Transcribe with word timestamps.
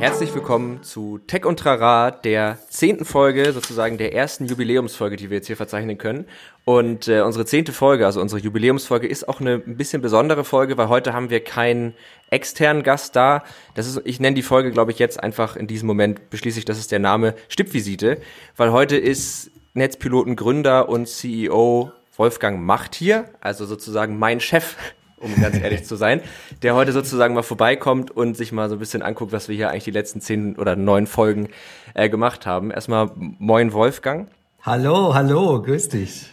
Herzlich 0.00 0.34
willkommen 0.34 0.82
zu 0.82 1.18
Tech 1.26 1.44
und 1.44 1.60
Trara, 1.60 2.10
der 2.10 2.56
zehnten 2.70 3.04
Folge, 3.04 3.52
sozusagen 3.52 3.98
der 3.98 4.14
ersten 4.14 4.46
Jubiläumsfolge, 4.46 5.16
die 5.16 5.28
wir 5.28 5.36
jetzt 5.36 5.46
hier 5.46 5.58
verzeichnen 5.58 5.98
können. 5.98 6.24
Und 6.64 7.06
äh, 7.06 7.20
unsere 7.20 7.44
zehnte 7.44 7.74
Folge, 7.74 8.06
also 8.06 8.18
unsere 8.22 8.40
Jubiläumsfolge, 8.40 9.06
ist 9.06 9.28
auch 9.28 9.40
eine 9.40 9.56
ein 9.56 9.76
bisschen 9.76 10.00
besondere 10.00 10.42
Folge, 10.42 10.78
weil 10.78 10.88
heute 10.88 11.12
haben 11.12 11.28
wir 11.28 11.44
keinen 11.44 11.92
externen 12.30 12.82
Gast 12.82 13.14
da. 13.14 13.44
Das 13.74 13.86
ist, 13.86 14.00
ich 14.06 14.20
nenne 14.20 14.36
die 14.36 14.42
Folge, 14.42 14.70
glaube 14.70 14.90
ich, 14.90 14.98
jetzt 14.98 15.22
einfach 15.22 15.54
in 15.54 15.66
diesem 15.66 15.86
Moment 15.86 16.30
beschließe 16.30 16.58
ich, 16.58 16.64
das 16.64 16.78
ist 16.78 16.92
der 16.92 16.98
Name 16.98 17.34
Stippvisite, 17.48 18.22
weil 18.56 18.72
heute 18.72 18.96
ist 18.96 19.50
Netzpiloten 19.74 20.34
Gründer 20.34 20.88
und 20.88 21.08
CEO 21.08 21.92
Wolfgang 22.16 22.62
Macht 22.62 22.94
hier, 22.94 23.26
also 23.42 23.66
sozusagen 23.66 24.18
mein 24.18 24.40
Chef 24.40 24.76
um 25.20 25.40
ganz 25.40 25.56
ehrlich 25.60 25.84
zu 25.84 25.96
sein, 25.96 26.20
der 26.62 26.74
heute 26.74 26.92
sozusagen 26.92 27.34
mal 27.34 27.42
vorbeikommt 27.42 28.10
und 28.10 28.36
sich 28.36 28.52
mal 28.52 28.68
so 28.68 28.76
ein 28.76 28.78
bisschen 28.78 29.02
anguckt, 29.02 29.32
was 29.32 29.48
wir 29.48 29.56
hier 29.56 29.70
eigentlich 29.70 29.84
die 29.84 29.90
letzten 29.90 30.20
zehn 30.20 30.56
oder 30.56 30.76
neun 30.76 31.06
Folgen 31.06 31.48
äh, 31.94 32.08
gemacht 32.08 32.46
haben. 32.46 32.70
Erstmal 32.70 33.10
moin 33.14 33.72
Wolfgang. 33.72 34.28
Hallo, 34.62 35.14
hallo, 35.14 35.62
grüß 35.62 35.88
dich. 35.90 36.26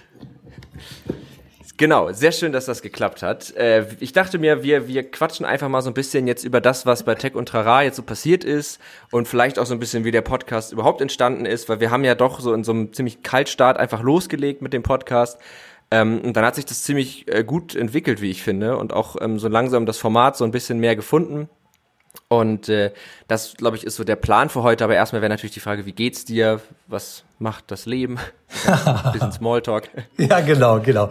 Genau, 1.79 2.11
sehr 2.11 2.31
schön, 2.31 2.51
dass 2.51 2.65
das 2.65 2.81
geklappt 2.81 3.21
hat. 3.21 3.55
Äh, 3.55 3.85
ich 3.99 4.11
dachte 4.11 4.39
mir, 4.39 4.63
wir, 4.63 4.87
wir 4.87 5.11
quatschen 5.11 5.45
einfach 5.45 5.69
mal 5.69 5.83
so 5.83 5.91
ein 5.91 5.93
bisschen 5.93 6.25
jetzt 6.25 6.43
über 6.43 6.59
das, 6.59 6.87
was 6.87 7.03
bei 7.03 7.13
Tech 7.13 7.35
und 7.35 7.47
Trara 7.49 7.83
jetzt 7.83 7.97
so 7.97 8.01
passiert 8.01 8.43
ist 8.43 8.79
und 9.11 9.27
vielleicht 9.27 9.59
auch 9.59 9.67
so 9.67 9.75
ein 9.75 9.79
bisschen, 9.79 10.03
wie 10.03 10.09
der 10.09 10.23
Podcast 10.23 10.73
überhaupt 10.73 11.01
entstanden 11.01 11.45
ist, 11.45 11.69
weil 11.69 11.79
wir 11.79 11.91
haben 11.91 12.03
ja 12.03 12.15
doch 12.15 12.39
so 12.39 12.51
in 12.53 12.63
so 12.63 12.71
einem 12.71 12.93
ziemlich 12.93 13.21
Kaltstart 13.21 13.77
einfach 13.77 14.01
losgelegt 14.01 14.63
mit 14.63 14.73
dem 14.73 14.81
Podcast 14.81 15.39
ähm, 15.89 16.19
und 16.21 16.35
dann 16.35 16.45
hat 16.45 16.55
sich 16.55 16.65
das 16.65 16.83
ziemlich 16.83 17.31
äh, 17.33 17.43
gut 17.43 17.75
entwickelt, 17.75 18.21
wie 18.21 18.29
ich 18.29 18.43
finde, 18.43 18.77
und 18.77 18.93
auch 18.93 19.15
ähm, 19.21 19.39
so 19.39 19.47
langsam 19.47 19.85
das 19.85 19.97
Format 19.97 20.35
so 20.35 20.43
ein 20.43 20.51
bisschen 20.51 20.79
mehr 20.79 20.95
gefunden. 20.95 21.49
Und 22.29 22.67
äh, 22.67 22.91
das, 23.27 23.53
glaube 23.53 23.77
ich, 23.77 23.85
ist 23.85 23.95
so 23.95 24.03
der 24.03 24.15
Plan 24.17 24.49
für 24.49 24.63
heute. 24.63 24.83
Aber 24.83 24.95
erstmal 24.95 25.21
wäre 25.21 25.29
natürlich 25.29 25.53
die 25.53 25.59
Frage, 25.59 25.85
wie 25.85 25.93
geht's 25.93 26.25
dir? 26.25 26.59
Was 26.87 27.23
macht 27.39 27.71
das 27.71 27.85
Leben? 27.85 28.17
Ein 28.65 29.11
bisschen 29.13 29.31
Smalltalk. 29.31 29.89
ja, 30.17 30.41
genau, 30.41 30.79
genau. 30.81 31.09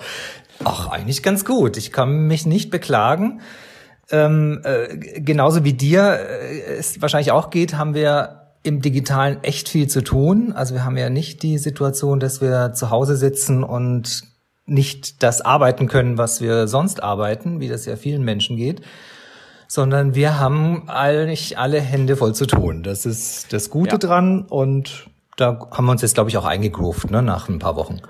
Ach, 0.64 0.88
eigentlich 0.88 1.22
ganz 1.22 1.44
gut. 1.44 1.76
Ich 1.76 1.92
kann 1.92 2.26
mich 2.26 2.44
nicht 2.44 2.70
beklagen. 2.70 3.40
Ähm, 4.10 4.60
äh, 4.64 5.20
genauso 5.20 5.64
wie 5.64 5.72
dir 5.72 6.18
äh, 6.20 6.76
es 6.78 7.00
wahrscheinlich 7.00 7.32
auch 7.32 7.50
geht, 7.50 7.76
haben 7.76 7.94
wir 7.94 8.52
im 8.62 8.82
Digitalen 8.82 9.42
echt 9.42 9.68
viel 9.68 9.88
zu 9.88 10.02
tun. 10.02 10.52
Also 10.52 10.74
wir 10.74 10.84
haben 10.84 10.96
ja 10.96 11.08
nicht 11.08 11.42
die 11.42 11.58
Situation, 11.58 12.20
dass 12.20 12.40
wir 12.40 12.72
zu 12.72 12.90
Hause 12.90 13.16
sitzen 13.16 13.64
und 13.64 14.35
nicht 14.66 15.22
das 15.22 15.40
arbeiten 15.40 15.88
können, 15.88 16.18
was 16.18 16.40
wir 16.40 16.68
sonst 16.68 17.02
arbeiten, 17.02 17.60
wie 17.60 17.68
das 17.68 17.86
ja 17.86 17.96
vielen 17.96 18.22
Menschen 18.22 18.56
geht, 18.56 18.82
sondern 19.68 20.14
wir 20.14 20.38
haben 20.38 20.88
eigentlich 20.88 21.58
alle 21.58 21.80
Hände 21.80 22.16
voll 22.16 22.34
zu 22.34 22.46
tun. 22.46 22.82
Das 22.82 23.06
ist 23.06 23.52
das 23.52 23.70
Gute 23.70 23.92
ja. 23.92 23.98
dran 23.98 24.44
und 24.48 25.08
da 25.36 25.68
haben 25.70 25.86
wir 25.86 25.92
uns 25.92 26.02
jetzt, 26.02 26.14
glaube 26.14 26.30
ich, 26.30 26.36
auch 26.36 26.44
eingegroovt, 26.44 27.10
ne, 27.10 27.22
nach 27.22 27.48
ein 27.48 27.58
paar 27.58 27.76
Wochen. 27.76 28.00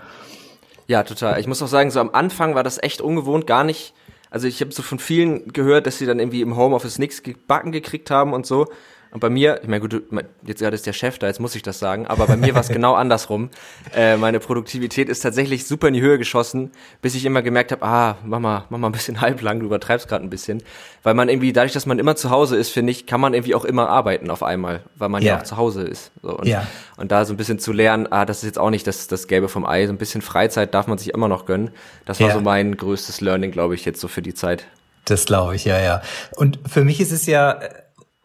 Ja, 0.87 1.03
total. 1.03 1.41
Ich 1.41 1.47
muss 1.47 1.63
auch 1.63 1.69
sagen, 1.69 1.91
so 1.91 2.01
am 2.01 2.11
Anfang 2.13 2.55
war 2.55 2.63
das 2.63 2.83
echt 2.83 3.01
ungewohnt, 3.01 3.47
gar 3.47 3.65
nicht. 3.65 3.93
Also 4.31 4.47
ich 4.47 4.61
habe 4.61 4.73
so 4.73 4.83
von 4.83 4.99
vielen 4.99 5.53
gehört, 5.53 5.87
dass 5.87 5.99
sie 5.99 6.07
dann 6.07 6.19
irgendwie 6.21 6.43
im 6.43 6.57
Homeoffice 6.57 6.99
nichts 6.99 7.23
gebacken 7.23 7.73
gekriegt 7.73 8.11
haben 8.11 8.33
und 8.33 8.47
so. 8.47 8.67
Und 9.11 9.21
bei 9.21 9.31
mir, 9.31 9.61
ich 9.63 9.69
meine, 9.69 9.81
gut, 9.81 10.03
jetzt 10.45 10.61
gerade 10.61 10.75
ist 10.75 10.87
der 10.87 10.93
Chef 10.93 11.19
da, 11.19 11.27
jetzt 11.27 11.41
muss 11.41 11.55
ich 11.55 11.63
das 11.63 11.79
sagen, 11.79 12.07
aber 12.07 12.27
bei 12.27 12.37
mir 12.37 12.55
war 12.55 12.61
es 12.61 12.69
genau 12.69 12.95
andersrum. 12.97 13.51
Äh, 13.95 14.17
meine 14.17 14.41
Produktivität 14.41 15.09
ist 15.09 15.21
tatsächlich 15.21 15.67
super 15.67 15.89
in 15.89 15.95
die 15.95 16.01
Höhe 16.01 16.19
geschossen, 16.19 16.71
bis 17.03 17.15
ich 17.15 17.25
immer 17.25 17.43
gemerkt 17.43 17.73
habe, 17.73 17.85
ah, 17.85 18.17
mach 18.25 18.41
mal, 18.41 18.65
mach 18.69 18.79
mal 18.79 18.89
ein 18.89 18.93
bisschen 18.93 19.21
halblang, 19.21 19.61
du 19.61 19.67
übertreibst 19.67 20.09
gerade 20.09 20.25
ein 20.25 20.31
bisschen. 20.31 20.63
Weil 21.03 21.15
man 21.15 21.29
irgendwie, 21.29 21.53
dadurch, 21.53 21.73
dass 21.73 21.87
man 21.87 21.99
immer 21.99 22.17
zu 22.17 22.31
Hause 22.31 22.57
ist, 22.57 22.71
finde 22.71 22.91
ich, 22.91 23.07
kann 23.07 23.21
man 23.21 23.33
irgendwie 23.33 23.55
auch 23.55 23.65
immer 23.65 23.89
arbeiten 23.89 24.31
auf 24.31 24.43
einmal, 24.43 24.83
weil 24.97 25.09
man 25.09 25.23
ja, 25.23 25.35
ja 25.35 25.41
auch 25.41 25.45
zu 25.45 25.57
Hause 25.57 25.83
ist. 25.83 26.11
So, 26.23 26.37
und, 26.37 26.47
ja. 26.47 26.67
und 26.97 27.13
da 27.13 27.25
so 27.25 27.33
ein 27.33 27.37
bisschen 27.37 27.59
zu 27.59 27.73
lernen, 27.73 28.09
ah, 28.11 28.25
das 28.25 28.39
ist 28.39 28.45
jetzt 28.45 28.59
auch 28.59 28.71
nicht 28.71 28.87
das, 28.87 29.07
das 29.07 29.29
Gelbe 29.29 29.49
vom 29.49 29.65
Ei, 29.65 29.87
so 29.87 29.93
ein 29.93 29.99
bisschen 29.99 30.21
Freizeit 30.21 30.75
darf 30.75 30.89
man 30.89 30.99
sich 30.99 31.15
immer 31.15 31.29
noch 31.29 31.47
gönnen. 31.47 31.71
Das 32.05 32.21
war 32.21 32.29
ja. 32.29 32.35
so 32.35 32.41
mein 32.41 32.77
größtes 32.77 33.21
Learning, 33.21 33.51
glaube 33.51 33.75
ich, 33.75 33.85
jetzt 33.85 34.01
so 34.01 34.09
für 34.09 34.23
die 34.23 34.35
Zeit. 34.35 34.67
Das 35.05 35.25
glaube 35.25 35.55
ich, 35.55 35.65
ja, 35.65 35.81
ja. 35.81 36.03
Und 36.35 36.59
für 36.67 36.83
mich 36.83 37.01
ist 37.01 37.13
es 37.13 37.27
ja 37.27 37.61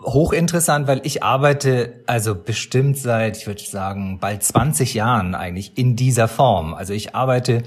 hochinteressant, 0.03 0.87
weil 0.87 1.01
ich 1.03 1.23
arbeite 1.23 2.01
also 2.07 2.35
bestimmt 2.35 2.97
seit, 2.97 3.37
ich 3.37 3.47
würde 3.47 3.61
sagen, 3.61 4.19
bald 4.19 4.43
20 4.43 4.93
Jahren 4.93 5.35
eigentlich 5.35 5.77
in 5.77 5.95
dieser 5.95 6.27
Form. 6.27 6.73
Also 6.73 6.93
ich 6.93 7.15
arbeite 7.15 7.63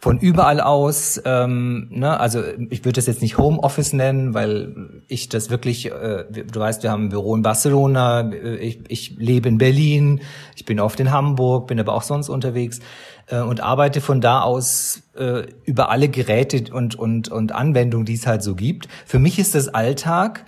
von 0.00 0.18
überall 0.18 0.60
aus, 0.60 1.20
ähm, 1.24 1.88
ne, 1.90 2.20
also 2.20 2.42
ich 2.70 2.84
würde 2.84 2.92
das 2.92 3.06
jetzt 3.06 3.20
nicht 3.20 3.36
Homeoffice 3.36 3.92
nennen, 3.92 4.32
weil 4.32 5.02
ich 5.08 5.28
das 5.28 5.50
wirklich, 5.50 5.86
äh, 5.86 6.24
du 6.30 6.60
weißt, 6.60 6.84
wir 6.84 6.92
haben 6.92 7.06
ein 7.06 7.08
Büro 7.08 7.34
in 7.34 7.42
Barcelona, 7.42 8.30
ich, 8.32 8.80
ich 8.88 9.16
lebe 9.18 9.48
in 9.48 9.58
Berlin, 9.58 10.20
ich 10.54 10.64
bin 10.64 10.78
oft 10.78 11.00
in 11.00 11.10
Hamburg, 11.10 11.66
bin 11.66 11.80
aber 11.80 11.94
auch 11.94 12.02
sonst 12.02 12.28
unterwegs 12.28 12.78
äh, 13.26 13.40
und 13.40 13.60
arbeite 13.60 14.00
von 14.00 14.20
da 14.20 14.42
aus 14.42 15.02
äh, 15.16 15.42
über 15.64 15.90
alle 15.90 16.08
Geräte 16.08 16.72
und, 16.72 16.94
und, 16.94 17.28
und 17.28 17.52
Anwendungen, 17.52 18.06
die 18.06 18.14
es 18.14 18.26
halt 18.26 18.42
so 18.44 18.54
gibt. 18.54 18.88
Für 19.04 19.18
mich 19.18 19.40
ist 19.40 19.56
das 19.56 19.68
Alltag 19.68 20.44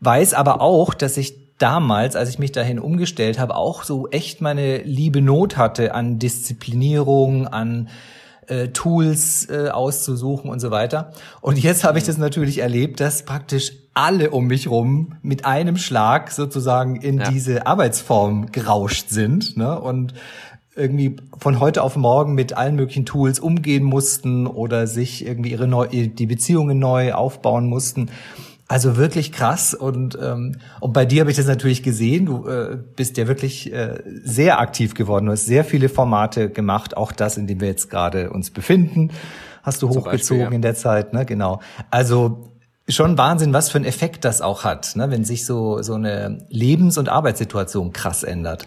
weiß 0.00 0.34
aber 0.34 0.60
auch, 0.60 0.94
dass 0.94 1.16
ich 1.16 1.34
damals, 1.58 2.16
als 2.16 2.30
ich 2.30 2.38
mich 2.38 2.52
dahin 2.52 2.78
umgestellt 2.78 3.38
habe, 3.38 3.54
auch 3.54 3.84
so 3.84 4.08
echt 4.08 4.40
meine 4.40 4.78
liebe 4.78 5.20
Not 5.20 5.56
hatte 5.56 5.94
an 5.94 6.18
Disziplinierung, 6.18 7.46
an 7.46 7.88
äh, 8.46 8.68
Tools 8.68 9.48
äh, 9.48 9.68
auszusuchen 9.68 10.50
und 10.50 10.58
so 10.60 10.70
weiter. 10.70 11.12
Und 11.40 11.58
jetzt 11.58 11.84
habe 11.84 11.98
ich 11.98 12.04
das 12.04 12.18
natürlich 12.18 12.58
erlebt, 12.58 13.00
dass 13.00 13.24
praktisch 13.24 13.72
alle 13.94 14.30
um 14.30 14.46
mich 14.46 14.68
rum 14.68 15.16
mit 15.22 15.44
einem 15.44 15.76
Schlag 15.76 16.30
sozusagen 16.30 16.96
in 16.96 17.18
ja. 17.18 17.30
diese 17.30 17.66
Arbeitsform 17.66 18.50
gerauscht 18.52 19.08
sind 19.10 19.56
ne? 19.56 19.78
und 19.80 20.14
irgendwie 20.74 21.16
von 21.38 21.60
heute 21.60 21.82
auf 21.82 21.96
morgen 21.96 22.34
mit 22.34 22.56
allen 22.56 22.76
möglichen 22.76 23.04
Tools 23.04 23.38
umgehen 23.38 23.84
mussten 23.84 24.46
oder 24.46 24.86
sich 24.86 25.26
irgendwie 25.26 25.50
ihre 25.50 25.66
neu, 25.66 25.88
die 25.88 26.26
Beziehungen 26.26 26.78
neu 26.78 27.12
aufbauen 27.12 27.66
mussten. 27.66 28.08
Also 28.70 28.96
wirklich 28.96 29.32
krass 29.32 29.74
und 29.74 30.16
ähm, 30.22 30.54
und 30.78 30.92
bei 30.92 31.04
dir 31.04 31.22
habe 31.22 31.30
ich 31.32 31.36
das 31.36 31.48
natürlich 31.48 31.82
gesehen. 31.82 32.26
Du 32.26 32.46
äh, 32.46 32.78
bist 32.94 33.16
ja 33.16 33.26
wirklich 33.26 33.72
äh, 33.72 34.00
sehr 34.22 34.60
aktiv 34.60 34.94
geworden. 34.94 35.26
Du 35.26 35.32
hast 35.32 35.44
sehr 35.46 35.64
viele 35.64 35.88
Formate 35.88 36.50
gemacht, 36.50 36.96
auch 36.96 37.10
das, 37.10 37.36
in 37.36 37.48
dem 37.48 37.60
wir 37.60 37.66
jetzt 37.66 37.90
gerade 37.90 38.30
uns 38.30 38.52
befinden, 38.52 39.10
hast 39.64 39.82
du 39.82 39.88
Zum 39.88 40.02
hochgezogen 40.04 40.12
Beispiel, 40.12 40.40
ja. 40.42 40.50
in 40.50 40.62
der 40.62 40.76
Zeit. 40.76 41.12
Ne, 41.12 41.26
genau. 41.26 41.60
Also 41.90 42.52
schon 42.88 43.18
Wahnsinn, 43.18 43.52
was 43.52 43.70
für 43.70 43.78
einen 43.78 43.86
Effekt 43.86 44.24
das 44.24 44.40
auch 44.40 44.62
hat, 44.62 44.94
ne, 44.94 45.10
wenn 45.10 45.24
sich 45.24 45.46
so 45.46 45.82
so 45.82 45.94
eine 45.94 46.46
Lebens- 46.48 46.96
und 46.96 47.08
Arbeitssituation 47.08 47.92
krass 47.92 48.22
ändert. 48.22 48.66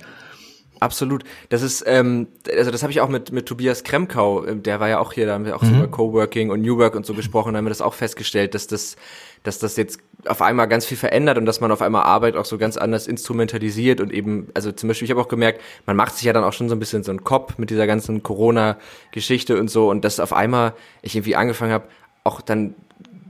Absolut. 0.84 1.24
Das 1.48 1.62
ist, 1.62 1.86
ähm, 1.88 2.28
also 2.54 2.70
das 2.70 2.84
habe 2.84 2.92
ich 2.92 3.00
auch 3.00 3.08
mit, 3.08 3.32
mit 3.32 3.46
Tobias 3.46 3.86
Kremkau, 3.86 4.46
ähm, 4.46 4.64
der 4.64 4.82
war 4.82 4.90
ja 4.90 5.00
auch 5.00 5.14
hier, 5.14 5.26
da 5.26 5.34
haben 5.34 5.46
wir 5.46 5.56
auch 5.56 5.62
mhm. 5.62 5.70
so 5.70 5.76
über 5.76 5.88
Coworking 5.88 6.50
und 6.50 6.62
New 6.62 6.78
Work 6.78 6.96
und 6.96 7.06
so 7.06 7.14
gesprochen, 7.14 7.54
da 7.54 7.60
haben 7.60 7.66
wir 7.66 7.70
das 7.70 7.82
auch 7.82 7.94
festgestellt, 7.94 8.54
dass 8.54 8.68
das 8.68 8.98
dass 9.44 9.60
das 9.60 9.76
jetzt 9.76 10.00
auf 10.26 10.42
einmal 10.42 10.68
ganz 10.68 10.86
viel 10.86 10.98
verändert 10.98 11.38
und 11.38 11.46
dass 11.46 11.60
man 11.60 11.72
auf 11.72 11.82
einmal 11.82 12.04
Arbeit 12.04 12.36
auch 12.36 12.46
so 12.46 12.58
ganz 12.58 12.78
anders 12.78 13.08
instrumentalisiert 13.08 14.00
und 14.00 14.12
eben, 14.12 14.48
also 14.54 14.72
zum 14.72 14.88
Beispiel, 14.88 15.06
ich 15.06 15.12
habe 15.12 15.22
auch 15.22 15.28
gemerkt, 15.28 15.62
man 15.86 15.96
macht 15.96 16.16
sich 16.16 16.24
ja 16.24 16.34
dann 16.34 16.44
auch 16.44 16.54
schon 16.54 16.70
so 16.70 16.76
ein 16.76 16.80
bisschen 16.80 17.04
so 17.04 17.12
einen 17.12 17.24
Kopf 17.24 17.58
mit 17.58 17.70
dieser 17.70 17.86
ganzen 17.86 18.24
Corona-Geschichte 18.24 19.60
und 19.60 19.70
so 19.70 19.90
und 19.90 20.06
dass 20.06 20.20
auf 20.20 20.34
einmal 20.34 20.74
ich 21.02 21.16
irgendwie 21.16 21.36
angefangen 21.36 21.74
habe, 21.74 21.88
auch 22.24 22.42
dann 22.42 22.76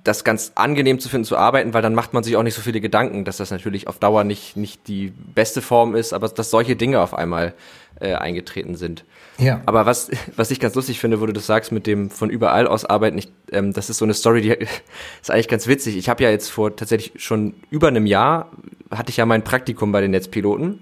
das 0.04 0.24
ganz 0.24 0.52
angenehm 0.56 1.00
zu 1.00 1.08
finden 1.08 1.26
zu 1.26 1.38
arbeiten, 1.38 1.74
weil 1.74 1.82
dann 1.82 1.96
macht 1.96 2.14
man 2.14 2.24
sich 2.24 2.36
auch 2.36 2.44
nicht 2.44 2.56
so 2.56 2.62
viele 2.62 2.82
Gedanken, 2.82 3.24
dass 3.24 3.38
das 3.38 3.52
natürlich 3.52 3.88
auf 3.88 4.00
Dauer 4.00 4.24
nicht 4.24 4.58
nicht 4.58 4.88
die 4.88 5.14
beste 5.34 5.62
Form 5.62 5.96
ist, 5.96 6.14
aber 6.14 6.28
dass 6.28 6.50
solche 6.50 6.76
Dinge 6.76 7.00
auf 7.00 7.14
einmal 7.14 7.54
äh, 8.00 8.14
eingetreten 8.14 8.76
sind. 8.76 9.06
Ja. 9.38 9.62
Aber 9.66 9.86
was, 9.86 10.12
was 10.36 10.52
ich 10.52 10.60
ganz 10.60 10.76
lustig 10.76 11.00
finde, 11.00 11.22
wo 11.22 11.26
du 11.26 11.34
das 11.34 11.46
sagst 11.46 11.72
mit 11.72 11.88
dem 11.88 12.10
von 12.10 12.30
überall 12.30 12.68
aus 12.68 12.86
arbeiten, 12.86 13.18
ich, 13.18 13.32
ähm, 13.52 13.74
das 13.74 13.90
ist 13.90 13.98
so 13.98 14.06
eine 14.06 14.14
Story, 14.14 14.42
die 14.42 14.50
ist 15.22 15.32
eigentlich 15.32 15.48
ganz 15.48 15.68
witzig. 15.68 15.98
Ich 15.98 16.10
habe 16.10 16.24
ja 16.24 16.30
jetzt 16.30 16.50
vor 16.50 16.76
tatsächlich 16.76 17.22
schon 17.24 17.54
über 17.70 17.88
einem 17.88 18.06
Jahr, 18.06 18.52
hatte 18.92 19.10
ich 19.10 19.18
ja 19.18 19.26
mein 19.26 19.44
Praktikum 19.44 19.92
bei 19.92 20.02
den 20.02 20.12
Netzpiloten. 20.12 20.80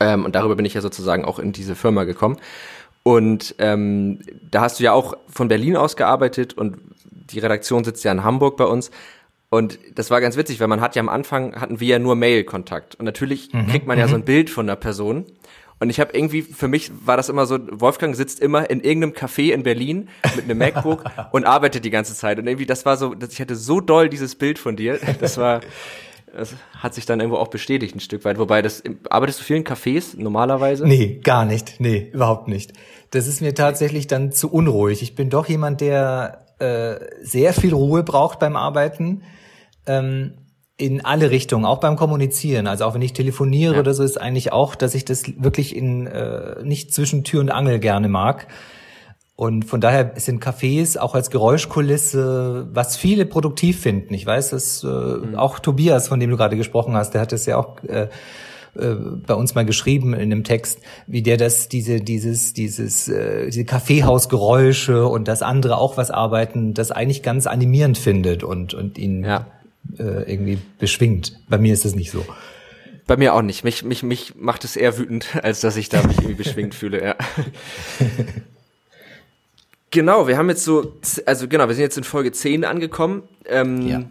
Ähm, 0.00 0.24
und 0.24 0.34
darüber 0.34 0.54
bin 0.54 0.64
ich 0.64 0.74
ja 0.74 0.80
sozusagen 0.80 1.24
auch 1.24 1.38
in 1.38 1.52
diese 1.52 1.74
Firma 1.74 2.04
gekommen. 2.04 2.36
Und 3.02 3.54
ähm, 3.58 4.20
da 4.50 4.60
hast 4.60 4.78
du 4.78 4.84
ja 4.84 4.92
auch 4.92 5.16
von 5.28 5.48
Berlin 5.48 5.76
aus 5.76 5.96
gearbeitet 5.96 6.54
und 6.54 6.76
die 7.04 7.38
Redaktion 7.38 7.84
sitzt 7.84 8.04
ja 8.04 8.12
in 8.12 8.22
Hamburg 8.24 8.56
bei 8.56 8.64
uns. 8.64 8.90
Und 9.50 9.78
das 9.94 10.10
war 10.10 10.20
ganz 10.20 10.36
witzig, 10.36 10.60
weil 10.60 10.68
man 10.68 10.80
hat 10.80 10.94
ja 10.94 11.00
am 11.00 11.08
Anfang 11.08 11.58
hatten 11.58 11.80
wir 11.80 11.88
ja 11.88 11.98
nur 11.98 12.16
Mail-Kontakt. 12.16 12.96
Und 12.96 13.06
natürlich 13.06 13.52
mhm, 13.52 13.68
kriegt 13.68 13.86
man 13.86 13.98
ja 13.98 14.08
so 14.08 14.14
ein 14.14 14.20
mhm. 14.20 14.26
Bild 14.26 14.50
von 14.50 14.68
einer 14.68 14.76
Person. 14.76 15.24
Und 15.80 15.90
ich 15.90 16.00
habe 16.00 16.12
irgendwie, 16.12 16.42
für 16.42 16.68
mich 16.68 16.90
war 17.04 17.16
das 17.16 17.28
immer 17.28 17.46
so, 17.46 17.58
Wolfgang 17.70 18.16
sitzt 18.16 18.40
immer 18.40 18.68
in 18.68 18.80
irgendeinem 18.80 19.12
Café 19.12 19.52
in 19.52 19.62
Berlin 19.62 20.08
mit 20.34 20.44
einem 20.44 20.58
MacBook 20.58 21.04
und 21.32 21.44
arbeitet 21.44 21.84
die 21.84 21.90
ganze 21.90 22.14
Zeit. 22.14 22.38
Und 22.38 22.46
irgendwie, 22.46 22.66
das 22.66 22.84
war 22.84 22.96
so, 22.96 23.14
ich 23.28 23.40
hatte 23.40 23.54
so 23.54 23.80
doll 23.80 24.08
dieses 24.08 24.34
Bild 24.34 24.58
von 24.58 24.76
dir. 24.76 24.98
Das 25.20 25.38
war, 25.38 25.60
das 26.34 26.54
hat 26.76 26.94
sich 26.94 27.06
dann 27.06 27.20
irgendwo 27.20 27.38
auch 27.38 27.48
bestätigt 27.48 27.94
ein 27.94 28.00
Stück 28.00 28.24
weit. 28.24 28.38
Wobei, 28.38 28.60
das, 28.60 28.82
arbeitest 29.08 29.40
du 29.40 29.44
viel 29.44 29.56
in 29.56 29.64
Cafés 29.64 30.20
normalerweise? 30.20 30.86
Nee, 30.86 31.20
gar 31.22 31.44
nicht. 31.44 31.76
Nee, 31.78 32.10
überhaupt 32.12 32.48
nicht. 32.48 32.72
Das 33.10 33.26
ist 33.26 33.40
mir 33.40 33.54
tatsächlich 33.54 34.06
dann 34.08 34.32
zu 34.32 34.50
unruhig. 34.50 35.02
Ich 35.02 35.14
bin 35.14 35.30
doch 35.30 35.48
jemand, 35.48 35.80
der 35.80 36.44
äh, 36.58 36.96
sehr 37.22 37.52
viel 37.52 37.72
Ruhe 37.72 38.02
braucht 38.02 38.40
beim 38.40 38.56
Arbeiten. 38.56 39.22
Ähm, 39.86 40.34
in 40.78 41.04
alle 41.04 41.30
Richtungen, 41.30 41.64
auch 41.64 41.78
beim 41.80 41.96
Kommunizieren. 41.96 42.66
Also 42.68 42.84
auch 42.84 42.94
wenn 42.94 43.02
ich 43.02 43.12
telefoniere 43.12 43.74
Ja. 43.74 43.80
oder 43.80 43.92
so, 43.94 44.04
ist 44.04 44.18
eigentlich 44.20 44.52
auch, 44.52 44.76
dass 44.76 44.94
ich 44.94 45.04
das 45.04 45.24
wirklich 45.36 45.74
in 45.76 46.06
äh, 46.06 46.62
nicht 46.62 46.94
zwischen 46.94 47.24
Tür 47.24 47.40
und 47.40 47.50
Angel 47.50 47.80
gerne 47.80 48.08
mag. 48.08 48.46
Und 49.34 49.64
von 49.64 49.80
daher 49.80 50.12
sind 50.16 50.42
Cafés 50.42 50.96
auch 50.98 51.14
als 51.14 51.30
Geräuschkulisse, 51.30 52.68
was 52.72 52.96
viele 52.96 53.26
produktiv 53.26 53.80
finden. 53.80 54.14
Ich 54.14 54.24
weiß, 54.26 54.50
dass 54.50 54.84
äh, 54.84 55.36
auch 55.36 55.58
Tobias, 55.58 56.08
von 56.08 56.20
dem 56.20 56.30
du 56.30 56.36
gerade 56.36 56.56
gesprochen 56.56 56.94
hast, 56.94 57.10
der 57.14 57.20
hat 57.20 57.32
es 57.32 57.46
ja 57.46 57.56
auch 57.56 57.82
äh, 57.84 58.08
äh, 58.74 58.94
bei 59.26 59.34
uns 59.34 59.54
mal 59.54 59.64
geschrieben 59.64 60.12
in 60.14 60.20
einem 60.32 60.44
Text, 60.44 60.80
wie 61.06 61.22
der 61.22 61.36
das 61.36 61.68
diese 61.68 62.00
dieses 62.00 62.52
dieses 62.52 63.08
äh, 63.08 63.46
diese 63.46 63.64
Kaffeehausgeräusche 63.64 65.06
und 65.06 65.28
das 65.28 65.42
andere 65.42 65.78
auch 65.78 65.96
was 65.96 66.10
arbeiten, 66.10 66.74
das 66.74 66.90
eigentlich 66.90 67.22
ganz 67.22 67.46
animierend 67.46 67.98
findet 67.98 68.42
und 68.44 68.74
und 68.74 68.98
ihn 68.98 69.24
Ja. 69.24 69.46
Äh, 69.98 70.30
irgendwie 70.30 70.58
beschwingt. 70.78 71.38
Bei 71.48 71.58
mir 71.58 71.72
ist 71.72 71.84
es 71.84 71.94
nicht 71.94 72.10
so. 72.10 72.24
Bei 73.06 73.16
mir 73.16 73.34
auch 73.34 73.42
nicht. 73.42 73.64
Mich, 73.64 73.84
mich, 73.84 74.02
mich 74.02 74.34
macht 74.36 74.64
es 74.64 74.76
eher 74.76 74.98
wütend, 74.98 75.36
als 75.42 75.60
dass 75.60 75.76
ich 75.76 75.88
da 75.88 76.02
mich 76.06 76.16
irgendwie 76.18 76.34
beschwingt 76.34 76.74
fühle, 76.74 77.02
ja. 77.04 77.16
Genau, 79.90 80.28
wir 80.28 80.36
haben 80.36 80.50
jetzt 80.50 80.64
so, 80.64 80.98
also 81.24 81.48
genau, 81.48 81.66
wir 81.66 81.74
sind 81.74 81.82
jetzt 81.82 81.96
in 81.96 82.04
Folge 82.04 82.30
10 82.30 82.66
angekommen. 82.66 83.22
Ähm, 83.46 83.86
Ja. 83.86 84.02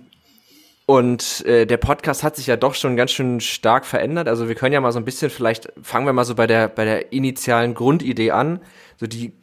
Und 0.88 1.46
äh, 1.46 1.66
der 1.66 1.76
Podcast 1.76 2.24
hat 2.24 2.38
sich 2.38 2.48
ja 2.48 2.56
doch 2.56 2.74
schon 2.74 2.96
ganz 2.96 3.12
schön 3.12 3.42
stark 3.42 3.86
verändert. 3.86 4.30
Also 4.30 4.48
wir 4.48 4.56
können 4.56 4.72
ja 4.72 4.80
mal 4.80 4.94
so 4.94 5.00
ein 5.00 5.04
bisschen, 5.06 5.30
vielleicht 5.30 5.68
fangen 5.84 6.06
wir 6.06 6.14
mal 6.14 6.24
so 6.24 6.34
bei 6.34 6.48
der 6.48 6.70
bei 6.70 6.86
der 6.86 7.12
initialen 7.12 7.74
Grundidee 7.74 8.32
an. 8.32 8.62
So 8.96 9.06
die, 9.06 9.34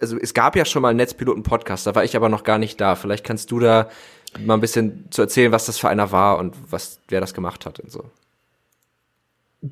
also 0.00 0.16
es 0.16 0.34
gab 0.34 0.54
ja 0.54 0.64
schon 0.64 0.82
mal 0.82 0.90
einen 0.90 0.98
Netzpiloten-Podcast, 0.98 1.88
da 1.88 1.96
war 1.96 2.04
ich 2.04 2.14
aber 2.14 2.28
noch 2.28 2.44
gar 2.44 2.58
nicht 2.58 2.80
da. 2.80 2.94
Vielleicht 2.94 3.24
kannst 3.24 3.50
du 3.50 3.58
da 3.58 3.88
mal 4.40 4.54
ein 4.54 4.60
bisschen 4.60 5.06
zu 5.10 5.22
erzählen, 5.22 5.52
was 5.52 5.66
das 5.66 5.78
für 5.78 5.88
einer 5.88 6.12
war 6.12 6.38
und 6.38 6.54
was 6.70 7.00
wer 7.08 7.20
das 7.20 7.34
gemacht 7.34 7.66
hat 7.66 7.80
und 7.80 7.90
so. 7.90 8.04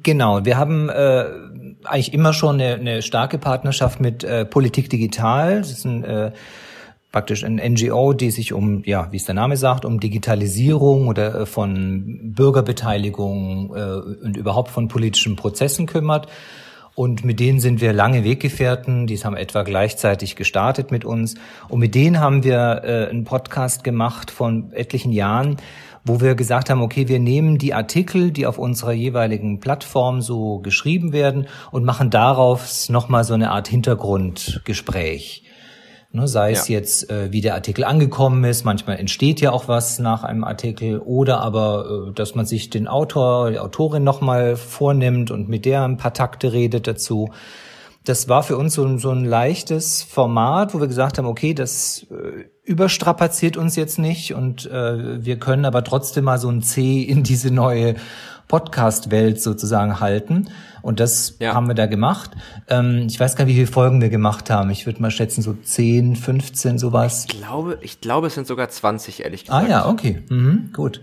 Genau, 0.03 0.45
wir 0.47 0.57
haben 0.57 0.89
äh, 0.89 1.27
eigentlich 1.85 2.15
immer 2.15 2.33
schon 2.33 2.61
eine, 2.61 2.75
eine 2.75 3.03
starke 3.03 3.37
Partnerschaft 3.37 4.01
mit 4.01 4.25
äh, 4.25 4.47
Politik 4.47 4.89
Digital. 4.89 5.59
Das 5.59 5.71
ist 5.71 5.85
ein, 5.85 6.03
äh, 6.03 6.33
praktisch 7.13 7.45
ein 7.45 7.57
NGO, 7.57 8.15
die 8.15 8.31
sich 8.31 8.55
um, 8.55 8.83
ja, 8.87 9.13
wie 9.13 9.19
es 9.19 9.27
der 9.27 9.35
Name 9.35 9.59
sagt, 9.59 9.85
um 9.85 10.01
Digitalisierung 10.01 11.09
oder 11.09 11.41
äh, 11.41 11.47
von 11.47 12.33
Bürgerbeteiligung 12.35 13.77
äh, 13.77 14.25
und 14.25 14.39
überhaupt 14.39 14.71
von 14.71 14.89
politischen 14.89 15.37
Prozessen 15.37 15.85
kümmert. 15.85 16.27
Und 16.95 17.25
mit 17.25 17.41
denen 17.41 17.59
sind 17.59 17.81
wir 17.81 17.93
lange 17.93 18.23
Weggefährten, 18.23 19.07
die 19.07 19.17
haben 19.17 19.37
etwa 19.37 19.63
gleichzeitig 19.63 20.37
gestartet 20.37 20.91
mit 20.91 21.05
uns. 21.05 21.37
Und 21.69 21.81
mit 21.81 21.95
denen 21.95 22.21
haben 22.21 22.45
wir 22.45 22.83
äh, 22.85 23.09
einen 23.09 23.25
Podcast 23.25 23.83
gemacht 23.83 24.31
von 24.31 24.73
etlichen 24.73 25.13
Jahren, 25.13 25.57
wo 26.05 26.21
wir 26.21 26.35
gesagt 26.35 26.69
haben, 26.69 26.83
okay, 26.83 27.09
wir 27.09 27.19
nehmen 27.19 27.59
die 27.59 27.73
Artikel, 27.73 28.31
die 28.31 28.47
auf 28.47 28.59
unserer 28.59 28.93
jeweiligen 28.93 29.61
Plattform 29.61 30.21
so 30.21 30.59
geschrieben 30.59 31.13
werden 31.13 31.47
und 31.71 31.85
machen 31.85 32.11
darauf 32.11 32.89
nochmal 32.89 33.25
so 33.25 33.35
eine 33.35 33.51
Art 33.51 33.69
Hintergrundgespräch. 33.69 35.45
Ne, 36.15 36.29
sei 36.29 36.53
es 36.53 36.69
Ja. 36.69 36.75
jetzt, 36.79 37.09
äh, 37.11 37.33
wie 37.33 37.41
der 37.41 37.55
Artikel 37.55 37.85
angekommen 37.85 38.45
ist, 38.45 38.65
manchmal 38.65 38.99
entsteht 38.99 39.41
ja 39.41 39.51
auch 39.51 39.67
was 39.67 39.99
nach 39.99 40.25
einem 40.25 40.45
Artikel, 40.45 40.99
oder 40.99 41.41
aber, 41.41 42.09
äh, 42.11 42.13
dass 42.13 42.35
man 42.35 42.45
sich 42.45 42.69
den 42.69 42.87
Autor, 42.87 43.51
die 43.51 43.59
Autorin 43.59 44.05
nochmal 44.05 44.57
vornimmt 44.57 45.31
und 45.31 45.49
mit 45.49 45.65
der 45.65 45.85
ein 45.85 45.97
paar 45.97 46.13
Takte 46.13 46.53
redet 46.53 46.87
dazu. 46.87 47.31
Das 48.05 48.29
war 48.29 48.43
für 48.43 48.59
uns 48.59 48.75
so, 48.75 48.85
ein- 48.85 48.99
so 48.99 49.09
ein 49.11 49.25
leichtes 49.25 50.03
Format, 50.03 50.75
wo 50.75 50.81
wir 50.81 50.87
gesagt 50.89 51.17
haben, 51.17 51.27
okay, 51.27 51.55
das 51.55 52.07
äh, 52.11 52.45
überstrapaziert 52.65 53.57
uns 53.57 53.75
jetzt 53.77 53.99
nicht 53.99 54.35
und 54.35 54.67
äh, 54.71 55.25
wir 55.25 55.39
können 55.39 55.65
aber 55.65 55.83
trotzdem 55.83 56.25
mal 56.25 56.39
so 56.39 56.51
ein 56.51 56.61
C 56.63 57.01
in 57.01 57.23
diese 57.23 57.51
neue 57.51 57.95
Podcast-Welt 58.49 59.41
sozusagen 59.41 59.99
halten. 60.01 60.49
Und 60.83 60.99
das 61.01 61.37
Ja. 61.39 61.55
haben 61.55 61.69
wir 61.69 61.75
da 61.75 61.87
gemacht. 61.87 62.33
Ähm, 62.69 63.07
ich 63.09 63.19
weiß 63.19 63.37
gar 63.37 63.45
nicht, 63.45 63.55
wie 63.55 63.61
viele 63.61 63.73
Folgen 63.73 64.01
wir 64.01 64.09
gemacht 64.09 64.51
haben. 64.51 64.69
Ich 64.71 64.85
würde 64.87 65.01
mal 65.01 65.11
schätzen, 65.11 65.41
so 65.43 65.55
10, 65.55 66.17
15, 66.17 66.79
sowas. 66.79 67.27
Ich 67.31 67.39
glaube, 67.39 67.79
ich 67.81 68.01
glaube, 68.01 68.27
es 68.27 68.35
sind 68.35 68.47
sogar 68.47 68.69
20, 68.69 69.25
ehrlich 69.25 69.45
Ah 69.51 69.61
gesagt. 69.63 69.71
ja, 69.71 69.89
okay, 69.89 70.23
mhm, 70.29 70.71
gut. 70.73 71.01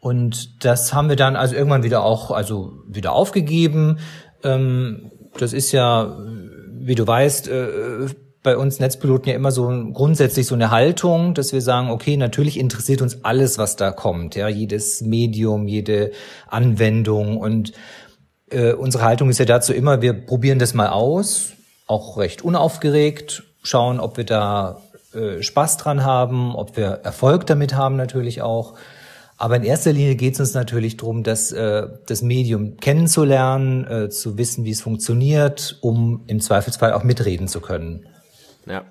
Und 0.00 0.64
das 0.64 0.92
haben 0.92 1.08
wir 1.08 1.16
dann 1.16 1.34
also 1.34 1.54
irgendwann 1.54 1.82
wieder 1.82 2.04
auch, 2.04 2.30
also 2.30 2.74
wieder 2.86 3.12
aufgegeben. 3.12 3.98
Ähm, 4.44 5.10
das 5.38 5.52
ist 5.52 5.72
ja, 5.72 6.16
wie 6.78 6.94
du 6.94 7.06
weißt, 7.06 7.48
äh, 7.48 8.06
bei 8.42 8.56
uns 8.56 8.78
Netzpiloten 8.78 9.28
ja 9.30 9.34
immer 9.34 9.50
so 9.50 9.66
grundsätzlich 9.92 10.46
so 10.46 10.54
eine 10.54 10.70
Haltung, 10.70 11.34
dass 11.34 11.52
wir 11.52 11.60
sagen, 11.60 11.90
okay, 11.90 12.16
natürlich 12.16 12.60
interessiert 12.60 13.02
uns 13.02 13.24
alles, 13.24 13.58
was 13.58 13.74
da 13.74 13.90
kommt, 13.90 14.36
ja, 14.36 14.46
jedes 14.46 15.00
Medium, 15.00 15.66
jede 15.66 16.12
Anwendung 16.46 17.38
und 17.38 17.72
äh, 18.50 18.72
unsere 18.72 19.04
Haltung 19.04 19.28
ist 19.30 19.38
ja 19.38 19.44
dazu 19.44 19.72
immer, 19.72 20.02
wir 20.02 20.12
probieren 20.12 20.58
das 20.58 20.74
mal 20.74 20.88
aus, 20.88 21.52
auch 21.86 22.16
recht 22.18 22.42
unaufgeregt, 22.42 23.44
schauen, 23.62 24.00
ob 24.00 24.16
wir 24.16 24.24
da 24.24 24.80
äh, 25.14 25.42
Spaß 25.42 25.76
dran 25.78 26.04
haben, 26.04 26.54
ob 26.54 26.76
wir 26.76 27.00
Erfolg 27.02 27.46
damit 27.46 27.74
haben 27.74 27.96
natürlich 27.96 28.42
auch. 28.42 28.74
Aber 29.38 29.56
in 29.56 29.64
erster 29.64 29.92
Linie 29.92 30.16
geht 30.16 30.34
es 30.34 30.40
uns 30.40 30.54
natürlich 30.54 30.96
darum, 30.96 31.22
dass, 31.22 31.52
äh, 31.52 31.88
das 32.06 32.22
Medium 32.22 32.78
kennenzulernen, 32.78 33.86
äh, 33.86 34.08
zu 34.08 34.38
wissen, 34.38 34.64
wie 34.64 34.70
es 34.70 34.80
funktioniert, 34.80 35.78
um 35.82 36.22
im 36.26 36.40
Zweifelsfall 36.40 36.92
auch 36.92 37.04
mitreden 37.04 37.46
zu 37.48 37.60
können. 37.60 38.06
Ja. 38.66 38.84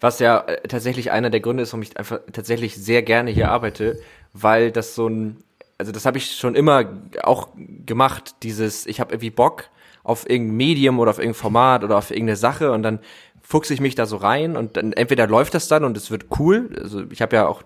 Was 0.00 0.20
ja 0.20 0.44
tatsächlich 0.68 1.10
einer 1.10 1.28
der 1.28 1.40
Gründe 1.40 1.64
ist, 1.64 1.72
warum 1.72 1.82
ich 1.82 1.96
einfach 1.96 2.20
tatsächlich 2.32 2.76
sehr 2.76 3.02
gerne 3.02 3.32
hier 3.32 3.50
arbeite, 3.50 3.98
weil 4.32 4.70
das 4.70 4.94
so 4.94 5.08
ein, 5.08 5.38
also 5.78 5.92
das 5.92 6.04
habe 6.04 6.18
ich 6.18 6.32
schon 6.36 6.54
immer 6.54 6.84
auch 7.22 7.48
gemacht, 7.86 8.36
dieses, 8.42 8.86
ich 8.86 9.00
habe 9.00 9.12
irgendwie 9.14 9.30
Bock 9.30 9.64
auf 10.02 10.28
irgendein 10.28 10.56
Medium 10.56 10.98
oder 10.98 11.10
auf 11.10 11.18
irgendein 11.18 11.40
Format 11.40 11.84
oder 11.84 11.96
auf 11.98 12.10
irgendeine 12.10 12.36
Sache 12.36 12.72
und 12.72 12.82
dann 12.82 12.98
fuchse 13.42 13.72
ich 13.72 13.80
mich 13.80 13.94
da 13.94 14.04
so 14.04 14.16
rein 14.16 14.56
und 14.58 14.76
dann 14.76 14.92
entweder 14.92 15.26
läuft 15.26 15.54
das 15.54 15.68
dann 15.68 15.84
und 15.84 15.96
es 15.96 16.10
wird 16.10 16.26
cool. 16.38 16.68
Also 16.82 17.04
ich 17.10 17.22
habe 17.22 17.36
ja 17.36 17.46
auch 17.48 17.62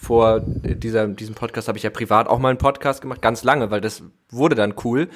vor 0.00 0.40
dieser, 0.46 1.08
diesem 1.08 1.34
Podcast 1.34 1.68
habe 1.68 1.76
ich 1.76 1.84
ja 1.84 1.90
privat 1.90 2.26
auch 2.28 2.38
mal 2.38 2.48
einen 2.48 2.58
Podcast 2.58 3.02
gemacht, 3.02 3.20
ganz 3.20 3.44
lange, 3.44 3.70
weil 3.70 3.82
das 3.82 4.02
wurde 4.30 4.54
dann 4.54 4.74
cool. 4.84 5.08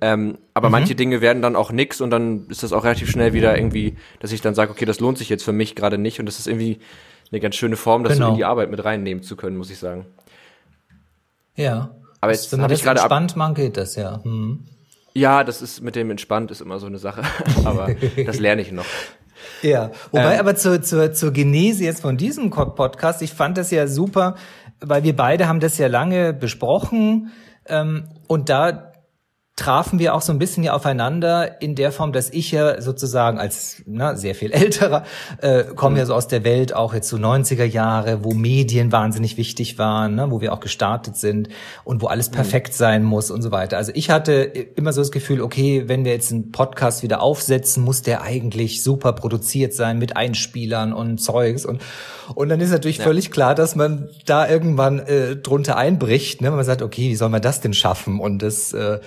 Ähm, 0.00 0.38
aber 0.54 0.70
manche 0.70 0.94
Dinge 0.96 1.20
werden 1.20 1.40
dann 1.40 1.54
auch 1.54 1.70
nix 1.70 2.00
und 2.00 2.10
dann 2.10 2.46
ist 2.48 2.64
das 2.64 2.72
auch 2.72 2.82
relativ 2.82 3.10
schnell 3.10 3.32
wieder 3.32 3.56
irgendwie, 3.56 3.96
dass 4.18 4.32
ich 4.32 4.40
dann 4.40 4.54
sage, 4.56 4.72
okay, 4.72 4.86
das 4.86 4.98
lohnt 4.98 5.18
sich 5.18 5.28
jetzt 5.28 5.44
für 5.44 5.52
mich 5.52 5.76
gerade 5.76 5.98
nicht 5.98 6.18
und 6.18 6.26
das 6.26 6.38
ist 6.40 6.48
irgendwie 6.48 6.78
eine 7.30 7.40
ganz 7.40 7.54
schöne 7.54 7.76
Form, 7.76 8.02
das 8.02 8.14
so 8.14 8.18
Genau. 8.18 8.30
in 8.30 8.36
die 8.38 8.44
Arbeit 8.44 8.70
mit 8.72 8.84
reinnehmen 8.84 9.22
zu 9.22 9.36
können, 9.36 9.56
muss 9.56 9.70
ich 9.70 9.78
sagen. 9.78 10.06
Ja. 11.60 11.90
Aber 12.20 12.32
Das- 12.32 12.42
jetzt 12.42 12.52
wenn 12.52 12.60
man 12.60 12.70
hab 12.70 12.76
ich 12.76 12.82
gerade 12.82 13.00
ab- 13.00 13.04
entspannt 13.10 13.36
macht, 13.36 13.54
geht 13.56 13.76
das 13.76 13.96
ja. 13.96 14.22
Hm. 14.22 14.64
Ja, 15.14 15.42
das 15.44 15.60
ist 15.62 15.80
mit 15.82 15.96
dem 15.96 16.10
entspannt 16.10 16.50
ist 16.50 16.60
immer 16.60 16.78
so 16.78 16.86
eine 16.86 16.98
Sache, 16.98 17.22
aber 17.64 17.88
das 18.26 18.38
lerne 18.38 18.62
ich 18.62 18.70
noch. 18.72 18.84
Ja, 19.62 19.90
wobei 20.12 20.34
Ähm. 20.34 20.40
aber 20.40 20.54
zur, 20.54 20.82
zur, 20.82 21.12
zur 21.12 21.32
Genese 21.32 21.84
jetzt 21.84 22.02
von 22.02 22.16
diesem 22.16 22.50
Podcast, 22.50 23.20
ich 23.22 23.32
fand 23.32 23.58
das 23.58 23.70
ja 23.70 23.86
super, 23.86 24.36
weil 24.80 25.02
wir 25.02 25.16
beide 25.16 25.48
haben 25.48 25.60
das 25.60 25.78
ja 25.78 25.88
lange 25.88 26.32
besprochen 26.32 27.30
ähm, 27.66 28.04
und 28.28 28.48
da 28.48 28.89
trafen 29.56 29.98
wir 29.98 30.14
auch 30.14 30.22
so 30.22 30.32
ein 30.32 30.38
bisschen 30.38 30.62
ja 30.62 30.72
aufeinander 30.72 31.60
in 31.60 31.74
der 31.74 31.92
Form, 31.92 32.12
dass 32.12 32.30
ich 32.30 32.50
ja 32.50 32.80
sozusagen 32.80 33.38
als 33.38 33.82
na, 33.86 34.16
sehr 34.16 34.34
viel 34.34 34.52
älterer 34.52 35.04
äh, 35.42 35.64
komme 35.64 35.98
ja 35.98 36.06
so 36.06 36.14
aus 36.14 36.28
der 36.28 36.44
Welt 36.44 36.74
auch 36.74 36.94
jetzt 36.94 37.08
so 37.08 37.18
90er 37.18 37.64
Jahre, 37.64 38.24
wo 38.24 38.32
Medien 38.32 38.90
wahnsinnig 38.90 39.36
wichtig 39.36 39.78
waren, 39.78 40.14
ne, 40.14 40.30
wo 40.30 40.40
wir 40.40 40.54
auch 40.54 40.60
gestartet 40.60 41.16
sind 41.16 41.50
und 41.84 42.00
wo 42.00 42.06
alles 42.06 42.30
perfekt 42.30 42.72
sein 42.72 43.02
muss 43.02 43.30
und 43.30 43.42
so 43.42 43.50
weiter. 43.50 43.76
Also 43.76 43.92
ich 43.94 44.08
hatte 44.08 44.32
immer 44.42 44.94
so 44.94 45.02
das 45.02 45.12
Gefühl, 45.12 45.42
okay, 45.42 45.84
wenn 45.88 46.06
wir 46.06 46.12
jetzt 46.12 46.32
einen 46.32 46.52
Podcast 46.52 47.02
wieder 47.02 47.20
aufsetzen, 47.20 47.84
muss 47.84 48.00
der 48.00 48.22
eigentlich 48.22 48.82
super 48.82 49.12
produziert 49.12 49.74
sein 49.74 49.98
mit 49.98 50.16
Einspielern 50.16 50.94
und 50.94 51.18
Zeugs 51.18 51.66
und 51.66 51.82
und 52.34 52.48
dann 52.48 52.60
ist 52.60 52.70
natürlich 52.70 53.00
völlig 53.00 53.32
klar, 53.32 53.56
dass 53.56 53.74
man 53.74 54.08
da 54.24 54.48
irgendwann 54.48 55.00
äh, 55.00 55.34
drunter 55.34 55.76
einbricht, 55.76 56.40
ne, 56.40 56.48
wenn 56.48 56.56
man 56.56 56.64
sagt, 56.64 56.80
okay, 56.80 57.10
wie 57.10 57.16
soll 57.16 57.28
man 57.28 57.42
das 57.42 57.60
denn 57.60 57.74
schaffen? 57.74 58.20
Und 58.20 58.42
das 58.42 58.72
äh, 58.72 59.00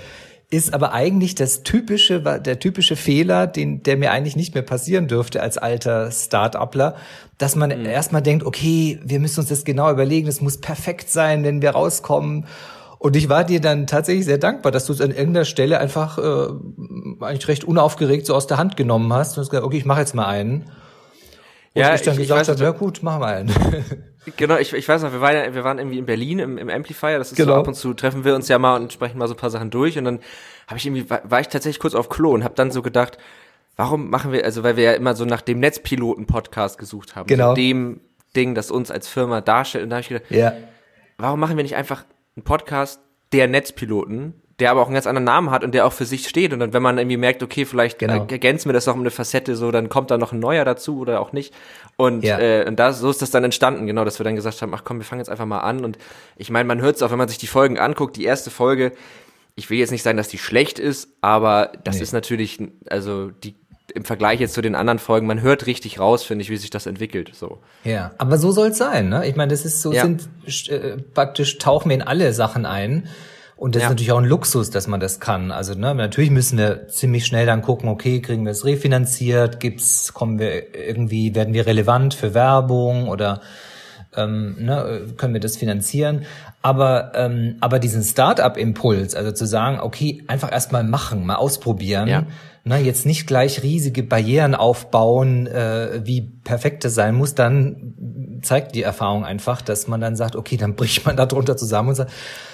ist 0.53 0.71
aber 0.71 0.93
eigentlich 0.93 1.33
das 1.33 1.63
typische, 1.63 2.21
der 2.21 2.59
typische 2.59 2.95
Fehler, 2.95 3.47
den, 3.47 3.81
der 3.81 3.97
mir 3.97 4.11
eigentlich 4.11 4.35
nicht 4.35 4.53
mehr 4.53 4.61
passieren 4.61 5.07
dürfte 5.07 5.41
als 5.41 5.57
alter 5.57 6.11
Start-upler, 6.11 6.95
dass 7.39 7.55
man 7.55 7.71
erstmal 7.71 8.21
denkt, 8.21 8.45
okay, 8.45 8.99
wir 9.03 9.19
müssen 9.19 9.39
uns 9.39 9.49
das 9.49 9.65
genau 9.65 9.89
überlegen, 9.89 10.27
es 10.27 10.41
muss 10.41 10.57
perfekt 10.57 11.09
sein, 11.09 11.43
wenn 11.43 11.63
wir 11.63 11.71
rauskommen. 11.71 12.45
Und 12.99 13.15
ich 13.15 13.29
war 13.29 13.43
dir 13.43 13.61
dann 13.61 13.87
tatsächlich 13.87 14.25
sehr 14.25 14.37
dankbar, 14.37 14.71
dass 14.71 14.85
du 14.85 14.93
es 14.93 15.01
an 15.01 15.09
irgendeiner 15.09 15.45
Stelle 15.45 15.79
einfach 15.79 16.19
äh, 16.19 17.23
eigentlich 17.25 17.47
recht 17.47 17.63
unaufgeregt 17.63 18.27
so 18.27 18.35
aus 18.35 18.45
der 18.45 18.57
Hand 18.57 18.77
genommen 18.77 19.11
hast 19.11 19.35
und 19.35 19.41
hast 19.41 19.49
gesagt, 19.49 19.65
okay, 19.65 19.77
ich 19.77 19.85
mache 19.85 20.01
jetzt 20.01 20.13
mal 20.13 20.27
einen. 20.27 20.65
Und 21.75 21.81
Ja, 21.81 21.95
ich 21.95 22.01
dann 22.03 22.13
ich- 22.15 22.21
gesagt 22.27 22.47
habe, 22.49 22.63
ja 22.63 22.71
gut, 22.71 23.01
machen 23.03 23.21
wir 23.21 23.27
einen. 23.27 23.51
Genau, 24.37 24.55
ich, 24.55 24.71
ich 24.71 24.87
weiß 24.87 25.01
noch, 25.01 25.11
wir 25.11 25.19
waren, 25.19 25.35
ja, 25.35 25.53
wir 25.53 25.65
waren 25.65 25.79
irgendwie 25.79 25.97
in 25.97 26.05
Berlin 26.05 26.39
im, 26.39 26.57
im 26.57 26.69
Amplifier, 26.69 27.17
das 27.17 27.33
ist 27.33 27.37
so 27.37 27.43
Genau. 27.43 27.57
ab 27.59 27.67
und 27.67 27.73
zu 27.73 27.93
treffen 27.93 28.23
wir 28.23 28.35
uns 28.35 28.47
ja 28.47 28.57
mal 28.57 28.77
und 28.79 28.93
sprechen 28.93 29.17
mal 29.17 29.27
so 29.27 29.33
ein 29.33 29.37
paar 29.37 29.49
Sachen 29.49 29.69
durch 29.69 29.97
und 29.97 30.05
dann 30.05 30.19
habe 30.67 30.77
ich 30.77 30.85
irgendwie, 30.85 31.09
war, 31.09 31.29
war 31.29 31.41
ich 31.41 31.49
tatsächlich 31.49 31.79
kurz 31.81 31.93
auf 31.93 32.07
Klo 32.07 32.31
und 32.31 32.45
habe 32.45 32.55
dann 32.55 32.71
so 32.71 32.81
gedacht, 32.81 33.17
warum 33.75 34.09
machen 34.09 34.31
wir, 34.31 34.45
also 34.45 34.63
weil 34.63 34.77
wir 34.77 34.83
ja 34.85 34.93
immer 34.93 35.13
so 35.13 35.25
nach 35.25 35.41
dem 35.41 35.59
Netzpiloten-Podcast 35.59 36.77
gesucht 36.77 37.17
haben, 37.17 37.27
Genau. 37.27 37.49
so 37.49 37.55
dem 37.55 37.99
Ding, 38.33 38.55
das 38.55 38.71
uns 38.71 38.91
als 38.91 39.09
Firma 39.09 39.41
darstellt 39.41 39.83
und 39.83 39.89
da 39.89 39.97
habe 39.97 40.01
ich 40.03 40.07
gedacht, 40.09 40.31
ja. 40.31 40.53
warum 41.17 41.41
machen 41.41 41.57
wir 41.57 41.63
nicht 41.63 41.75
einfach 41.75 42.05
ein 42.37 42.43
Podcast 42.43 43.01
der 43.33 43.49
Netzpiloten, 43.49 44.41
der 44.59 44.71
aber 44.71 44.81
auch 44.81 44.85
einen 44.85 44.93
ganz 44.93 45.07
anderen 45.07 45.23
Namen 45.23 45.51
hat 45.51 45.63
und 45.63 45.73
der 45.73 45.85
auch 45.85 45.93
für 45.93 46.05
sich 46.05 46.27
steht. 46.27 46.53
Und 46.53 46.59
dann, 46.59 46.73
wenn 46.73 46.83
man 46.83 46.97
irgendwie 46.97 47.17
merkt, 47.17 47.41
okay, 47.41 47.65
vielleicht 47.65 47.99
genau. 47.99 48.25
ergänzen 48.29 48.69
wir 48.69 48.73
das 48.73 48.85
noch 48.85 48.93
um 48.93 48.99
eine 48.99 49.09
Facette, 49.11 49.55
so, 49.55 49.71
dann 49.71 49.89
kommt 49.89 50.11
da 50.11 50.17
noch 50.17 50.31
ein 50.31 50.39
neuer 50.39 50.63
dazu 50.63 50.99
oder 50.99 51.21
auch 51.21 51.33
nicht. 51.33 51.53
Und, 51.97 52.23
ja. 52.23 52.39
äh, 52.39 52.65
und 52.67 52.77
da, 52.77 52.93
so 52.93 53.09
ist 53.09 53.21
das 53.21 53.31
dann 53.31 53.43
entstanden, 53.43 53.87
genau, 53.87 54.05
dass 54.05 54.19
wir 54.19 54.23
dann 54.23 54.35
gesagt 54.35 54.61
haben, 54.61 54.73
ach 54.73 54.83
komm, 54.83 54.99
wir 54.99 55.05
fangen 55.05 55.19
jetzt 55.19 55.29
einfach 55.29 55.45
mal 55.45 55.59
an. 55.59 55.83
Und 55.83 55.97
ich 56.37 56.51
meine, 56.51 56.67
man 56.67 56.81
hört 56.81 56.97
es 56.97 57.01
auch, 57.01 57.11
wenn 57.11 57.17
man 57.17 57.29
sich 57.29 57.39
die 57.39 57.47
Folgen 57.47 57.79
anguckt, 57.79 58.15
die 58.15 58.25
erste 58.25 58.51
Folge, 58.51 58.91
ich 59.55 59.69
will 59.69 59.77
jetzt 59.77 59.91
nicht 59.91 60.03
sagen, 60.03 60.17
dass 60.17 60.27
die 60.27 60.37
schlecht 60.37 60.79
ist, 60.79 61.09
aber 61.21 61.71
das 61.83 61.97
nee. 61.97 62.03
ist 62.03 62.11
natürlich, 62.11 62.59
also 62.89 63.29
die 63.29 63.55
im 63.93 64.05
Vergleich 64.05 64.39
jetzt 64.39 64.53
zu 64.53 64.61
den 64.61 64.75
anderen 64.75 64.97
Folgen, 64.97 65.27
man 65.27 65.41
hört 65.41 65.65
richtig 65.65 65.99
raus, 65.99 66.23
finde 66.23 66.43
ich, 66.43 66.49
wie 66.49 66.57
sich 66.57 66.69
das 66.69 66.85
entwickelt. 66.85 67.31
So. 67.33 67.59
Ja, 67.83 68.11
aber 68.17 68.37
so 68.37 68.51
soll 68.51 68.69
es 68.69 68.77
sein, 68.77 69.09
ne? 69.09 69.27
Ich 69.27 69.35
meine, 69.35 69.51
das 69.51 69.65
ist 69.65 69.81
so, 69.81 69.91
ja. 69.91 70.03
sind 70.03 70.29
äh, 70.69 70.97
praktisch 71.13 71.57
tauchen 71.57 71.89
wir 71.89 71.95
in 71.95 72.01
alle 72.01 72.33
Sachen 72.33 72.65
ein. 72.65 73.07
Und 73.63 73.75
das 73.75 73.83
ja. 73.83 73.87
ist 73.87 73.91
natürlich 73.91 74.11
auch 74.11 74.17
ein 74.17 74.25
Luxus, 74.25 74.71
dass 74.71 74.87
man 74.87 74.99
das 74.99 75.21
kann. 75.21 75.49
Also 75.49 75.73
ne, 75.73 75.95
natürlich 75.95 76.31
müssen 76.31 76.57
wir 76.57 76.89
ziemlich 76.89 77.25
schnell 77.25 77.45
dann 77.45 77.61
gucken, 77.61 77.87
okay, 77.87 78.19
kriegen 78.19 78.43
wir 78.43 78.51
es 78.51 78.65
refinanziert, 78.65 79.61
gibt's, 79.61 80.13
kommen 80.13 80.37
wir 80.37 80.75
irgendwie, 80.75 81.33
werden 81.33 81.53
wir 81.53 81.65
relevant 81.65 82.13
für 82.13 82.33
Werbung 82.33 83.07
oder 83.07 83.39
ähm, 84.17 84.57
ne, 84.59 85.07
können 85.15 85.33
wir 85.33 85.39
das 85.39 85.55
finanzieren? 85.55 86.25
Aber 86.61 87.13
ähm, 87.15 87.55
aber 87.61 87.79
diesen 87.79 88.03
Start-up-Impuls, 88.03 89.15
also 89.15 89.31
zu 89.31 89.45
sagen, 89.45 89.79
okay, 89.79 90.25
einfach 90.27 90.51
erstmal 90.51 90.83
machen, 90.83 91.25
mal 91.25 91.35
ausprobieren. 91.35 92.09
Ja. 92.09 92.25
Ne, 92.65 92.79
jetzt 92.79 93.05
nicht 93.05 93.27
gleich 93.27 93.63
riesige 93.63 94.03
Barrieren 94.03 94.55
aufbauen, 94.55 95.47
äh, 95.47 96.01
wie 96.03 96.19
perfekt 96.19 96.83
das 96.83 96.95
sein 96.95 97.15
muss, 97.15 97.33
dann 97.33 98.39
zeigt 98.41 98.75
die 98.75 98.83
Erfahrung 98.83 99.23
einfach, 99.23 99.61
dass 99.61 99.87
man 99.87 100.01
dann 100.01 100.17
sagt, 100.17 100.35
okay, 100.35 100.57
dann 100.57 100.75
bricht 100.75 101.05
man 101.05 101.15
da 101.15 101.25
drunter 101.25 101.55
zusammen 101.55 101.89
und 101.89 101.95
sagt, 101.95 102.11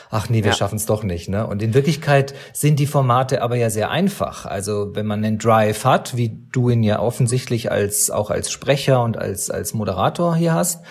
ach 0.09 0.29
nee, 0.29 0.43
wir 0.43 0.51
ja. 0.51 0.57
schaffen 0.57 0.75
es 0.75 0.85
doch 0.85 1.03
nicht. 1.03 1.29
Ne? 1.29 1.45
Und 1.45 1.61
in 1.61 1.73
Wirklichkeit 1.73 2.33
sind 2.53 2.79
die 2.79 2.87
Formate 2.87 3.41
aber 3.41 3.55
ja 3.55 3.69
sehr 3.69 3.91
einfach. 3.91 4.45
Also 4.45 4.95
wenn 4.95 5.05
man 5.05 5.23
einen 5.23 5.37
Drive 5.37 5.85
hat, 5.85 6.17
wie 6.17 6.37
du 6.51 6.69
ihn 6.69 6.83
ja 6.83 6.99
offensichtlich 6.99 7.71
als 7.71 8.09
auch 8.09 8.31
als 8.31 8.51
Sprecher 8.51 9.03
und 9.03 9.17
als 9.17 9.49
als 9.49 9.73
Moderator 9.73 10.35
hier 10.35 10.53
hast, 10.53 10.83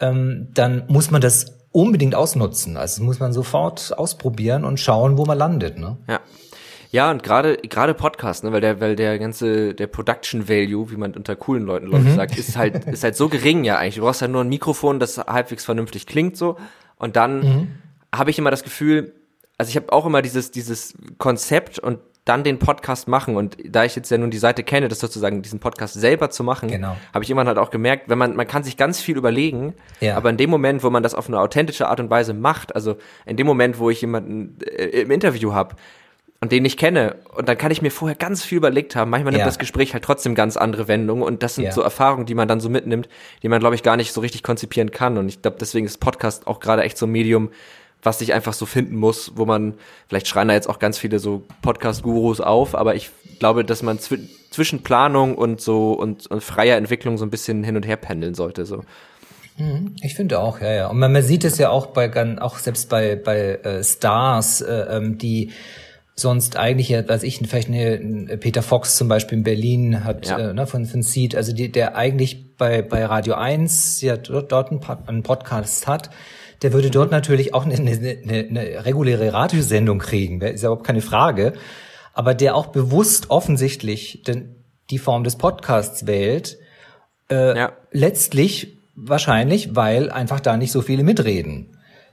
ähm, 0.00 0.48
dann 0.52 0.84
muss 0.88 1.10
man 1.10 1.20
das 1.20 1.58
unbedingt 1.70 2.14
ausnutzen. 2.14 2.76
Also 2.76 3.02
muss 3.02 3.20
man 3.20 3.32
sofort 3.32 3.96
ausprobieren 3.96 4.64
und 4.64 4.80
schauen, 4.80 5.16
wo 5.16 5.24
man 5.24 5.38
landet. 5.38 5.78
Ne? 5.78 5.98
Ja. 6.08 6.20
Ja, 6.92 7.10
und 7.10 7.22
gerade 7.22 7.56
gerade 7.56 7.94
Podcast, 7.94 8.44
ne, 8.44 8.52
weil 8.52 8.60
der 8.60 8.80
weil 8.80 8.96
der 8.96 9.18
ganze 9.18 9.74
der 9.74 9.88
Production 9.88 10.48
Value, 10.48 10.90
wie 10.90 10.96
man 10.96 11.14
unter 11.14 11.36
coolen 11.36 11.64
Leuten 11.64 11.86
Leute 11.86 12.04
mhm. 12.04 12.14
sagt, 12.14 12.38
ist 12.38 12.56
halt 12.56 12.84
ist 12.86 13.04
halt 13.04 13.16
so 13.16 13.28
gering 13.28 13.64
ja 13.64 13.76
eigentlich. 13.76 13.96
Du 13.96 14.02
brauchst 14.02 14.22
halt 14.22 14.30
nur 14.30 14.40
ein 14.40 14.48
Mikrofon, 14.48 14.98
das 14.98 15.18
halbwegs 15.18 15.64
vernünftig 15.64 16.06
klingt 16.06 16.36
so 16.36 16.56
und 16.96 17.16
dann 17.16 17.40
mhm 17.40 17.68
habe 18.14 18.30
ich 18.30 18.38
immer 18.38 18.50
das 18.50 18.62
Gefühl, 18.62 19.14
also 19.58 19.70
ich 19.70 19.76
habe 19.76 19.92
auch 19.92 20.06
immer 20.06 20.22
dieses, 20.22 20.50
dieses 20.50 20.94
Konzept 21.18 21.78
und 21.78 21.98
dann 22.26 22.42
den 22.42 22.58
Podcast 22.58 23.06
machen. 23.06 23.36
Und 23.36 23.56
da 23.64 23.84
ich 23.84 23.96
jetzt 23.96 24.10
ja 24.10 24.18
nun 24.18 24.30
die 24.30 24.38
Seite 24.38 24.64
kenne, 24.64 24.88
das 24.88 24.98
sozusagen 24.98 25.42
diesen 25.42 25.60
Podcast 25.60 25.94
selber 25.94 26.28
zu 26.28 26.42
machen, 26.42 26.68
genau. 26.68 26.96
habe 27.14 27.24
ich 27.24 27.30
immer 27.30 27.44
halt 27.46 27.56
auch 27.56 27.70
gemerkt, 27.70 28.08
wenn 28.08 28.18
man, 28.18 28.34
man 28.34 28.46
kann 28.48 28.64
sich 28.64 28.76
ganz 28.76 29.00
viel 29.00 29.16
überlegen, 29.16 29.74
ja. 30.00 30.16
aber 30.16 30.28
in 30.28 30.36
dem 30.36 30.50
Moment, 30.50 30.82
wo 30.82 30.90
man 30.90 31.04
das 31.04 31.14
auf 31.14 31.28
eine 31.28 31.40
authentische 31.40 31.86
Art 31.86 32.00
und 32.00 32.10
Weise 32.10 32.34
macht, 32.34 32.74
also 32.74 32.96
in 33.26 33.36
dem 33.36 33.46
Moment, 33.46 33.78
wo 33.78 33.90
ich 33.90 34.00
jemanden 34.00 34.58
äh, 34.60 35.02
im 35.02 35.10
Interview 35.12 35.54
habe, 35.54 35.76
und 36.38 36.52
den 36.52 36.66
ich 36.66 36.76
kenne. 36.76 37.16
Und 37.34 37.48
dann 37.48 37.56
kann 37.56 37.70
ich 37.70 37.80
mir 37.80 37.90
vorher 37.90 38.14
ganz 38.14 38.44
viel 38.44 38.58
überlegt 38.58 38.94
haben. 38.94 39.10
Manchmal 39.10 39.32
nimmt 39.32 39.40
ja. 39.40 39.46
das 39.46 39.58
Gespräch 39.58 39.94
halt 39.94 40.04
trotzdem 40.04 40.34
ganz 40.34 40.58
andere 40.58 40.86
Wendungen. 40.86 41.24
Und 41.24 41.42
das 41.42 41.54
sind 41.54 41.64
ja. 41.64 41.72
so 41.72 41.80
Erfahrungen, 41.80 42.26
die 42.26 42.34
man 42.34 42.46
dann 42.46 42.60
so 42.60 42.68
mitnimmt, 42.68 43.08
die 43.42 43.48
man, 43.48 43.58
glaube 43.58 43.74
ich, 43.74 43.82
gar 43.82 43.96
nicht 43.96 44.12
so 44.12 44.20
richtig 44.20 44.42
konzipieren 44.42 44.90
kann. 44.90 45.16
Und 45.16 45.28
ich 45.28 45.40
glaube, 45.40 45.56
deswegen 45.58 45.86
ist 45.86 45.98
Podcast 45.98 46.46
auch 46.46 46.60
gerade 46.60 46.82
echt 46.82 46.98
so 46.98 47.06
ein 47.06 47.10
Medium, 47.10 47.50
was 48.06 48.20
sich 48.20 48.32
einfach 48.32 48.54
so 48.54 48.64
finden 48.64 48.96
muss, 48.96 49.32
wo 49.34 49.44
man, 49.44 49.74
vielleicht 50.08 50.28
schreien 50.28 50.48
da 50.48 50.54
jetzt 50.54 50.68
auch 50.68 50.78
ganz 50.78 50.96
viele 50.96 51.18
so 51.18 51.42
Podcast-Gurus 51.60 52.40
auf, 52.40 52.74
aber 52.74 52.94
ich 52.94 53.10
glaube, 53.38 53.64
dass 53.64 53.82
man 53.82 53.98
zw 53.98 54.18
zwischen 54.50 54.82
Planung 54.82 55.34
und 55.34 55.60
so 55.60 55.92
und, 55.92 56.26
und 56.28 56.42
freier 56.42 56.78
Entwicklung 56.78 57.18
so 57.18 57.26
ein 57.26 57.30
bisschen 57.30 57.62
hin 57.62 57.76
und 57.76 57.86
her 57.86 57.96
pendeln 57.96 58.32
sollte. 58.32 58.64
So. 58.64 58.84
Mhm, 59.58 59.96
ich 60.00 60.14
finde 60.14 60.38
auch, 60.38 60.60
ja, 60.62 60.72
ja. 60.72 60.86
Und 60.86 60.98
man, 60.98 61.12
man 61.12 61.22
sieht 61.22 61.44
es 61.44 61.58
ja 61.58 61.68
auch 61.68 61.88
bei, 61.88 62.10
auch 62.40 62.56
selbst 62.56 62.88
bei, 62.88 63.16
bei 63.16 63.56
äh, 63.56 63.84
Stars, 63.84 64.62
äh, 64.62 64.72
ähm, 64.72 65.18
die 65.18 65.50
sonst 66.14 66.56
eigentlich 66.56 66.88
ja, 66.88 67.06
weiß 67.06 67.22
ich, 67.24 67.38
vielleicht 67.46 67.68
eine 67.68 68.38
Peter 68.38 68.62
Fox 68.62 68.96
zum 68.96 69.08
Beispiel 69.08 69.38
in 69.38 69.44
Berlin 69.44 70.04
hat 70.04 70.26
ja. 70.28 70.38
äh, 70.38 70.54
ne, 70.54 70.66
von 70.66 70.86
von 70.86 71.02
Seed, 71.02 71.36
also 71.36 71.52
die, 71.52 71.70
der 71.70 71.94
eigentlich 71.94 72.56
bei 72.56 72.80
bei 72.80 73.04
Radio 73.04 73.34
1 73.34 74.00
ja 74.00 74.16
dort, 74.16 74.50
dort 74.50 74.70
einen, 74.70 74.80
einen 75.06 75.22
Podcast 75.22 75.86
hat, 75.86 76.08
der 76.62 76.72
würde 76.72 76.90
dort 76.90 77.10
natürlich 77.10 77.54
auch 77.54 77.64
eine, 77.64 77.74
eine, 77.74 78.46
eine 78.48 78.84
reguläre 78.84 79.32
Radiosendung 79.32 79.98
kriegen, 79.98 80.40
ist 80.40 80.62
ja 80.62 80.68
überhaupt 80.68 80.86
keine 80.86 81.02
Frage. 81.02 81.52
Aber 82.14 82.34
der 82.34 82.54
auch 82.54 82.68
bewusst 82.68 83.30
offensichtlich 83.30 84.22
denn 84.26 84.54
die 84.90 84.98
Form 84.98 85.24
des 85.24 85.36
Podcasts 85.36 86.06
wählt, 86.06 86.58
äh, 87.30 87.56
ja. 87.56 87.72
letztlich 87.90 88.78
wahrscheinlich, 88.94 89.76
weil 89.76 90.10
einfach 90.10 90.40
da 90.40 90.56
nicht 90.56 90.72
so 90.72 90.80
viele 90.80 91.02
mitreden. 91.02 91.72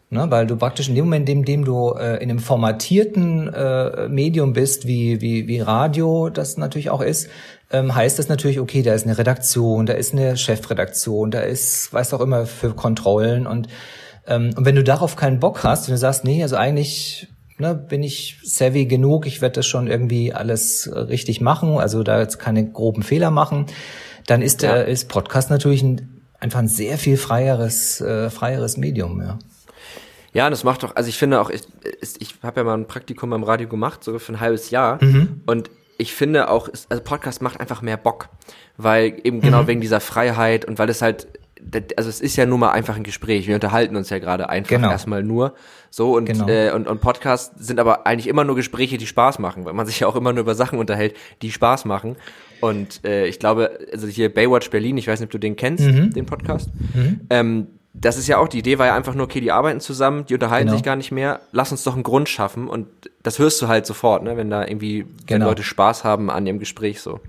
Ne, 0.10 0.30
weil 0.30 0.46
du 0.46 0.58
praktisch 0.58 0.90
in 0.90 0.96
dem 0.96 1.06
Moment, 1.06 1.28
in 1.28 1.44
dem 1.44 1.66
du 1.66 1.94
äh, 1.94 2.22
in 2.22 2.30
einem 2.30 2.38
formatierten 2.38 3.52
äh, 3.52 4.08
Medium 4.10 4.54
bist, 4.54 4.86
wie, 4.86 5.22
wie, 5.22 5.48
wie 5.48 5.60
Radio 5.60 6.30
das 6.30 6.56
natürlich 6.56 6.92
auch 6.92 7.02
ist, 7.02 7.30
ähm, 7.72 7.96
heißt 7.96 8.20
das 8.20 8.30
natürlich, 8.30 8.60
okay, 8.60 8.84
da 8.84 8.94
ist 8.94 9.08
eine 9.08 9.18
Redaktion, 9.18 9.88
da 9.88 9.94
ist 9.94 10.14
eine 10.14 10.38
Chefredaktion, 10.38 11.32
da 11.32 11.40
ist, 11.40 11.92
weiß 11.92 12.14
auch 12.14 12.22
immer, 12.22 12.46
für 12.46 12.76
Kontrollen 12.76 13.48
und 13.48 13.70
und 14.28 14.66
wenn 14.66 14.76
du 14.76 14.84
darauf 14.84 15.16
keinen 15.16 15.40
Bock 15.40 15.64
hast, 15.64 15.88
wenn 15.88 15.96
du 15.96 16.00
sagst, 16.00 16.24
nee, 16.24 16.42
also 16.44 16.56
eigentlich 16.56 17.28
ne, 17.58 17.76
bin 17.76 18.04
ich 18.04 18.38
savvy 18.44 18.86
genug, 18.86 19.26
ich 19.26 19.42
werde 19.42 19.56
das 19.56 19.68
schon 19.68 19.88
irgendwie 19.88 20.34
alles 20.34 20.88
äh, 20.88 20.98
richtig 20.98 21.42
machen, 21.42 21.78
also 21.78 22.04
da 22.04 22.20
jetzt 22.20 22.40
keine 22.40 22.70
groben 22.70 23.04
Fehler 23.04 23.32
machen, 23.32 23.66
dann 24.28 24.42
ist 24.42 24.62
ja. 24.62 24.74
der 24.74 24.88
ist 24.88 25.10
Podcast 25.10 25.50
natürlich 25.50 25.84
ein, 25.84 26.22
einfach 26.40 26.60
ein 26.60 26.68
sehr 26.68 26.98
viel 26.98 27.18
freieres 27.18 28.02
äh, 28.02 28.30
freieres 28.30 28.78
Medium, 28.78 29.22
ja. 29.22 29.40
Ja, 30.34 30.50
das 30.50 30.64
macht 30.64 30.82
doch, 30.82 30.96
also 30.96 31.10
ich 31.10 31.18
finde 31.18 31.40
auch, 31.40 31.52
ich, 31.52 31.62
ich 32.20 32.36
habe 32.42 32.62
ja 32.62 32.64
mal 32.64 32.74
ein 32.74 32.88
Praktikum 32.88 33.30
beim 33.30 33.44
Radio 33.44 33.68
gemacht, 33.68 34.04
sogar 34.04 34.20
für 34.20 34.34
ein 34.34 34.40
halbes 34.40 34.72
Jahr. 34.72 35.04
Mhm. 35.04 35.42
Und 35.46 35.70
ich 36.00 36.14
finde 36.14 36.50
auch, 36.50 36.70
also 36.90 37.04
Podcast 37.04 37.44
macht 37.44 37.60
einfach 37.60 37.84
mehr 37.84 37.98
Bock, 37.98 38.30
weil 38.76 39.16
eben 39.24 39.42
genau 39.42 39.62
mhm. 39.62 39.68
wegen 39.68 39.82
dieser 39.82 40.00
Freiheit 40.00 40.66
und 40.66 40.80
weil 40.80 40.90
es 40.90 41.04
halt 41.04 41.28
also 41.96 42.10
es 42.10 42.22
ist 42.22 42.36
ja 42.36 42.46
nun 42.46 42.60
mal 42.60 42.72
einfach 42.72 42.96
ein 42.96 43.04
Gespräch. 43.04 43.48
Wir 43.48 43.56
unterhalten 43.56 43.96
uns 43.96 44.10
ja 44.10 44.20
gerade 44.20 44.50
einfach 44.50 44.70
genau. 44.70 44.92
erstmal 44.92 45.24
nur. 45.24 45.54
So 45.90 46.16
und, 46.16 46.26
genau. 46.26 46.48
äh, 46.48 46.72
und, 46.72 46.88
und 46.88 47.02
Podcasts 47.02 47.52
sind 47.66 47.80
aber 47.80 48.08
eigentlich 48.08 48.28
immer 48.28 48.44
nur 48.44 48.56
Gespräche, 48.56 48.98
die 48.98 49.08
Spaß 49.08 49.40
machen, 49.40 49.66
weil 49.66 49.74
man 49.74 49.86
sich 49.86 50.00
ja 50.00 50.08
auch 50.08 50.16
immer 50.16 50.34
nur 50.34 50.42
über 50.42 50.56
Sachen 50.56 50.80
unterhält, 50.80 51.16
die 51.42 51.52
Spaß 51.52 51.86
machen. 51.86 52.16
Und 52.62 53.06
äh, 53.06 53.28
ich 53.28 53.40
glaube, 53.40 53.80
also 53.92 54.08
hier 54.08 54.34
Baywatch 54.34 54.70
Berlin, 54.70 54.98
ich 54.98 55.08
weiß 55.08 55.20
nicht, 55.20 55.28
ob 55.28 55.32
du 55.32 55.38
den 55.38 55.56
kennst, 55.56 55.86
mhm. 55.86 56.12
den 56.12 56.26
Podcast. 56.26 56.70
Mhm. 56.94 57.22
Ähm, 57.30 57.68
das 57.94 58.18
ist 58.18 58.28
ja 58.28 58.40
auch, 58.40 58.48
die 58.48 58.60
Idee 58.60 58.80
war 58.80 58.88
ja 58.88 58.96
einfach 58.96 59.14
nur, 59.14 59.26
okay, 59.26 59.40
die 59.40 59.52
arbeiten 59.52 59.80
zusammen, 59.80 60.26
die 60.26 60.34
unterhalten 60.34 60.66
genau. 60.66 60.78
sich 60.78 60.84
gar 60.84 60.96
nicht 60.96 61.12
mehr, 61.12 61.42
lass 61.52 61.72
uns 61.72 61.84
doch 61.84 61.94
einen 61.94 62.04
Grund 62.04 62.28
schaffen 62.28 62.68
und 62.68 62.88
das 63.22 63.38
hörst 63.38 63.62
du 63.62 63.68
halt 63.68 63.86
sofort, 63.86 64.24
ne, 64.24 64.36
wenn 64.36 64.50
da 64.50 64.66
irgendwie, 64.66 65.04
genau. 65.04 65.16
wenn 65.28 65.42
Leute 65.42 65.64
Spaß 65.64 66.04
haben 66.04 66.32
an 66.32 66.48
ihrem 66.48 66.58
Gespräch 66.58 67.02
so. 67.02 67.20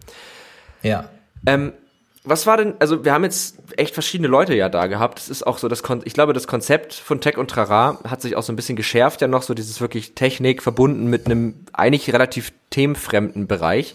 Ja. 0.83 1.11
Ähm, 1.47 1.75
was 2.25 2.47
war 2.47 2.57
denn, 2.57 2.75
also 2.79 3.05
wir 3.05 3.13
haben 3.13 3.23
jetzt 3.25 3.59
echt 3.77 3.93
verschiedene 3.93 4.29
Leute 4.29 4.55
ja 4.55 4.71
da 4.71 4.87
gehabt. 4.87 5.19
Es 5.19 5.29
ist 5.29 5.47
auch 5.47 5.59
so, 5.59 5.69
das 5.69 5.83
Kon 5.83 6.01
ich 6.05 6.15
glaube, 6.15 6.33
das 6.33 6.47
Konzept 6.47 6.95
von 6.95 7.21
Tech 7.21 7.37
und 7.37 7.51
Trara 7.51 7.99
hat 8.09 8.23
sich 8.23 8.35
auch 8.35 8.43
so 8.43 8.53
ein 8.53 8.57
bisschen 8.57 8.77
geschärft, 8.77 9.21
ja 9.21 9.29
noch 9.29 9.43
so 9.43 9.53
dieses 9.53 9.83
wirklich 9.83 10.15
Technik 10.15 10.63
verbunden 10.63 11.09
mit 11.09 11.27
einem 11.27 11.55
eigentlich 11.75 12.13
relativ 12.13 12.53
themenfremden 12.71 13.47
Bereich. 13.47 13.93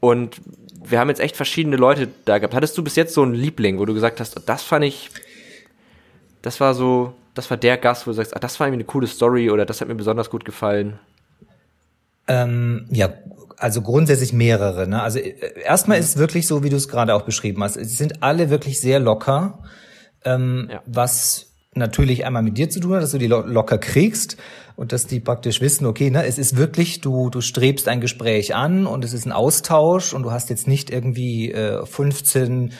Und 0.00 0.40
wir 0.82 0.98
haben 0.98 1.08
jetzt 1.10 1.20
echt 1.20 1.36
verschiedene 1.36 1.76
Leute 1.76 2.08
da 2.24 2.38
gehabt. 2.38 2.54
Hattest 2.54 2.76
du 2.76 2.82
bis 2.82 2.96
jetzt 2.96 3.14
so 3.14 3.22
einen 3.22 3.34
Liebling, 3.34 3.78
wo 3.78 3.84
du 3.84 3.94
gesagt 3.94 4.18
hast, 4.18 4.48
das 4.48 4.62
fand 4.64 4.84
ich, 4.84 5.10
das 6.42 6.58
war 6.58 6.74
so, 6.74 7.14
das 7.34 7.50
war 7.50 7.56
der 7.56 7.76
Gast, 7.78 8.06
wo 8.06 8.10
du 8.10 8.16
sagst, 8.16 8.34
ah, 8.34 8.40
das 8.40 8.58
war 8.58 8.66
irgendwie 8.66 8.82
eine 8.82 8.92
coole 8.92 9.06
Story 9.06 9.48
oder 9.48 9.64
das 9.64 9.80
hat 9.80 9.86
mir 9.86 9.94
besonders 9.94 10.28
gut 10.28 10.44
gefallen? 10.44 10.98
Ähm, 12.30 12.86
ja, 12.92 13.12
also 13.56 13.82
grundsätzlich 13.82 14.32
mehrere. 14.32 14.86
Ne? 14.86 15.02
Also 15.02 15.18
äh, 15.18 15.34
erstmal 15.64 15.98
ist 15.98 16.10
es 16.10 16.16
wirklich 16.16 16.46
so, 16.46 16.62
wie 16.62 16.70
du 16.70 16.76
es 16.76 16.88
gerade 16.88 17.14
auch 17.14 17.22
beschrieben 17.22 17.62
hast. 17.62 17.74
Sie 17.74 17.84
sind 17.84 18.22
alle 18.22 18.50
wirklich 18.50 18.80
sehr 18.80 19.00
locker, 19.00 19.64
ähm, 20.24 20.68
ja. 20.70 20.80
was 20.86 21.46
natürlich 21.74 22.24
einmal 22.24 22.42
mit 22.42 22.56
dir 22.56 22.70
zu 22.70 22.80
tun 22.80 22.94
hat, 22.94 23.02
dass 23.02 23.10
du 23.10 23.18
die 23.18 23.26
lo 23.26 23.40
locker 23.40 23.78
kriegst 23.78 24.36
und 24.76 24.92
dass 24.92 25.06
die 25.06 25.20
praktisch 25.20 25.60
wissen, 25.60 25.86
okay, 25.86 26.10
ne, 26.10 26.24
es 26.24 26.38
ist 26.38 26.56
wirklich, 26.56 27.00
du, 27.00 27.30
du 27.30 27.40
strebst 27.40 27.88
ein 27.88 28.00
Gespräch 28.00 28.54
an 28.54 28.86
und 28.86 29.04
es 29.04 29.12
ist 29.12 29.26
ein 29.26 29.32
Austausch 29.32 30.14
und 30.14 30.22
du 30.22 30.30
hast 30.30 30.50
jetzt 30.50 30.68
nicht 30.68 30.90
irgendwie 30.90 31.52
äh, 31.52 31.84
15 31.84 32.72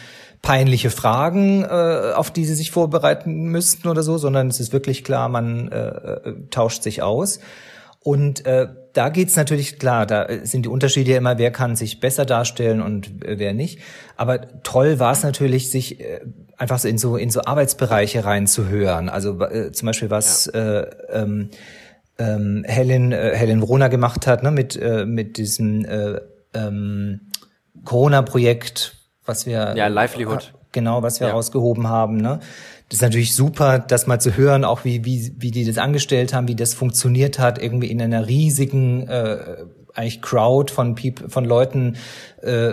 peinliche 0.42 0.90
Fragen, 0.90 1.64
äh, 1.64 2.12
auf 2.14 2.30
die 2.30 2.44
sie 2.44 2.54
sich 2.54 2.70
vorbereiten 2.70 3.44
müssten 3.44 3.88
oder 3.88 4.02
so, 4.02 4.16
sondern 4.16 4.48
es 4.48 4.60
ist 4.60 4.72
wirklich 4.72 5.04
klar, 5.04 5.28
man 5.28 5.68
äh, 5.68 5.88
äh, 5.88 6.34
tauscht 6.50 6.82
sich 6.82 7.02
aus. 7.02 7.40
Und 8.02 8.46
äh, 8.46 8.68
da 8.94 9.10
geht's 9.10 9.36
natürlich 9.36 9.78
klar, 9.78 10.06
da 10.06 10.26
sind 10.42 10.64
die 10.64 10.68
Unterschiede 10.70 11.14
immer, 11.14 11.36
wer 11.38 11.50
kann 11.50 11.76
sich 11.76 12.00
besser 12.00 12.24
darstellen 12.24 12.80
und 12.80 13.24
äh, 13.24 13.38
wer 13.38 13.52
nicht. 13.52 13.80
Aber 14.16 14.62
toll 14.62 14.98
war 14.98 15.12
es 15.12 15.22
natürlich, 15.22 15.70
sich 15.70 16.00
äh, 16.00 16.20
einfach 16.56 16.78
so 16.78 16.88
in 16.88 16.96
so 16.96 17.16
in 17.16 17.30
so 17.30 17.42
Arbeitsbereiche 17.42 18.24
reinzuhören. 18.24 19.10
Also 19.10 19.40
äh, 19.42 19.72
zum 19.72 19.86
Beispiel 19.86 20.10
was 20.10 20.50
ja. 20.52 20.80
äh, 20.80 20.90
ähm, 21.10 21.50
ähm, 22.18 22.64
Helen 22.66 23.12
äh, 23.12 23.36
Helen 23.36 23.60
Vrona 23.60 23.88
gemacht 23.88 24.26
hat, 24.26 24.42
ne, 24.42 24.50
mit 24.50 24.76
äh, 24.76 25.04
mit 25.04 25.36
diesem 25.36 25.84
äh, 25.84 26.20
ähm, 26.54 27.20
Corona-Projekt, 27.84 28.94
was 29.26 29.44
wir 29.44 29.74
ja 29.76 29.88
Livelihood 29.88 30.52
äh, 30.54 30.66
genau, 30.72 31.02
was 31.02 31.20
wir 31.20 31.28
ja. 31.28 31.32
rausgehoben 31.34 31.86
haben, 31.88 32.16
ne 32.16 32.40
das 32.90 32.96
ist 32.96 33.02
natürlich 33.02 33.36
super, 33.36 33.78
das 33.78 34.08
mal 34.08 34.20
zu 34.20 34.36
hören, 34.36 34.64
auch 34.64 34.84
wie, 34.84 35.04
wie, 35.04 35.32
wie 35.38 35.52
die 35.52 35.64
das 35.64 35.78
angestellt 35.78 36.34
haben, 36.34 36.48
wie 36.48 36.56
das 36.56 36.74
funktioniert 36.74 37.38
hat, 37.38 37.62
irgendwie 37.62 37.88
in 37.88 38.02
einer 38.02 38.26
riesigen 38.26 39.06
äh, 39.06 39.58
eigentlich 39.94 40.20
Crowd 40.20 40.72
von 40.72 40.96
People, 40.96 41.28
von 41.28 41.44
Leuten 41.44 41.96
äh, 42.42 42.72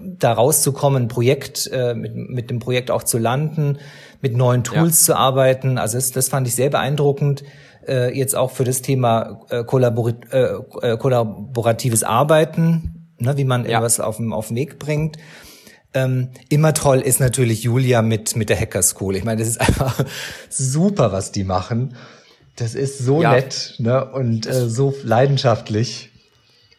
da 0.00 0.32
rauszukommen, 0.32 1.04
ein 1.04 1.08
Projekt 1.08 1.68
äh, 1.72 1.94
mit, 1.94 2.14
mit 2.14 2.48
dem 2.48 2.60
Projekt 2.60 2.92
auch 2.92 3.02
zu 3.02 3.18
landen, 3.18 3.78
mit 4.20 4.36
neuen 4.36 4.62
Tools 4.62 5.00
ja. 5.00 5.14
zu 5.14 5.18
arbeiten. 5.18 5.78
Also 5.78 5.98
das, 5.98 6.12
das 6.12 6.28
fand 6.28 6.46
ich 6.46 6.54
sehr 6.54 6.70
beeindruckend. 6.70 7.42
Äh, 7.88 8.16
jetzt 8.16 8.36
auch 8.36 8.52
für 8.52 8.64
das 8.64 8.82
Thema 8.82 9.40
äh, 9.50 9.64
kollaborat 9.64 10.32
äh, 10.32 10.58
äh, 10.82 10.96
kollaboratives 10.96 12.04
Arbeiten, 12.04 13.10
ne, 13.18 13.36
wie 13.36 13.44
man 13.44 13.68
ja. 13.68 13.82
auf, 13.82 13.98
auf 13.98 14.46
den 14.46 14.56
Weg 14.56 14.78
bringt. 14.78 15.16
Ähm, 15.96 16.28
immer 16.50 16.74
toll 16.74 17.00
ist 17.00 17.20
natürlich 17.20 17.62
Julia 17.62 18.02
mit, 18.02 18.36
mit 18.36 18.50
der 18.50 18.60
Hacker 18.60 18.82
School. 18.82 19.16
Ich 19.16 19.24
meine, 19.24 19.38
das 19.38 19.48
ist 19.48 19.60
einfach 19.66 20.04
super, 20.50 21.10
was 21.10 21.32
die 21.32 21.42
machen. 21.42 21.96
Das 22.54 22.74
ist 22.74 22.98
so 22.98 23.22
ja. 23.22 23.32
nett 23.32 23.76
ne? 23.78 24.04
und 24.12 24.46
äh, 24.46 24.68
so 24.68 24.94
leidenschaftlich. 25.02 26.10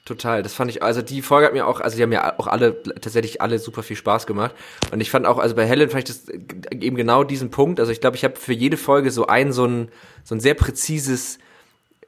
Total, 0.05 0.43
das 0.43 0.53
fand 0.53 0.69
ich, 0.69 0.83
also 0.83 1.01
die 1.01 1.24
Folge 1.24 1.47
hat 1.47 1.53
mir 1.53 1.65
auch, 1.67 1.81
also 1.81 1.97
die 1.97 2.03
haben 2.03 2.12
ja 2.12 2.38
auch 2.39 2.45
alle, 2.45 2.81
tatsächlich 2.83 3.41
alle 3.41 3.57
super 3.57 3.81
viel 3.81 3.97
Spaß 3.97 4.27
gemacht. 4.27 4.53
Und 4.91 5.01
ich 5.01 5.09
fand 5.09 5.25
auch, 5.25 5.39
also 5.39 5.55
bei 5.55 5.65
Helen 5.65 5.89
fand 5.89 6.07
ich 6.07 6.15
das 6.15 6.29
eben 6.71 6.95
genau 6.95 7.24
diesen 7.24 7.50
Punkt. 7.50 7.79
Also 7.79 7.91
ich 7.91 8.00
glaube, 8.00 8.15
ich 8.15 8.24
habe 8.24 8.36
für 8.36 8.53
jede 8.53 8.77
Folge 8.77 9.09
so 9.09 9.25
ein, 9.25 9.51
so 9.51 9.65
ein, 9.65 9.89
so 10.24 10.36
ein 10.36 10.39
sehr 10.39 10.53
präzises, 10.53 11.39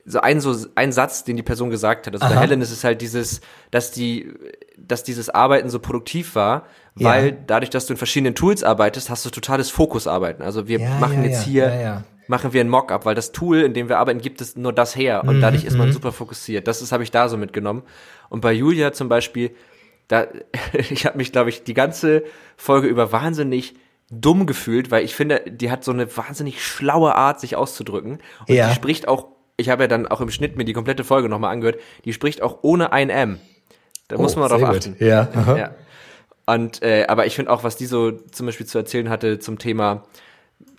so 0.10 0.22
ein, 0.22 0.42
so 0.42 0.68
ein 0.74 0.92
Satz, 0.92 1.24
den 1.24 1.38
die 1.38 1.44
Person 1.44 1.70
gesagt 1.70 2.08
hat. 2.08 2.16
Also 2.16 2.26
Aha. 2.26 2.34
bei 2.34 2.42
Helen 2.42 2.62
ist 2.62 2.72
es 2.72 2.84
halt 2.84 3.02
dieses, 3.02 3.42
dass 3.70 3.92
die, 3.92 4.34
dass 4.76 5.04
dieses 5.04 5.30
Arbeiten 5.30 5.70
so 5.70 5.80
produktiv 5.80 6.34
war, 6.34 6.66
weil 6.96 7.28
ja. 7.28 7.36
dadurch, 7.46 7.70
dass 7.70 7.86
du 7.86 7.94
in 7.94 7.98
verschiedenen 7.98 8.34
Tools 8.34 8.64
arbeitest, 8.64 9.12
hast 9.12 9.24
du 9.26 9.30
totales 9.30 9.70
Fokusarbeiten. 9.70 10.44
Also 10.44 10.68
wir 10.68 10.80
ja, 10.80 10.98
machen 11.00 11.24
ja, 11.24 11.30
jetzt 11.30 11.44
hier, 11.44 12.04
machen 12.28 12.54
wir 12.54 12.62
ein 12.62 12.70
Mockup, 12.70 13.06
weil 13.06 13.14
das 13.14 13.32
Tool, 13.32 13.62
in 13.62 13.76
dem 13.76 13.88
wir 13.88 14.00
arbeiten, 14.00 14.20
gibt 14.20 14.42
es 14.42 14.56
nur 14.56 14.74
das 14.74 14.96
her 14.96 15.24
und 15.24 15.38
mhm, 15.38 15.42
dadurch 15.42 15.64
ist 15.64 15.78
man 15.78 15.90
mhm. 15.90 15.94
super 15.94 16.12
fokussiert. 16.12 16.68
Das 16.68 16.82
ist 16.82 16.92
habe 16.92 17.04
ich 17.04 17.12
da 17.12 17.30
so 17.30 17.38
mitgenommen. 17.38 17.84
Und 18.30 18.42
bei 18.42 18.52
Julia 18.52 18.92
zum 18.94 19.10
Beispiel, 19.10 19.52
da 20.08 20.26
ich 20.74 21.06
habe 21.06 21.18
mich, 21.18 21.32
glaube 21.32 21.50
ich, 21.50 21.64
die 21.64 21.76
ganze 21.76 22.24
Folge 22.58 22.88
über 22.88 23.12
wahnsinnig 23.12 23.76
dumm 24.10 24.48
gefühlt, 24.48 24.90
weil 24.90 25.06
ich 25.06 25.16
finde, 25.16 25.44
die 25.48 25.70
hat 25.70 25.84
so 25.84 25.92
eine 25.92 26.18
wahnsinnig 26.18 26.66
schlaue 26.66 27.14
Art, 27.14 27.40
sich 27.40 27.56
auszudrücken. 27.56 28.14
Und 28.40 28.50
die 28.50 28.74
spricht 28.74 29.08
auch, 29.08 29.28
ich 29.60 29.70
habe 29.70 29.84
ja 29.84 29.88
dann 29.88 30.08
auch 30.08 30.22
im 30.22 30.32
Schnitt 30.32 30.58
mir 30.58 30.66
die 30.66 30.74
komplette 30.74 31.04
Folge 31.04 31.30
nochmal 31.30 31.52
angehört, 31.52 31.80
die 32.06 32.14
spricht 32.14 32.42
auch 32.42 32.60
ohne 32.62 32.92
ein 32.92 33.10
M. 33.10 33.40
Da 34.08 34.16
oh, 34.16 34.22
muss 34.22 34.36
man 34.36 34.50
drauf 34.50 34.64
achten. 34.64 34.96
Ja. 35.00 35.28
ja. 35.56 35.72
Und 36.46 36.82
äh, 36.82 37.06
aber 37.08 37.28
ich 37.28 37.36
finde 37.36 37.52
auch, 37.52 37.64
was 37.64 37.76
die 37.76 37.86
so 37.86 38.12
zum 38.12 38.48
Beispiel 38.48 38.66
zu 38.66 38.78
erzählen 38.78 39.10
hatte 39.10 39.40
zum 39.40 39.60
Thema, 39.60 40.04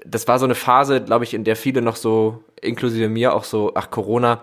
das 0.05 0.27
war 0.27 0.39
so 0.39 0.45
eine 0.45 0.55
Phase, 0.55 1.01
glaube 1.01 1.25
ich, 1.25 1.35
in 1.35 1.45
der 1.45 1.57
viele 1.57 1.83
noch 1.83 1.97
so, 1.97 2.43
inklusive 2.61 3.09
mir, 3.09 3.35
auch 3.35 3.45
so, 3.45 3.73
ach, 3.75 3.91
Corona 3.91 4.43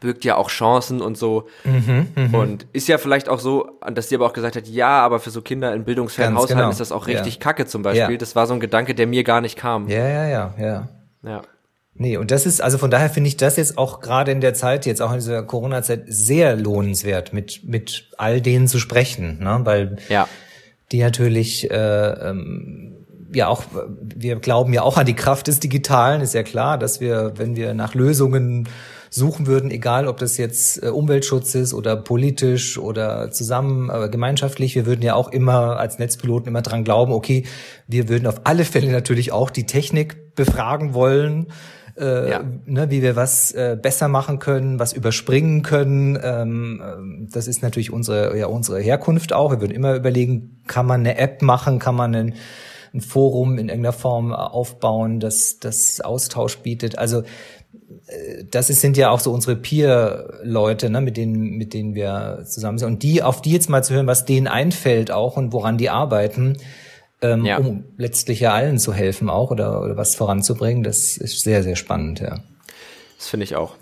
birgt 0.00 0.24
ja 0.24 0.36
auch 0.36 0.48
Chancen 0.48 1.00
und 1.00 1.16
so. 1.16 1.48
Mhm, 1.64 2.08
mh. 2.14 2.38
Und 2.38 2.66
ist 2.72 2.88
ja 2.88 2.98
vielleicht 2.98 3.28
auch 3.28 3.38
so, 3.38 3.78
dass 3.92 4.08
sie 4.08 4.14
aber 4.16 4.26
auch 4.26 4.32
gesagt 4.32 4.56
hat, 4.56 4.66
ja, 4.66 5.00
aber 5.00 5.20
für 5.20 5.30
so 5.30 5.42
Kinder 5.42 5.74
in 5.74 5.84
bildungsfernen 5.84 6.36
Haushalten 6.36 6.58
genau. 6.58 6.70
ist 6.70 6.80
das 6.80 6.92
auch 6.92 7.06
richtig 7.06 7.34
ja. 7.34 7.40
kacke 7.40 7.66
zum 7.66 7.82
Beispiel. 7.82 8.12
Ja. 8.12 8.18
Das 8.18 8.34
war 8.34 8.46
so 8.46 8.54
ein 8.54 8.60
Gedanke, 8.60 8.94
der 8.94 9.06
mir 9.06 9.24
gar 9.24 9.40
nicht 9.40 9.56
kam. 9.56 9.88
Ja, 9.88 10.08
ja, 10.08 10.26
ja, 10.26 10.54
ja. 10.58 10.88
Ja. 11.22 11.42
Nee, 12.02 12.16
und 12.16 12.30
das 12.30 12.46
ist, 12.46 12.62
also 12.62 12.78
von 12.78 12.90
daher 12.90 13.10
finde 13.10 13.28
ich 13.28 13.36
das 13.36 13.56
jetzt 13.56 13.76
auch 13.76 14.00
gerade 14.00 14.32
in 14.32 14.40
der 14.40 14.54
Zeit, 14.54 14.86
jetzt 14.86 15.02
auch 15.02 15.10
in 15.12 15.18
dieser 15.18 15.42
Corona-Zeit, 15.42 16.04
sehr 16.06 16.56
lohnenswert, 16.56 17.32
mit, 17.32 17.60
mit 17.64 18.08
all 18.16 18.40
denen 18.40 18.68
zu 18.68 18.78
sprechen, 18.78 19.38
ne? 19.40 19.60
Weil 19.64 19.96
ja 20.08 20.26
die 20.92 21.00
natürlich 21.00 21.70
äh, 21.70 21.76
ähm, 21.76 22.96
ja 23.32 23.46
auch, 23.46 23.62
wir 24.00 24.36
glauben 24.36 24.72
ja 24.72 24.82
auch 24.82 24.96
an 24.96 25.06
die 25.06 25.14
Kraft 25.14 25.46
des 25.46 25.60
Digitalen, 25.60 26.20
ist 26.20 26.34
ja 26.34 26.42
klar, 26.42 26.78
dass 26.78 27.00
wir, 27.00 27.34
wenn 27.36 27.54
wir 27.54 27.74
nach 27.74 27.94
Lösungen 27.94 28.68
suchen 29.08 29.46
würden, 29.46 29.70
egal 29.70 30.06
ob 30.06 30.18
das 30.18 30.36
jetzt 30.36 30.82
äh, 30.82 30.88
Umweltschutz 30.88 31.54
ist 31.54 31.74
oder 31.74 31.96
politisch 31.96 32.78
oder 32.78 33.30
zusammen, 33.30 33.90
aber 33.90 34.08
gemeinschaftlich, 34.08 34.74
wir 34.74 34.86
würden 34.86 35.02
ja 35.02 35.14
auch 35.14 35.28
immer 35.28 35.78
als 35.78 35.98
Netzpiloten 35.98 36.48
immer 36.48 36.62
dran 36.62 36.84
glauben, 36.84 37.12
okay, 37.12 37.44
wir 37.86 38.08
würden 38.08 38.26
auf 38.26 38.40
alle 38.44 38.64
Fälle 38.64 38.90
natürlich 38.90 39.32
auch 39.32 39.50
die 39.50 39.66
Technik 39.66 40.34
befragen 40.34 40.94
wollen, 40.94 41.48
äh, 41.98 42.30
ja. 42.30 42.44
ne, 42.66 42.90
wie 42.90 43.02
wir 43.02 43.16
was 43.16 43.52
äh, 43.52 43.78
besser 43.80 44.08
machen 44.08 44.38
können, 44.38 44.78
was 44.78 44.92
überspringen 44.92 45.62
können. 45.62 46.18
Ähm, 46.22 46.82
ähm, 46.84 47.28
das 47.32 47.48
ist 47.48 47.62
natürlich 47.62 47.92
unsere, 47.92 48.36
ja, 48.36 48.46
unsere 48.46 48.80
Herkunft 48.80 49.32
auch. 49.32 49.50
Wir 49.50 49.60
würden 49.60 49.74
immer 49.74 49.94
überlegen, 49.94 50.62
kann 50.66 50.86
man 50.86 51.00
eine 51.00 51.18
App 51.18 51.42
machen, 51.42 51.78
kann 51.78 51.94
man 51.94 52.14
ein, 52.14 52.34
ein 52.92 53.00
Forum 53.00 53.58
in 53.58 53.68
irgendeiner 53.68 53.92
Form 53.92 54.32
aufbauen, 54.32 55.20
das 55.20 55.58
das 55.58 56.00
Austausch 56.00 56.58
bietet. 56.58 56.98
Also 56.98 57.22
äh, 58.06 58.44
das 58.50 58.68
sind 58.68 58.96
ja 58.96 59.10
auch 59.10 59.20
so 59.20 59.32
unsere 59.32 59.56
Peer-Leute, 59.56 60.90
ne, 60.90 61.00
mit 61.00 61.16
denen, 61.16 61.56
mit 61.56 61.74
denen 61.74 61.94
wir 61.94 62.44
zusammen 62.46 62.78
sind. 62.78 62.88
Und 62.88 63.02
die, 63.02 63.22
auf 63.22 63.42
die 63.42 63.52
jetzt 63.52 63.68
mal 63.68 63.84
zu 63.84 63.94
hören, 63.94 64.06
was 64.06 64.24
denen 64.24 64.46
einfällt 64.46 65.10
auch 65.10 65.36
und 65.36 65.52
woran 65.52 65.78
die 65.78 65.90
arbeiten, 65.90 66.56
ähm, 67.22 67.44
ja. 67.44 67.58
um 67.58 67.84
letztlich 67.96 68.40
ja 68.40 68.52
allen 68.52 68.78
zu 68.78 68.92
helfen 68.92 69.28
auch 69.28 69.50
oder, 69.50 69.82
oder 69.82 69.96
was 69.96 70.14
voranzubringen. 70.14 70.82
Das 70.82 71.16
ist 71.16 71.40
sehr, 71.40 71.62
sehr 71.62 71.76
spannend, 71.76 72.20
ja. 72.20 72.40
Das 73.18 73.28
finde 73.28 73.44
ich 73.44 73.56
auch. 73.56 73.74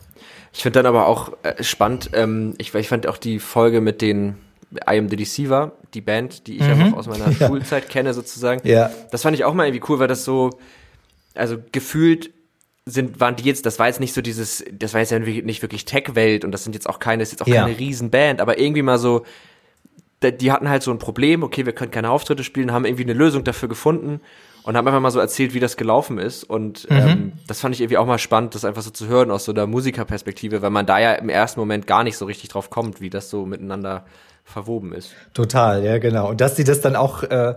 Ich 0.53 0.63
finde 0.63 0.79
dann 0.79 0.87
aber 0.87 1.07
auch 1.07 1.33
äh, 1.43 1.63
spannend, 1.63 2.11
ähm, 2.15 2.55
ich, 2.59 2.75
ich 2.75 2.89
fand 2.89 3.07
auch 3.07 3.19
die 3.19 3.39
Folge 3.39 3.81
mit 3.81 4.03
den 4.03 4.37
I 4.73 4.99
Am 4.99 5.09
The 5.09 5.17
Deceiver, 5.17 5.73
die 5.95 6.01
Band, 6.01 6.47
die 6.47 6.57
ich 6.57 6.63
mhm. 6.63 6.71
einfach 6.71 6.99
aus 6.99 7.07
meiner 7.07 7.31
ja. 7.39 7.47
Schulzeit 7.47 7.89
kenne 7.89 8.15
sozusagen. 8.15 8.67
Ja. 8.67 8.91
Das 9.11 9.23
fand 9.23 9.37
ich 9.37 9.45
auch 9.45 9.55
mal 9.55 9.67
irgendwie 9.67 9.85
cool, 9.89 9.99
weil 9.99 10.09
das 10.09 10.25
so, 10.25 10.51
also 11.35 11.57
gefühlt 11.73 12.31
sind, 12.87 13.21
waren 13.21 13.37
die 13.37 13.45
jetzt, 13.45 13.67
das 13.67 13.79
war 13.79 13.87
jetzt 13.87 14.01
nicht 14.01 14.15
so 14.15 14.23
dieses, 14.23 14.65
das 14.73 14.95
war 14.95 15.01
jetzt 15.01 15.11
ja 15.11 15.19
nicht 15.19 15.63
wirklich 15.63 15.85
Tech-Welt 15.85 16.45
und 16.45 16.53
das 16.53 16.65
sind 16.65 16.75
jetzt 16.75 16.89
auch 16.89 16.99
keine, 16.99 17.23
das 17.23 17.29
ist 17.29 17.33
jetzt 17.39 17.43
auch 17.43 17.53
ja. 17.53 17.63
keine 17.63 17.79
Riesenband, 17.79 18.41
aber 18.41 18.59
irgendwie 18.59 18.83
mal 18.83 18.99
so, 18.99 19.25
die 20.23 20.53
hatten 20.53 20.69
halt 20.69 20.83
so 20.83 20.91
ein 20.91 20.99
Problem, 20.99 21.43
okay, 21.43 21.67
wir 21.67 21.73
können 21.73 21.91
keine 21.91 22.11
Auftritte 22.11 22.45
spielen, 22.45 22.73
haben 22.73 22.85
irgendwie 22.85 23.05
eine 23.05 23.13
Lösung 23.13 23.45
dafür 23.45 23.69
gefunden 23.69 24.21
und 24.65 24.77
haben 24.77 24.87
einfach 24.87 25.01
mal 25.01 25.11
so 25.11 25.21
erzählt, 25.21 25.55
wie 25.55 25.61
das 25.61 25.77
gelaufen 25.77 26.19
ist. 26.19 26.45
Und 26.45 26.91
mhm. 26.91 26.97
ähm, 26.97 27.33
das 27.47 27.61
fand 27.61 27.75
ich 27.75 27.81
irgendwie 27.81 27.99
auch 27.99 28.07
mal 28.07 28.19
spannend, 28.19 28.55
das 28.55 28.65
einfach 28.65 28.83
so 28.83 28.91
zu 28.91 29.07
hören 29.07 29.31
aus 29.31 29.45
so 29.45 29.53
der 29.53 29.67
Musikerperspektive, 29.67 30.61
weil 30.61 30.71
man 30.71 30.87
da 30.87 30.99
ja 30.99 31.13
im 31.15 31.29
ersten 31.29 31.61
Moment 31.61 31.87
gar 31.87 32.05
nicht 32.05 32.17
so 32.17 32.27
richtig 32.27 32.51
drauf 32.51 32.69
kommt, 32.69 33.01
wie 33.01 33.11
das 33.11 33.31
so 33.31 33.47
miteinander 33.47 34.05
verwoben 34.45 34.93
ist. 34.93 35.15
Total, 35.35 35.85
ja, 35.85 35.99
genau. 35.99 36.29
Und 36.29 36.41
dass 36.41 36.57
sie 36.57 36.65
das 36.65 36.81
dann 36.81 36.97
auch 36.97 37.23
äh, 37.23 37.55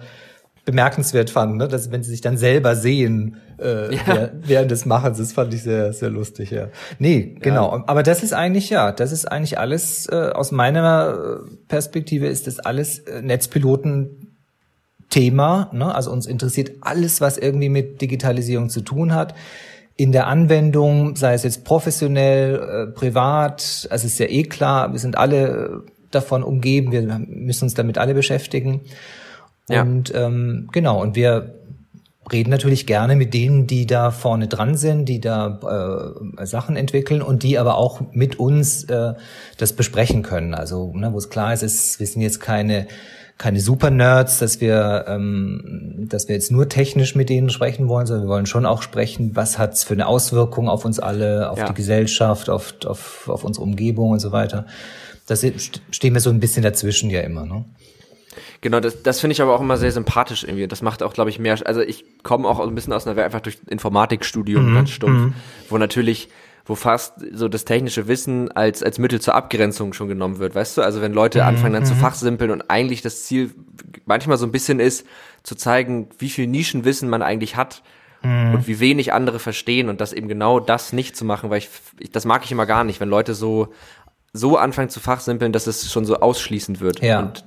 bemerkenswert 0.72 1.30
fanden, 1.30 1.58
ne? 1.58 1.68
dass 1.68 1.92
wenn 1.92 2.02
sie 2.04 2.12
sich 2.12 2.22
dann 2.22 2.38
selber 2.38 2.76
sehen 2.76 3.38
äh, 3.60 3.94
ja. 3.96 4.30
während 4.42 4.72
des 4.72 4.86
Machens, 4.86 5.18
das 5.18 5.34
fand 5.34 5.54
ich 5.54 5.64
sehr 5.64 5.94
sehr 5.94 6.10
lustig, 6.10 6.52
ja. 6.52 6.70
Nee, 6.98 7.36
genau. 7.40 7.78
Ja. 7.78 7.84
Aber 7.88 8.04
das 8.04 8.24
ist 8.24 8.34
eigentlich 8.34 8.70
ja, 8.70 8.92
das 8.92 9.12
ist 9.12 9.26
eigentlich 9.26 9.60
alles 9.60 10.08
äh, 10.08 10.32
aus 10.34 10.52
meiner 10.52 11.42
Perspektive 11.68 12.28
ist 12.28 12.48
das 12.48 12.60
alles 12.60 13.00
äh, 13.00 13.22
Netzpiloten 13.22 14.32
Thema, 15.10 15.70
ne? 15.74 15.94
Also 15.94 16.10
uns 16.10 16.26
interessiert 16.26 16.72
alles, 16.82 17.22
was 17.22 17.38
irgendwie 17.38 17.70
mit 17.70 18.02
Digitalisierung 18.02 18.70
zu 18.70 18.82
tun 18.82 19.14
hat. 19.14 19.36
In 19.98 20.12
der 20.12 20.26
Anwendung, 20.26 21.16
sei 21.18 21.34
es 21.34 21.44
jetzt 21.44 21.66
professionell, 21.66 22.56
äh, 22.56 22.92
privat, 22.92 23.88
also 23.92 24.08
ist 24.08 24.18
ja 24.18 24.28
eh 24.28 24.44
klar, 24.44 24.94
wir 24.94 25.00
sind 25.00 25.18
alle 25.18 25.84
davon 26.10 26.44
umgeben, 26.44 26.92
wir 26.92 27.02
müssen 27.28 27.66
uns 27.66 27.74
damit 27.74 27.98
alle 27.98 28.14
beschäftigen. 28.14 28.82
Ja. 29.70 29.84
Und 29.84 30.12
ähm, 30.16 30.70
genau, 30.72 31.02
und 31.02 31.16
wir 31.16 31.56
reden 32.32 32.50
natürlich 32.50 32.86
gerne 32.86 33.16
mit 33.16 33.34
denen, 33.34 33.68
die 33.68 33.86
da 33.86 34.12
vorne 34.12 34.48
dran 34.48 34.76
sind, 34.76 35.06
die 35.06 35.20
da 35.20 36.16
äh, 36.38 36.46
Sachen 36.46 36.76
entwickeln 36.76 37.22
und 37.22 37.44
die 37.44 37.58
aber 37.58 37.78
auch 37.78 38.02
mit 38.12 38.40
uns 38.40 38.84
äh, 38.86 39.14
das 39.58 39.74
besprechen 39.74 40.22
können. 40.22 40.54
Also, 40.54 40.94
ne, 40.94 41.12
wo 41.14 41.18
es 41.18 41.30
klar 41.30 41.54
ist, 41.54 41.64
ist, 41.64 42.00
wir 42.00 42.08
sind 42.08 42.22
jetzt 42.22 42.40
keine 42.40 42.88
keine 43.42 43.60
Super-Nerds, 43.60 44.38
dass 44.38 44.62
wir, 44.62 45.06
ähm, 45.08 46.06
dass 46.08 46.28
wir 46.28 46.36
jetzt 46.36 46.52
nur 46.52 46.70
technisch 46.70 47.16
mit 47.16 47.28
denen 47.28 47.50
sprechen 47.50 47.88
wollen, 47.88 48.06
sondern 48.06 48.28
wir 48.28 48.30
wollen 48.30 48.46
schon 48.46 48.68
auch 48.68 48.84
sprechen, 48.84 49.36
was 49.36 49.58
hat's 49.58 49.84
für 49.84 49.96
eine 49.96 50.06
Auswirkung 50.06 50.70
auf 50.70 50.86
uns 50.86 51.00
alle, 51.00 51.50
auf 51.50 51.58
ja. 51.58 51.68
die 51.68 51.74
Gesellschaft, 51.74 52.52
auf, 52.52 52.76
auf, 52.86 53.28
auf 53.28 53.44
unsere 53.44 53.64
Umgebung 53.64 54.12
und 54.12 54.20
so 54.20 54.32
weiter. 54.32 54.68
Das 55.26 55.44
stehen 55.90 56.14
wir 56.14 56.22
so 56.22 56.30
ein 56.30 56.40
bisschen 56.40 56.62
dazwischen 56.62 57.10
ja 57.10 57.22
immer. 57.22 57.48
Ne? 57.48 57.66
Genau, 58.62 58.80
das, 58.80 59.04
das 59.04 59.20
finde 59.20 59.34
ich 59.34 59.42
aber 59.42 59.54
auch 59.54 59.62
immer 59.62 59.78
sehr 59.78 59.92
sympathisch 59.92 60.44
irgendwie. 60.44 60.68
Das 60.68 60.82
macht 60.82 61.04
auch, 61.04 61.14
glaube 61.14 61.30
ich, 61.30 61.40
mehr. 61.40 61.58
Also 61.66 61.82
ich 61.82 62.06
komme 62.24 62.48
auch 62.48 62.60
ein 62.60 62.76
bisschen 62.76 62.94
aus 62.94 63.08
einer 63.08 63.22
einfach 63.22 63.42
durch 63.42 63.58
Informatikstudium, 63.68 64.72
mhm. 64.72 64.76
ganz 64.76 64.90
stumpf, 64.92 65.20
mhm. 65.20 65.34
wo 65.70 65.78
natürlich 65.78 66.30
wo 66.66 66.76
fast 66.76 67.14
so 67.34 67.48
das 67.48 67.66
technische 67.66 68.08
Wissen 68.08 68.52
als, 68.52 68.84
als 68.84 69.00
Mittel 69.00 69.20
zur 69.20 69.36
Abgrenzung 69.36 69.94
schon 69.94 70.08
genommen 70.08 70.38
wird, 70.40 70.54
weißt 70.54 70.78
du? 70.78 70.82
Also 70.84 71.02
wenn 71.02 71.12
Leute 71.12 71.40
mhm. 71.42 71.48
anfangen 71.48 71.74
dann 71.74 71.86
zu 71.86 71.96
mhm. 71.96 72.00
fachsimpeln 72.00 72.52
und 72.52 72.70
eigentlich 72.70 73.02
das 73.02 73.24
Ziel 73.24 73.52
manchmal 74.06 74.38
so 74.38 74.46
ein 74.46 74.52
bisschen 74.52 74.80
ist, 74.80 75.06
zu 75.44 75.56
zeigen, 75.56 76.10
wie 76.20 76.30
viel 76.30 76.48
Nischenwissen 76.48 77.10
man 77.10 77.24
eigentlich 77.24 77.56
hat 77.56 77.82
mhm. 78.22 78.56
und 78.56 78.68
wie 78.68 78.80
wenig 78.80 79.12
andere 79.12 79.40
verstehen 79.40 79.90
und 79.90 80.02
das 80.02 80.14
eben 80.14 80.28
genau 80.28 80.60
das 80.60 80.94
nicht 80.94 81.18
zu 81.18 81.26
machen, 81.26 81.50
weil 81.50 81.58
ich, 81.58 81.70
ich 82.00 82.12
das 82.12 82.26
mag 82.26 82.46
ich 82.46 82.52
immer 82.52 82.68
gar 82.68 82.84
nicht, 82.84 83.00
wenn 83.00 83.10
Leute 83.10 83.34
so 83.34 83.74
so 84.34 84.56
anfangen 84.58 84.90
zu 84.90 85.02
fachsimpeln, 85.02 85.52
dass 85.52 85.68
es 85.68 85.92
schon 85.92 86.06
so 86.06 86.18
ausschließend 86.18 86.80
wird. 86.80 87.02
Ja. 87.02 87.20
Und 87.20 87.44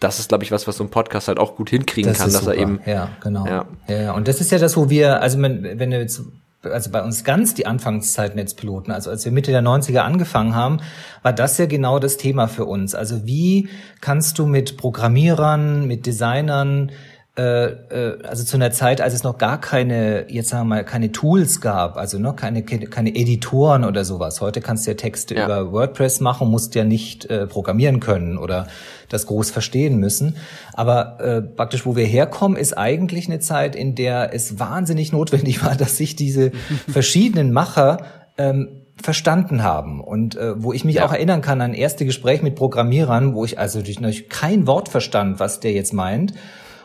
das 0.00 0.18
ist, 0.18 0.28
glaube 0.28 0.44
ich, 0.44 0.50
was, 0.50 0.66
was 0.66 0.76
so 0.76 0.84
ein 0.84 0.90
Podcast 0.90 1.28
halt 1.28 1.38
auch 1.38 1.56
gut 1.56 1.70
hinkriegen 1.70 2.10
das 2.10 2.18
kann, 2.18 2.32
dass 2.32 2.40
super. 2.40 2.54
er 2.54 2.60
eben. 2.60 2.80
Ja, 2.86 3.10
genau. 3.22 3.46
Ja. 3.46 3.66
ja. 3.88 4.12
Und 4.12 4.28
das 4.28 4.40
ist 4.40 4.50
ja 4.50 4.58
das, 4.58 4.76
wo 4.76 4.90
wir, 4.90 5.22
also 5.22 5.40
wenn, 5.40 5.78
wenn 5.78 5.90
du 5.90 5.98
jetzt 5.98 6.22
also 6.62 6.90
bei 6.90 7.02
uns 7.02 7.24
ganz 7.24 7.54
die 7.54 7.66
Anfangszeit 7.66 8.36
Netzpiloten, 8.36 8.92
also 8.92 9.10
als 9.10 9.24
wir 9.24 9.32
Mitte 9.32 9.50
der 9.50 9.62
90er 9.62 9.98
angefangen 9.98 10.54
haben, 10.54 10.80
war 11.22 11.32
das 11.32 11.58
ja 11.58 11.66
genau 11.66 11.98
das 11.98 12.16
Thema 12.16 12.48
für 12.48 12.64
uns. 12.64 12.94
Also 12.94 13.26
wie 13.26 13.68
kannst 14.00 14.38
du 14.38 14.46
mit 14.46 14.76
Programmierern, 14.76 15.86
mit 15.86 16.06
Designern 16.06 16.92
also 17.42 18.44
zu 18.44 18.56
einer 18.56 18.70
Zeit, 18.70 19.00
als 19.00 19.12
es 19.12 19.24
noch 19.24 19.38
gar 19.38 19.60
keine, 19.60 20.30
jetzt 20.30 20.50
sagen 20.50 20.68
wir 20.68 20.76
mal, 20.76 20.84
keine 20.84 21.10
Tools 21.10 21.60
gab, 21.60 21.96
also 21.96 22.20
noch 22.20 22.36
keine, 22.36 22.62
keine 22.62 23.14
Editoren 23.14 23.84
oder 23.84 24.04
sowas. 24.04 24.40
Heute 24.40 24.60
kannst 24.60 24.86
du 24.86 24.92
ja 24.92 24.96
Texte 24.96 25.34
ja. 25.34 25.44
über 25.44 25.72
WordPress 25.72 26.20
machen, 26.20 26.48
musst 26.48 26.76
ja 26.76 26.84
nicht 26.84 27.24
äh, 27.26 27.48
programmieren 27.48 27.98
können 27.98 28.38
oder 28.38 28.68
das 29.08 29.26
groß 29.26 29.50
verstehen 29.50 29.98
müssen. 29.98 30.36
Aber 30.74 31.18
äh, 31.20 31.42
praktisch, 31.42 31.84
wo 31.84 31.96
wir 31.96 32.04
herkommen, 32.04 32.56
ist 32.56 32.78
eigentlich 32.78 33.26
eine 33.26 33.40
Zeit, 33.40 33.74
in 33.74 33.96
der 33.96 34.32
es 34.32 34.60
wahnsinnig 34.60 35.12
notwendig 35.12 35.64
war, 35.64 35.74
dass 35.76 35.96
sich 35.96 36.14
diese 36.14 36.52
verschiedenen 36.88 37.52
Macher 37.52 38.04
ähm, 38.38 38.82
verstanden 39.02 39.64
haben 39.64 40.00
und 40.00 40.36
äh, 40.36 40.62
wo 40.62 40.72
ich 40.72 40.84
mich 40.84 40.96
ja. 40.96 41.06
auch 41.06 41.12
erinnern 41.12 41.42
kann 41.42 41.60
an 41.60 41.74
erste 41.74 42.04
Gespräche 42.04 42.44
mit 42.44 42.54
Programmierern, 42.54 43.34
wo 43.34 43.44
ich 43.44 43.58
also 43.58 43.82
durch 43.82 44.28
kein 44.28 44.68
Wort 44.68 44.88
verstand, 44.88 45.40
was 45.40 45.58
der 45.58 45.72
jetzt 45.72 45.92
meint 45.92 46.32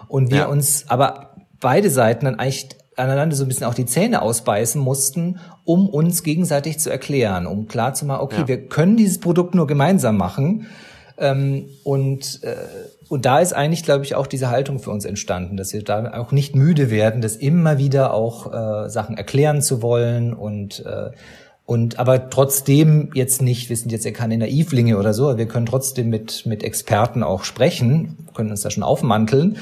und 0.10 0.32
wir 0.32 0.38
ja. 0.40 0.48
uns 0.48 0.86
aber 0.90 1.36
beide 1.62 1.90
Seiten 1.90 2.26
dann 2.26 2.36
eigentlich 2.36 2.70
aneinander 2.98 3.36
so 3.36 3.46
ein 3.46 3.48
bisschen 3.48 3.66
auch 3.66 3.74
die 3.74 3.86
Zähne 3.86 4.22
ausbeißen 4.22 4.82
mussten, 4.82 5.40
um 5.64 5.88
uns 5.88 6.24
gegenseitig 6.24 6.80
zu 6.80 6.90
erklären, 6.90 7.48
um 7.48 7.68
klar 7.68 7.94
zu 7.94 8.06
machen, 8.06 8.22
okay, 8.22 8.42
ja. 8.42 8.48
wir 8.48 8.68
können 8.68 8.98
dieses 8.98 9.20
Produkt 9.20 9.56
nur 9.56 9.68
gemeinsam 9.68 10.18
machen. 10.18 10.68
Ähm, 11.18 11.70
und, 11.84 12.44
äh, 12.44 12.56
und 13.10 13.26
da 13.26 13.40
ist 13.40 13.54
eigentlich, 13.54 13.84
glaube 13.84 14.04
ich, 14.06 14.16
auch 14.16 14.28
diese 14.28 14.50
Haltung 14.50 14.80
für 14.80 14.92
uns 14.92 15.06
entstanden, 15.06 15.58
dass 15.58 15.74
wir 15.74 15.84
da 15.84 16.14
auch 16.20 16.32
nicht 16.32 16.56
müde 16.56 16.90
werden, 16.90 17.22
das 17.22 17.36
immer 17.36 17.78
wieder 17.78 18.14
auch 18.14 18.54
äh, 18.54 18.90
Sachen 18.90 19.18
erklären 19.18 19.62
zu 19.62 19.82
wollen 19.82 20.34
und 20.34 20.86
äh, 20.86 21.12
und 21.66 22.00
aber 22.00 22.32
trotzdem 22.32 23.12
jetzt 23.14 23.44
nicht, 23.44 23.70
wir 23.70 23.78
sind 23.78 23.92
jetzt 23.92 24.04
ja 24.04 24.10
keine 24.10 24.40
Naivlinge 24.40 24.98
oder 24.98 25.14
so, 25.14 25.38
wir 25.38 25.46
können 25.46 25.68
trotzdem 25.68 26.10
mit, 26.10 26.48
mit 26.48 26.64
Experten 26.64 27.22
auch 27.22 27.44
sprechen, 27.44 28.18
können 28.34 28.50
uns 28.50 28.62
da 28.62 28.72
schon 28.72 28.82
aufmanteln. 28.82 29.58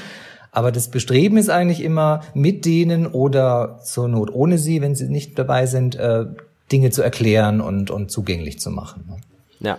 Aber 0.50 0.72
das 0.72 0.90
Bestreben 0.90 1.36
ist 1.36 1.50
eigentlich 1.50 1.82
immer, 1.82 2.22
mit 2.34 2.64
denen 2.64 3.06
oder 3.06 3.80
zur 3.84 4.08
Not 4.08 4.32
ohne 4.32 4.58
sie, 4.58 4.80
wenn 4.80 4.94
sie 4.94 5.08
nicht 5.08 5.38
dabei 5.38 5.66
sind, 5.66 5.94
äh, 5.96 6.26
Dinge 6.72 6.90
zu 6.90 7.02
erklären 7.02 7.60
und, 7.60 7.90
und 7.90 8.10
zugänglich 8.10 8.58
zu 8.58 8.70
machen. 8.70 9.04
Ne? 9.08 9.16
Ja. 9.60 9.78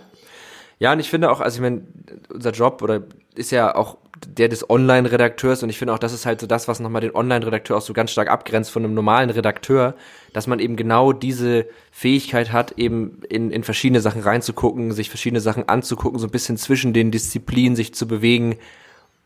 Ja, 0.78 0.92
und 0.92 1.00
ich 1.00 1.10
finde 1.10 1.30
auch, 1.30 1.40
also 1.40 1.56
ich 1.56 1.60
meine, 1.60 1.82
unser 2.32 2.52
Job 2.52 2.80
oder 2.80 3.02
ist 3.34 3.50
ja 3.50 3.74
auch 3.74 3.98
der 4.26 4.48
des 4.48 4.68
Online-Redakteurs 4.68 5.62
und 5.62 5.68
ich 5.68 5.78
finde 5.78 5.92
auch, 5.92 5.98
das 5.98 6.12
ist 6.12 6.24
halt 6.24 6.40
so 6.40 6.46
das, 6.46 6.68
was 6.68 6.80
nochmal 6.80 7.02
den 7.02 7.14
Online-Redakteur 7.14 7.76
auch 7.76 7.82
so 7.82 7.92
ganz 7.92 8.10
stark 8.10 8.30
abgrenzt 8.30 8.70
von 8.70 8.84
einem 8.84 8.94
normalen 8.94 9.30
Redakteur, 9.30 9.94
dass 10.32 10.46
man 10.46 10.58
eben 10.58 10.76
genau 10.76 11.12
diese 11.12 11.66
Fähigkeit 11.90 12.52
hat, 12.52 12.72
eben 12.78 13.20
in, 13.28 13.50
in 13.50 13.62
verschiedene 13.62 14.00
Sachen 14.00 14.22
reinzugucken, 14.22 14.92
sich 14.92 15.10
verschiedene 15.10 15.40
Sachen 15.40 15.68
anzugucken, 15.68 16.18
so 16.18 16.26
ein 16.26 16.30
bisschen 16.32 16.56
zwischen 16.56 16.92
den 16.92 17.10
Disziplinen 17.10 17.76
sich 17.76 17.94
zu 17.94 18.08
bewegen 18.08 18.56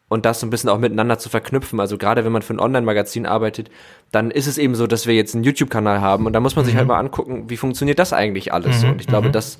und 0.08 0.26
das 0.26 0.40
so 0.40 0.46
ein 0.46 0.50
bisschen 0.50 0.70
auch 0.70 0.78
miteinander 0.78 1.18
zu 1.18 1.28
verknüpfen. 1.28 1.80
Also 1.80 1.98
gerade 1.98 2.24
wenn 2.24 2.32
man 2.32 2.42
für 2.42 2.54
ein 2.54 2.60
Online-Magazin 2.60 3.26
arbeitet, 3.26 3.70
dann 4.12 4.30
ist 4.30 4.46
es 4.46 4.58
eben 4.58 4.74
so, 4.74 4.86
dass 4.86 5.06
wir 5.06 5.14
jetzt 5.14 5.34
einen 5.34 5.44
YouTube-Kanal 5.44 6.00
haben 6.00 6.26
und 6.26 6.32
da 6.32 6.40
muss 6.40 6.56
man 6.56 6.64
sich 6.64 6.74
halt 6.76 6.86
mhm. 6.86 6.92
halt 6.92 6.98
mal 6.98 7.06
angucken, 7.06 7.50
wie 7.50 7.56
funktioniert 7.56 7.98
das 7.98 8.12
eigentlich 8.12 8.52
alles. 8.52 8.82
Mhm. 8.82 8.90
Und 8.90 9.00
ich 9.00 9.06
glaube, 9.06 9.28
mhm. 9.28 9.32
das 9.32 9.58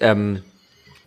ähm, 0.00 0.42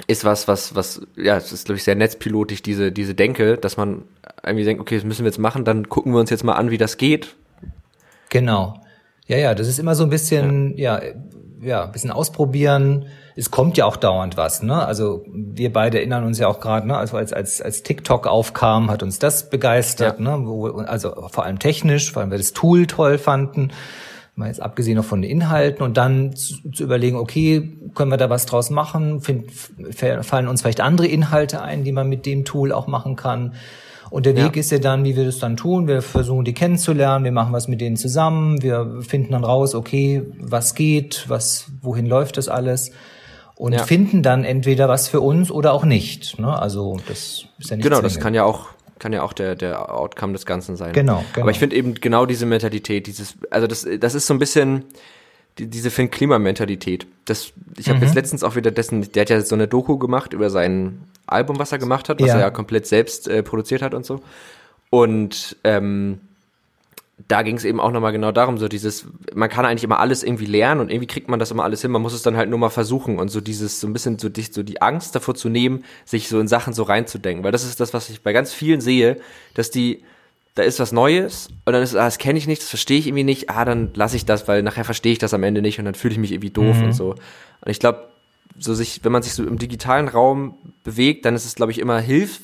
ist 0.08 0.26
was, 0.26 0.48
was, 0.48 0.76
was, 0.76 1.02
ja, 1.16 1.38
es 1.38 1.52
ist, 1.52 1.66
glaube 1.66 1.78
ich, 1.78 1.84
sehr 1.84 1.96
netzpilotisch, 1.96 2.62
diese, 2.62 2.92
diese 2.92 3.16
Denke, 3.16 3.58
dass 3.58 3.78
man 3.78 4.04
irgendwie 4.44 4.66
denkt, 4.66 4.82
okay, 4.82 4.96
das 4.96 5.04
müssen 5.04 5.24
wir 5.24 5.30
jetzt 5.30 5.40
machen, 5.40 5.64
dann 5.64 5.90
gucken 5.90 6.14
wir 6.14 6.20
uns 6.20 6.30
jetzt 6.30 6.44
mal 6.44 6.54
an, 6.54 6.72
wie 6.72 6.78
das 6.78 6.98
geht. 6.98 7.36
Genau. 8.30 8.82
Ja, 9.28 9.38
ja, 9.38 9.56
das 9.56 9.68
ist 9.68 9.80
immer 9.80 9.96
so 9.96 10.04
ein 10.04 10.10
bisschen, 10.10 10.78
ja, 10.78 11.02
ja, 11.04 11.14
ja 11.66 11.84
ein 11.84 11.92
bisschen 11.92 12.12
ausprobieren, 12.12 13.06
es 13.36 13.52
kommt 13.52 13.78
ja 13.78 13.86
auch 13.86 13.98
dauernd 13.98 14.38
was, 14.38 14.64
ne? 14.64 14.86
Also 14.86 15.26
wir 15.28 15.74
beide 15.74 15.98
erinnern 15.98 16.24
uns 16.24 16.40
ja 16.40 16.48
auch 16.48 16.60
gerade, 16.60 16.88
ne? 16.88 16.98
Also 16.98 17.18
als, 17.18 17.34
als, 17.34 17.62
als 17.62 17.84
TikTok 17.84 18.28
aufkam, 18.28 18.90
hat 18.90 19.04
uns 19.04 19.20
das 19.20 19.50
begeistert, 19.50 20.20
ja. 20.20 20.38
ne? 20.38 20.48
Wo, 20.48 20.68
also 20.68 21.28
vor 21.30 21.44
allem 21.44 21.60
technisch, 21.60 22.12
vor 22.12 22.22
allem 22.22 22.32
wir 22.32 22.38
das 22.38 22.54
Tool 22.54 22.88
toll 22.88 23.18
fanden. 23.18 23.72
Mal 24.38 24.48
jetzt 24.48 24.62
abgesehen 24.62 24.98
noch 24.98 25.06
von 25.06 25.22
den 25.22 25.32
Inhalten 25.32 25.84
und 25.84 25.96
dann 25.96 26.36
zu, 26.36 26.70
zu 26.72 26.84
überlegen, 26.84 27.16
okay, 27.16 27.78
können 27.94 28.12
wir 28.12 28.18
da 28.18 28.30
was 28.30 28.46
draus 28.46 28.70
machen? 28.70 29.22
Find, 29.22 29.50
fallen 29.52 30.48
uns 30.48 30.62
vielleicht 30.62 30.82
andere 30.82 31.08
Inhalte 31.08 31.62
ein, 31.62 31.86
die 31.86 31.94
man 31.94 32.10
mit 32.10 32.26
dem 32.26 32.44
Tool 32.44 32.74
auch 32.74 32.88
machen 32.88 33.16
kann? 33.16 33.54
Und 34.10 34.26
der 34.26 34.36
Weg 34.36 34.56
ist 34.56 34.72
ja 34.72 34.78
dann, 34.78 35.04
wie 35.04 35.16
wir 35.16 35.26
das 35.26 35.40
dann 35.40 35.58
tun. 35.58 35.88
Wir 35.88 36.02
versuchen, 36.02 36.46
die 36.46 36.54
kennenzulernen. 36.54 37.26
Wir 37.26 37.32
machen 37.32 37.54
was 37.54 37.68
mit 37.68 37.82
denen 37.82 37.98
zusammen. 37.98 38.62
Wir 38.62 39.02
finden 39.02 39.32
dann 39.32 39.44
raus, 39.44 39.76
okay, 39.76 40.24
was 40.40 40.76
geht, 40.76 41.26
was, 41.28 41.72
wohin 41.82 42.06
läuft 42.06 42.38
das 42.38 42.48
alles? 42.48 42.92
und 43.56 43.74
ja. 43.74 43.84
finden 43.84 44.22
dann 44.22 44.44
entweder 44.44 44.88
was 44.90 45.08
für 45.08 45.22
uns 45.22 45.50
oder 45.50 45.74
auch 45.74 45.86
nicht. 45.86 46.38
Ne? 46.40 46.58
Also 46.60 46.98
das 47.08 47.46
ist 47.58 47.70
ja 47.70 47.78
nicht 47.78 47.84
Genau, 47.84 47.98
zwingend. 47.98 48.16
das 48.16 48.20
kann 48.22 48.34
ja 48.34 48.44
auch 48.44 48.68
kann 49.00 49.12
ja 49.12 49.24
auch 49.24 49.34
der 49.34 49.56
der 49.56 49.94
Outcome 49.94 50.34
des 50.34 50.46
Ganzen 50.46 50.76
sein. 50.76 50.94
Genau. 50.94 51.24
genau. 51.34 51.44
Aber 51.44 51.52
ich 51.52 51.60
finde 51.60 51.76
eben 51.76 51.96
genau 51.96 52.26
diese 52.26 52.46
Mentalität, 52.46 53.08
dieses 53.08 53.36
also 53.50 53.68
das 53.68 53.88
das 54.00 54.16
ist 54.16 54.28
so 54.28 54.34
ein 54.34 54.40
bisschen 54.40 54.86
die, 55.58 55.68
diese 55.68 55.90
Finn 55.90 56.12
Klima 56.12 56.40
Mentalität. 56.40 57.08
Das 57.26 57.54
ich 57.78 57.88
habe 57.88 57.98
mhm. 57.98 58.06
jetzt 58.06 58.16
letztens 58.16 58.44
auch 58.44 58.56
wieder 58.56 58.72
dessen 58.72 59.12
der 59.12 59.22
hat 59.22 59.30
ja 59.30 59.42
so 59.42 59.56
eine 59.56 59.68
Doku 59.68 59.98
gemacht 59.98 60.34
über 60.34 60.50
sein 60.50 61.00
Album, 61.28 61.60
was 61.60 61.72
er 61.72 61.80
gemacht 61.80 62.10
hat, 62.10 62.20
was 62.20 62.28
ja. 62.30 62.36
er 62.36 62.42
ja 62.42 62.50
komplett 62.52 62.88
selbst 62.88 63.28
äh, 63.28 63.44
produziert 63.44 63.82
hat 63.82 63.94
und 63.94 64.06
so. 64.06 64.22
Und 64.90 65.58
ähm, 65.64 66.20
da 67.28 67.42
ging 67.44 67.56
es 67.56 67.64
eben 67.64 67.80
auch 67.80 67.92
nochmal 67.92 68.12
genau 68.12 68.32
darum, 68.32 68.58
so 68.58 68.68
dieses, 68.68 69.06
man 69.34 69.50
kann 69.50 69.66
eigentlich 69.66 69.86
immer 69.86 70.00
alles 70.00 70.22
irgendwie 70.22 70.46
lernen 70.46 70.82
und 70.82 70.92
irgendwie 70.92 71.08
kriegt 71.08 71.30
man 71.30 71.40
das 71.40 71.50
immer 71.50 71.64
alles 71.64 71.82
hin, 71.82 71.92
man 71.92 72.02
muss 72.02 72.14
es 72.14 72.24
dann 72.24 72.36
halt 72.36 72.50
nur 72.50 72.60
mal 72.60 72.70
versuchen 72.70 73.20
und 73.20 73.30
so 73.30 73.40
dieses, 73.40 73.80
so 73.80 73.88
ein 73.88 73.94
bisschen 73.94 74.20
so, 74.20 74.30
so 74.52 74.64
die 74.64 74.82
Angst 74.82 75.16
davor 75.16 75.34
zu 75.34 75.48
nehmen, 75.48 75.86
sich 76.04 76.28
so 76.28 76.40
in 76.40 76.50
Sachen 76.50 76.74
so 76.74 76.84
reinzudenken, 76.84 77.44
weil 77.44 77.54
das 77.54 77.64
ist 77.64 77.80
das, 77.80 77.94
was 77.94 78.10
ich 78.10 78.22
bei 78.22 78.34
ganz 78.34 78.54
vielen 78.54 78.82
sehe, 78.82 79.18
dass 79.54 79.72
die, 79.72 80.04
da 80.56 80.64
ist 80.64 80.80
was 80.80 80.92
Neues 80.92 81.50
und 81.66 81.74
dann 81.74 81.84
ist, 81.84 81.96
ah, 81.96 82.06
das 82.06 82.18
kenne 82.18 82.40
ich 82.40 82.48
nicht, 82.48 82.62
das 82.62 82.70
verstehe 82.70 82.98
ich 82.98 83.08
irgendwie 83.08 83.26
nicht, 83.26 83.50
ah, 83.50 83.66
dann 83.66 83.92
lasse 83.94 84.16
ich 84.16 84.26
das, 84.26 84.48
weil 84.48 84.64
nachher 84.64 84.86
verstehe 84.86 85.12
ich 85.12 85.20
das 85.20 85.34
am 85.34 85.44
Ende 85.44 85.62
nicht 85.62 85.80
und 85.80 85.86
dann 85.86 85.96
fühle 85.96 86.14
ich 86.14 86.20
mich 86.20 86.32
irgendwie 86.32 86.50
doof 86.50 86.78
mhm. 86.78 86.86
und 86.86 86.94
so. 86.94 87.12
Und 87.12 87.72
ich 87.72 87.80
glaube, 87.80 88.08
so 88.58 88.74
sich, 88.74 89.04
wenn 89.04 89.12
man 89.12 89.22
sich 89.22 89.34
so 89.34 89.44
im 89.44 89.58
digitalen 89.58 90.08
Raum 90.08 90.58
bewegt, 90.84 91.26
dann 91.26 91.36
ist 91.36 91.46
es, 91.46 91.56
glaube 91.56 91.74
ich, 91.74 91.80
immer 91.80 92.00
hilf, 92.00 92.40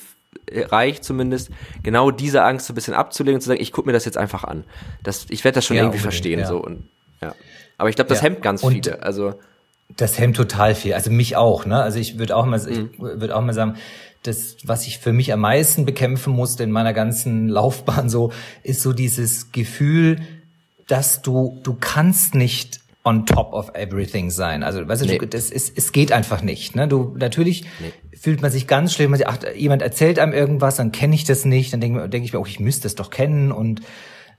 reicht 0.52 1.06
zumindest, 1.06 1.52
genau 1.84 2.12
diese 2.12 2.43
Angst 2.43 2.67
so 2.67 2.74
ein 2.74 2.76
bisschen 2.76 2.93
abzulegen 2.93 3.36
und 3.36 3.41
zu 3.41 3.47
sagen, 3.47 3.62
ich 3.62 3.71
gucke 3.71 3.88
mir 3.88 3.93
das 3.93 4.04
jetzt 4.04 4.17
einfach 4.17 4.43
an. 4.43 4.65
Das, 5.04 5.26
ich 5.30 5.43
werde 5.45 5.56
das 5.56 5.65
schon 5.65 5.78
ja, 5.78 5.84
irgendwie 5.84 6.00
verstehen. 6.00 6.39
Ja. 6.39 6.47
So 6.47 6.58
und, 6.58 6.84
ja. 7.21 7.34
Aber 7.78 7.89
ich 7.89 7.95
glaube, 7.95 8.10
das 8.10 8.19
ja. 8.19 8.26
hemmt 8.26 8.41
ganz 8.41 8.62
und 8.62 8.74
viele. 8.74 9.02
Also 9.02 9.36
das 9.97 10.19
hemmt 10.19 10.36
total 10.36 10.76
viel. 10.76 10.93
Also 10.93 11.12
mich 11.12 11.36
auch. 11.36 11.65
Ne? 11.65 11.82
Also 11.82 12.00
ich 12.00 12.17
würde 12.17 12.36
auch 12.36 12.45
mal, 12.45 12.60
mhm. 12.60 12.89
ich 12.93 13.00
würde 13.00 13.36
auch 13.36 13.41
mal 13.41 13.54
sagen, 13.54 13.78
das, 14.24 14.58
was 14.64 14.86
ich 14.88 15.00
für 15.00 15.14
mich 15.14 15.34
am 15.34 15.42
meisten 15.42 15.86
bekämpfen 15.86 16.34
musste 16.34 16.64
in 16.64 16.72
meiner 16.72 16.94
ganzen 16.94 17.48
Laufbahn, 17.50 18.10
so 18.10 18.32
ist 18.64 18.82
so 18.82 18.94
dieses 18.94 19.52
Gefühl, 19.52 20.22
dass 20.88 21.22
du 21.22 21.60
du 21.64 21.76
kannst 21.80 22.36
nicht 22.36 22.82
on 23.04 23.26
top 23.26 23.54
of 23.54 23.74
everything 23.74 24.30
sein. 24.30 24.64
Also, 24.64 24.88
weißt 24.88 25.02
du, 25.02 25.06
nee. 25.08 25.18
das 25.18 25.50
ist, 25.50 25.76
es 25.76 25.92
geht 25.92 26.12
einfach 26.12 26.42
nicht. 26.44 26.76
Ne? 26.76 26.88
Du 26.88 27.16
natürlich 27.18 27.66
nee. 27.80 27.92
fühlt 28.16 28.42
man 28.42 28.52
sich 28.52 28.68
ganz 28.68 28.94
schlimm, 28.94 29.12
man 29.12 29.20
sagt, 29.20 29.46
ach, 29.46 29.56
jemand 29.56 29.82
erzählt 29.82 30.20
einem 30.20 30.34
irgendwas, 30.34 30.76
dann 30.76 30.92
kenne 30.92 31.16
ich 31.16 31.24
das 31.24 31.46
nicht, 31.46 31.74
dann 31.74 31.82
denke 31.82 32.08
denk 32.10 32.26
ich 32.26 32.34
mir, 32.34 32.40
oh, 32.40 32.46
ich 32.46 32.60
müsste 32.60 32.84
das 32.84 32.96
doch 32.96 33.10
kennen 33.10 33.52
und 33.52 33.82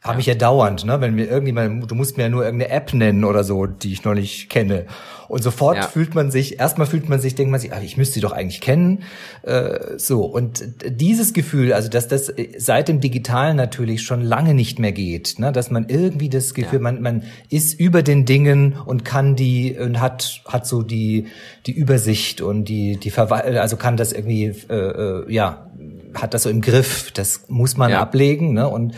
habe 0.03 0.19
ich 0.19 0.27
ja 0.27 0.35
dauernd, 0.35 0.85
ne? 0.85 1.01
Wenn 1.01 1.15
mir 1.15 1.27
irgendjemand, 1.27 1.89
du 1.89 1.95
musst 1.95 2.17
mir 2.17 2.25
ja 2.25 2.29
nur 2.29 2.45
irgendeine 2.45 2.73
App 2.73 2.93
nennen 2.93 3.25
oder 3.25 3.45
so, 3.45 3.67
die 3.67 3.93
ich 3.93 4.05
noch 4.05 4.15
nicht 4.15 4.51
kenne. 4.51 4.87
Und 5.29 5.43
sofort 5.43 5.77
ja. 5.77 5.83
fühlt 5.87 6.17
man 6.17 6.33
sich, 6.33 6.59
erstmal 6.59 6.89
fühlt 6.89 7.09
man 7.09 7.21
sich, 7.21 7.37
denkt 7.37 7.53
man 7.53 7.61
sich, 7.61 7.73
ach, 7.73 7.83
ich 7.83 7.97
müsste 7.97 8.15
sie 8.15 8.21
doch 8.21 8.33
eigentlich 8.33 8.61
kennen. 8.61 9.05
Äh, 9.43 9.97
so. 9.97 10.25
Und 10.25 10.65
dieses 10.85 11.33
Gefühl, 11.33 11.73
also 11.73 11.89
dass 11.89 12.09
das 12.09 12.33
seit 12.59 12.89
dem 12.89 13.01
Digitalen 13.01 13.57
natürlich 13.57 14.03
schon 14.03 14.23
lange 14.23 14.55
nicht 14.55 14.81
mehr 14.81 14.91
geht, 14.91 15.39
ne? 15.39 15.53
dass 15.53 15.71
man 15.71 15.89
irgendwie 15.89 16.29
das 16.29 16.53
Gefühl, 16.53 16.81
ja. 16.81 16.83
man, 16.83 17.01
man 17.01 17.23
ist 17.49 17.79
über 17.79 18.03
den 18.03 18.25
Dingen 18.25 18.75
und 18.85 19.05
kann 19.05 19.37
die 19.37 19.79
und 19.79 20.01
hat, 20.01 20.43
hat 20.47 20.67
so 20.67 20.83
die, 20.83 21.29
die 21.67 21.73
Übersicht 21.73 22.41
und 22.41 22.65
die, 22.65 22.97
die 22.97 23.11
Verwaltung, 23.11 23.57
also 23.57 23.77
kann 23.77 23.97
das 23.97 24.13
irgendwie, 24.13 24.47
äh, 24.69 24.75
äh, 24.75 25.33
ja, 25.33 25.71
hat 26.15 26.35
das 26.35 26.43
so 26.43 26.51
im 26.51 26.61
Griff. 26.61 27.13
Das 27.13 27.45
muss 27.49 27.77
man 27.77 27.93
ja. 27.93 28.01
ablegen, 28.01 28.53
ne? 28.53 28.69
Und 28.69 28.95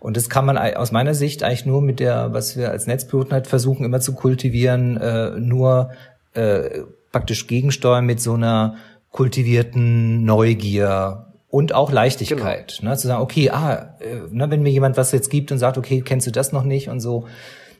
Und 0.00 0.16
das 0.16 0.30
kann 0.30 0.46
man 0.46 0.56
aus 0.56 0.92
meiner 0.92 1.14
Sicht 1.14 1.42
eigentlich 1.42 1.66
nur 1.66 1.82
mit 1.82 2.00
der, 2.00 2.32
was 2.32 2.56
wir 2.56 2.70
als 2.70 2.86
Netzpiloten 2.86 3.32
halt 3.32 3.46
versuchen 3.46 3.84
immer 3.84 4.00
zu 4.00 4.14
kultivieren, 4.14 4.96
äh, 4.96 5.38
nur 5.38 5.90
äh, 6.32 6.80
praktisch 7.12 7.46
gegensteuern 7.46 8.06
mit 8.06 8.20
so 8.20 8.34
einer 8.34 8.76
kultivierten 9.10 10.24
Neugier 10.24 11.26
und 11.48 11.74
auch 11.74 11.92
Leichtigkeit. 11.92 12.78
Genau. 12.78 12.92
Ne? 12.92 12.96
Zu 12.96 13.08
sagen, 13.08 13.22
okay, 13.22 13.50
ah, 13.50 13.94
äh, 14.00 14.20
ne, 14.30 14.50
wenn 14.50 14.62
mir 14.62 14.70
jemand 14.70 14.96
was 14.96 15.12
jetzt 15.12 15.30
gibt 15.30 15.52
und 15.52 15.58
sagt, 15.58 15.76
okay, 15.76 16.00
kennst 16.00 16.26
du 16.26 16.30
das 16.30 16.52
noch 16.52 16.64
nicht 16.64 16.88
und 16.88 17.00
so, 17.00 17.26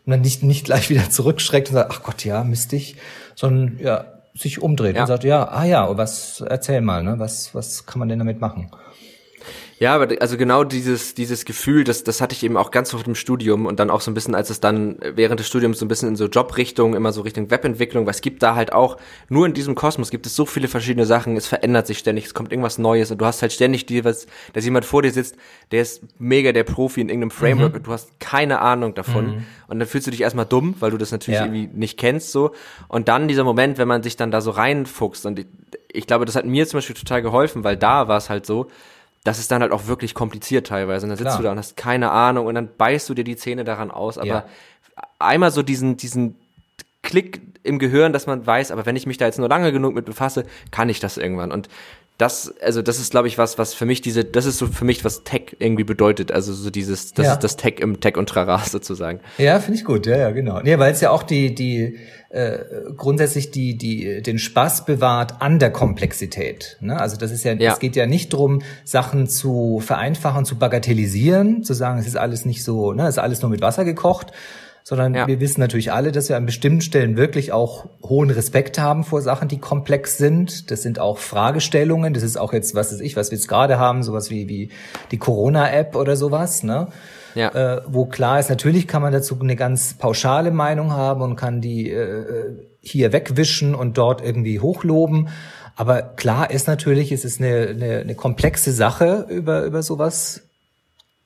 und 0.07 0.11
dann 0.11 0.21
nicht, 0.21 0.43
nicht 0.43 0.65
gleich 0.65 0.91
wieder 0.91 1.09
zurückschreckt 1.11 1.69
und 1.69 1.75
sagt, 1.75 1.91
ach 1.93 2.03
Gott, 2.03 2.25
ja, 2.25 2.45
mistig, 2.45 2.97
sondern 3.35 3.79
ja, 3.79 4.05
sich 4.35 4.61
umdreht 4.61 4.97
ja. 4.97 5.03
und 5.03 5.09
sagt, 5.09 5.25
ja, 5.25 5.49
ah 5.49 5.65
ja, 5.65 5.97
was, 5.97 6.41
erzähl 6.41 6.81
mal, 6.81 7.03
ne, 7.03 7.19
was, 7.19 7.55
was 7.55 7.87
kann 7.87 7.99
man 7.99 8.09
denn 8.09 8.19
damit 8.19 8.41
machen? 8.41 8.71
Ja, 9.81 9.95
aber 9.95 10.15
also 10.21 10.37
genau 10.37 10.63
dieses, 10.63 11.15
dieses 11.15 11.47
Gefühl, 11.47 11.85
das, 11.85 12.05
das 12.05 12.21
hatte 12.21 12.35
ich 12.35 12.43
eben 12.43 12.59
auch 12.59 12.71
ganz 12.71 12.93
oft 12.93 13.07
im 13.07 13.15
Studium 13.15 13.65
und 13.65 13.81
dann 13.81 13.89
auch 13.89 14.03
so 14.03 14.11
ein 14.11 14.15
bisschen, 14.15 14.35
als 14.35 14.51
es 14.51 14.61
dann 14.61 14.99
während 15.01 15.41
des 15.41 15.47
Studiums 15.47 15.79
so 15.79 15.87
ein 15.87 15.89
bisschen 15.89 16.11
in 16.11 16.17
so 16.17 16.27
Jobrichtung, 16.27 16.95
immer 16.95 17.13
so 17.13 17.23
Richtung 17.23 17.51
Webentwicklung, 17.51 18.05
weil 18.05 18.11
es 18.11 18.21
gibt 18.21 18.43
da 18.43 18.55
halt 18.55 18.75
auch, 18.75 18.99
nur 19.31 19.47
in 19.47 19.55
diesem 19.55 19.75
Kosmos 19.75 20.11
gibt 20.11 20.27
es 20.27 20.37
so 20.37 20.45
viele 20.45 20.69
verschiedene 20.69 21.07
Sachen, 21.07 21.35
es 21.35 21.47
verändert 21.47 21.87
sich 21.87 21.97
ständig, 21.97 22.27
es 22.27 22.35
kommt 22.35 22.53
irgendwas 22.53 22.77
Neues 22.77 23.11
und 23.11 23.23
du 23.23 23.25
hast 23.25 23.41
halt 23.41 23.55
ständig 23.55 23.87
die, 23.87 24.05
was, 24.05 24.27
dass 24.53 24.67
jemand 24.67 24.85
vor 24.85 25.01
dir 25.01 25.13
sitzt, 25.13 25.37
der 25.71 25.81
ist 25.81 26.03
mega 26.19 26.53
der 26.53 26.65
Profi 26.65 27.01
in 27.01 27.09
irgendeinem 27.09 27.31
Framework 27.31 27.71
mhm. 27.71 27.79
und 27.79 27.87
du 27.87 27.93
hast 27.93 28.21
keine 28.21 28.61
Ahnung 28.61 28.93
davon 28.93 29.27
mhm. 29.29 29.47
und 29.69 29.79
dann 29.79 29.89
fühlst 29.89 30.07
du 30.07 30.11
dich 30.11 30.21
erstmal 30.21 30.45
dumm, 30.45 30.75
weil 30.81 30.91
du 30.91 30.99
das 30.99 31.11
natürlich 31.11 31.41
ja. 31.41 31.47
irgendwie 31.47 31.71
nicht 31.73 31.99
kennst 31.99 32.33
so 32.33 32.51
und 32.89 33.09
dann 33.09 33.29
dieser 33.29 33.45
Moment, 33.45 33.79
wenn 33.79 33.89
man 33.89 34.03
sich 34.03 34.19
dann 34.19 34.31
da 34.31 34.43
so 34.43 34.51
reinfuchst 34.51 35.25
und 35.25 35.39
ich, 35.39 35.47
ich 35.91 36.07
glaube, 36.07 36.27
das 36.27 36.37
hat 36.37 36.45
mir 36.45 36.67
zum 36.67 36.77
Beispiel 36.77 36.97
total 36.97 37.23
geholfen, 37.23 37.65
weil 37.65 37.79
da 37.79 38.09
war 38.09 38.19
es 38.19 38.29
halt 38.29 38.45
so, 38.45 38.69
das 39.25 39.39
ist 39.39 39.51
dann 39.51 39.63
halt 39.63 39.73
auch 39.73 39.87
wirklich 39.87 40.15
kompliziert 40.15 40.67
teilweise. 40.67 41.05
Und 41.05 41.11
dann 41.11 41.19
sitzt 41.19 41.29
Klar. 41.29 41.39
du 41.39 41.45
da 41.45 41.53
und 41.53 41.59
hast 41.59 41.77
keine 41.77 42.11
Ahnung 42.11 42.47
und 42.47 42.55
dann 42.55 42.71
beißt 42.77 43.09
du 43.09 43.15
dir 43.15 43.25
die 43.25 43.37
Zähne 43.37 43.65
daran 43.65 43.91
aus. 43.91 44.17
Aber 44.17 44.27
ja. 44.27 44.47
einmal 45.19 45.51
so 45.51 45.63
diesen, 45.63 45.97
diesen 45.97 46.37
Klick 47.03 47.41
im 47.63 47.79
Gehirn, 47.79 48.13
dass 48.13 48.27
man 48.27 48.47
weiß, 48.47 48.71
aber 48.71 48.87
wenn 48.87 48.97
ich 48.97 49.07
mich 49.07 49.19
da 49.19 49.27
jetzt 49.27 49.39
nur 49.39 49.49
lange 49.49 49.73
genug 49.73 49.95
mit 49.95 50.07
befasse, 50.07 50.47
kann 50.71 50.89
ich 50.89 51.01
das 51.01 51.19
irgendwann. 51.19 51.53
Und 51.53 51.69
das, 52.21 52.55
also 52.61 52.83
das 52.83 52.99
ist, 52.99 53.13
glaube 53.13 53.29
ich, 53.29 53.39
was, 53.39 53.57
was 53.57 53.73
für 53.73 53.87
mich 53.87 54.03
diese, 54.03 54.25
das 54.25 54.45
ist 54.45 54.59
so 54.59 54.67
für 54.67 54.85
mich, 54.85 55.05
was 55.05 55.25
Tech 55.25 55.57
irgendwie 55.59 55.85
bedeutet. 55.85 56.33
Also 56.33 56.53
so 56.53 56.69
dieses, 56.69 57.15
das 57.15 57.27
ja. 57.27 57.33
ist 57.33 57.41
das 57.41 57.57
Tech 57.57 57.77
im 57.81 58.01
Tech 58.01 58.17
und 58.17 58.29
Trara 58.29 58.59
sozusagen. 58.65 59.21
Ja, 59.39 59.59
finde 59.61 59.79
ich 59.79 59.85
gut, 59.85 60.07
ja, 60.07 60.19
ja, 60.19 60.31
genau. 60.31 60.61
Nee, 60.61 60.79
weil 60.79 60.93
es 60.93 61.01
ja 61.01 61.11
auch 61.11 61.23
die, 61.23 61.55
die 61.55 61.99
äh, 62.29 62.59
grundsätzlich 62.97 63.51
die, 63.51 63.79
die, 63.79 64.23
den 64.23 64.39
Spaß 64.39 64.85
bewahrt 64.85 65.41
an 65.41 65.59
der 65.59 65.71
Komplexität. 65.71 66.77
Ne? 66.81 67.01
Also 67.01 67.17
das 67.17 67.33
ist 67.33 67.43
ja, 67.45 67.55
ja, 67.55 67.73
es 67.73 67.79
geht 67.79 67.97
ja 67.97 68.07
nicht 68.07 68.33
drum, 68.33 68.61
Sachen 68.85 69.27
zu 69.27 69.81
vereinfachen, 69.81 70.45
zu 70.45 70.59
bagatellisieren, 70.59 71.65
zu 71.65 71.73
sagen, 71.73 71.99
es 71.99 72.07
ist 72.07 72.17
alles 72.17 72.45
nicht 72.45 72.63
so, 72.63 72.93
ne, 72.93 73.05
es 73.05 73.11
ist 73.11 73.19
alles 73.19 73.41
nur 73.41 73.51
mit 73.51 73.63
Wasser 73.63 73.85
gekocht, 73.85 74.33
sondern 74.91 75.15
ja. 75.15 75.29
wir 75.29 75.39
wissen 75.39 75.61
natürlich 75.61 75.93
alle, 75.93 76.11
dass 76.11 76.29
wir 76.29 76.37
an 76.37 76.47
bestimmten 76.47 76.81
Stellen 76.81 77.17
wirklich 77.17 77.53
auch 77.53 77.87
hohen 78.03 78.29
Respekt 78.29 78.77
haben 78.77 79.05
vor 79.05 79.23
Sachen, 79.23 79.47
die 79.47 79.59
komplex 79.59 80.19
sind. 80.19 80.73
Das 80.73 80.83
sind 80.83 80.99
auch 80.99 81.19
Fragestellungen. 81.19 82.13
Das 82.13 82.25
ist 82.25 82.37
auch 82.37 82.53
jetzt, 82.53 82.75
was 82.75 82.91
ist 82.91 83.01
ich, 83.01 83.15
was 83.15 83.31
wir 83.31 83.39
jetzt 83.39 83.47
gerade 83.47 83.79
haben, 83.79 84.03
sowas 84.03 84.31
wie, 84.31 84.49
wie 84.49 84.71
die 85.13 85.19
Corona-App 85.19 85.95
oder 85.95 86.17
sowas, 86.17 86.65
ne? 86.65 86.89
Ja. 87.37 87.51
Äh, 87.51 87.83
wo 87.87 88.07
klar 88.07 88.41
ist, 88.41 88.51
natürlich 88.51 88.89
kann 88.89 89.01
man 89.01 89.13
dazu 89.13 89.39
eine 89.41 89.55
ganz 89.55 89.95
pauschale 89.95 90.51
Meinung 90.51 90.91
haben 90.91 91.23
und 91.23 91.37
kann 91.37 91.61
die 91.61 91.89
äh, 91.89 92.57
hier 92.81 93.13
wegwischen 93.13 93.77
und 93.77 93.97
dort 93.97 94.21
irgendwie 94.21 94.59
hochloben. 94.59 95.29
Aber 95.77 96.03
klar 96.03 96.51
ist 96.51 96.67
natürlich, 96.67 97.13
es 97.13 97.25
ist 97.25 97.41
eine, 97.41 97.69
eine, 97.69 97.99
eine 97.99 98.15
komplexe 98.17 98.73
Sache, 98.73 99.27
über, 99.29 99.63
über 99.63 99.85
sowas 99.85 100.43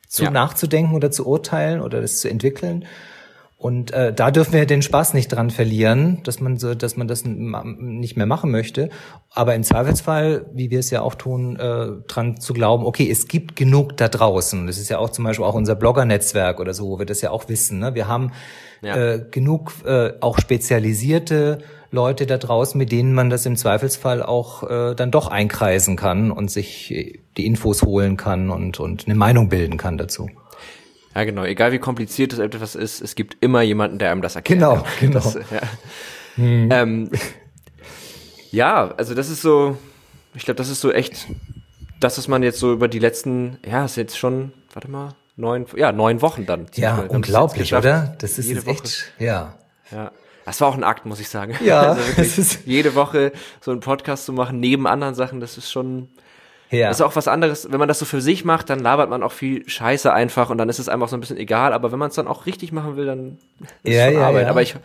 zu 0.06 0.24
ja. 0.24 0.30
nachzudenken 0.30 0.94
oder 0.94 1.10
zu 1.10 1.26
urteilen 1.26 1.80
oder 1.80 2.02
das 2.02 2.20
zu 2.20 2.28
entwickeln. 2.28 2.84
Und 3.64 3.92
äh, 3.92 4.12
da 4.12 4.30
dürfen 4.30 4.52
wir 4.52 4.66
den 4.66 4.82
Spaß 4.82 5.14
nicht 5.14 5.28
dran 5.28 5.48
verlieren, 5.48 6.20
dass 6.24 6.38
man 6.38 6.58
so, 6.58 6.74
dass 6.74 6.98
man 6.98 7.08
das 7.08 7.24
nicht 7.24 8.14
mehr 8.14 8.26
machen 8.26 8.50
möchte. 8.50 8.90
Aber 9.30 9.54
im 9.54 9.62
Zweifelsfall, 9.62 10.44
wie 10.52 10.70
wir 10.70 10.80
es 10.80 10.90
ja 10.90 11.00
auch 11.00 11.14
tun, 11.14 11.56
äh, 11.56 11.86
dran 12.06 12.38
zu 12.38 12.52
glauben, 12.52 12.84
okay, 12.84 13.10
es 13.10 13.26
gibt 13.26 13.56
genug 13.56 13.96
da 13.96 14.08
draußen. 14.08 14.66
Das 14.66 14.76
ist 14.76 14.90
ja 14.90 14.98
auch 14.98 15.08
zum 15.08 15.24
Beispiel 15.24 15.46
auch 15.46 15.54
unser 15.54 15.76
Blogger-Netzwerk 15.76 16.60
oder 16.60 16.74
so, 16.74 16.90
wo 16.90 16.98
wir 16.98 17.06
das 17.06 17.22
ja 17.22 17.30
auch 17.30 17.48
wissen. 17.48 17.78
Ne? 17.78 17.94
Wir 17.94 18.06
haben 18.06 18.32
ja. 18.82 18.96
äh, 18.96 19.24
genug 19.30 19.72
äh, 19.86 20.12
auch 20.20 20.38
spezialisierte 20.38 21.60
Leute 21.90 22.26
da 22.26 22.36
draußen, 22.36 22.76
mit 22.76 22.92
denen 22.92 23.14
man 23.14 23.30
das 23.30 23.46
im 23.46 23.56
Zweifelsfall 23.56 24.22
auch 24.22 24.68
äh, 24.68 24.94
dann 24.94 25.10
doch 25.10 25.28
einkreisen 25.28 25.96
kann 25.96 26.30
und 26.30 26.50
sich 26.50 27.18
die 27.38 27.46
Infos 27.46 27.80
holen 27.80 28.18
kann 28.18 28.50
und, 28.50 28.78
und 28.78 29.06
eine 29.06 29.14
Meinung 29.14 29.48
bilden 29.48 29.78
kann 29.78 29.96
dazu. 29.96 30.28
Ja, 31.14 31.24
genau. 31.24 31.44
Egal 31.44 31.72
wie 31.72 31.78
kompliziert 31.78 32.32
es 32.32 32.38
etwas 32.38 32.74
ist, 32.74 33.00
es 33.00 33.14
gibt 33.14 33.36
immer 33.40 33.62
jemanden, 33.62 33.98
der 33.98 34.10
einem 34.10 34.22
das 34.22 34.36
erklärt. 34.36 34.60
Genau, 34.60 34.84
genau. 35.00 35.14
Das, 35.20 35.34
ja. 35.34 35.60
Hm. 36.36 36.68
Ähm, 36.72 37.10
ja, 38.50 38.92
also 38.96 39.14
das 39.14 39.28
ist 39.28 39.42
so, 39.42 39.76
ich 40.34 40.44
glaube, 40.44 40.56
das 40.56 40.68
ist 40.68 40.80
so 40.80 40.92
echt, 40.92 41.26
das, 42.00 42.18
was 42.18 42.28
man 42.28 42.42
jetzt 42.42 42.58
so 42.58 42.72
über 42.72 42.88
die 42.88 42.98
letzten, 42.98 43.58
ja, 43.64 43.84
ist 43.84 43.96
jetzt 43.96 44.18
schon, 44.18 44.52
warte 44.72 44.90
mal, 44.90 45.14
neun, 45.36 45.66
ja, 45.76 45.92
neun 45.92 46.22
Wochen 46.22 46.46
dann. 46.46 46.66
Ja, 46.74 47.04
unglaublich, 47.08 47.74
oder? 47.74 48.16
Das 48.18 48.38
ist 48.38 48.50
jetzt 48.50 48.66
echt, 48.66 49.12
ja. 49.18 49.58
Ja. 49.90 50.10
Das 50.44 50.60
war 50.60 50.68
auch 50.68 50.74
ein 50.74 50.84
Akt, 50.84 51.06
muss 51.06 51.20
ich 51.20 51.28
sagen. 51.28 51.56
Ja. 51.64 51.96
Also 52.16 52.36
wirklich, 52.36 52.58
jede 52.66 52.94
Woche 52.94 53.32
so 53.60 53.70
einen 53.70 53.80
Podcast 53.80 54.26
zu 54.26 54.32
machen, 54.32 54.60
neben 54.60 54.86
anderen 54.86 55.14
Sachen, 55.14 55.40
das 55.40 55.56
ist 55.56 55.70
schon, 55.70 56.08
ja. 56.74 56.88
Das 56.88 56.98
ist 56.98 57.00
auch 57.02 57.16
was 57.16 57.28
anderes. 57.28 57.70
Wenn 57.70 57.78
man 57.78 57.88
das 57.88 57.98
so 57.98 58.04
für 58.04 58.20
sich 58.20 58.44
macht, 58.44 58.70
dann 58.70 58.80
labert 58.80 59.10
man 59.10 59.22
auch 59.22 59.32
viel 59.32 59.68
Scheiße 59.68 60.12
einfach 60.12 60.50
und 60.50 60.58
dann 60.58 60.68
ist 60.68 60.78
es 60.78 60.88
einfach 60.88 61.08
so 61.08 61.16
ein 61.16 61.20
bisschen 61.20 61.36
egal. 61.36 61.72
Aber 61.72 61.92
wenn 61.92 61.98
man 61.98 62.10
es 62.10 62.16
dann 62.16 62.26
auch 62.26 62.46
richtig 62.46 62.72
machen 62.72 62.96
will, 62.96 63.06
dann 63.06 63.38
ist 63.82 63.94
ja, 63.94 64.06
es 64.06 64.12
schon 64.12 64.20
ja, 64.20 64.28
Arbeit. 64.28 64.44
Ja. 64.44 64.50
Aber 64.50 64.62
ich 64.62 64.76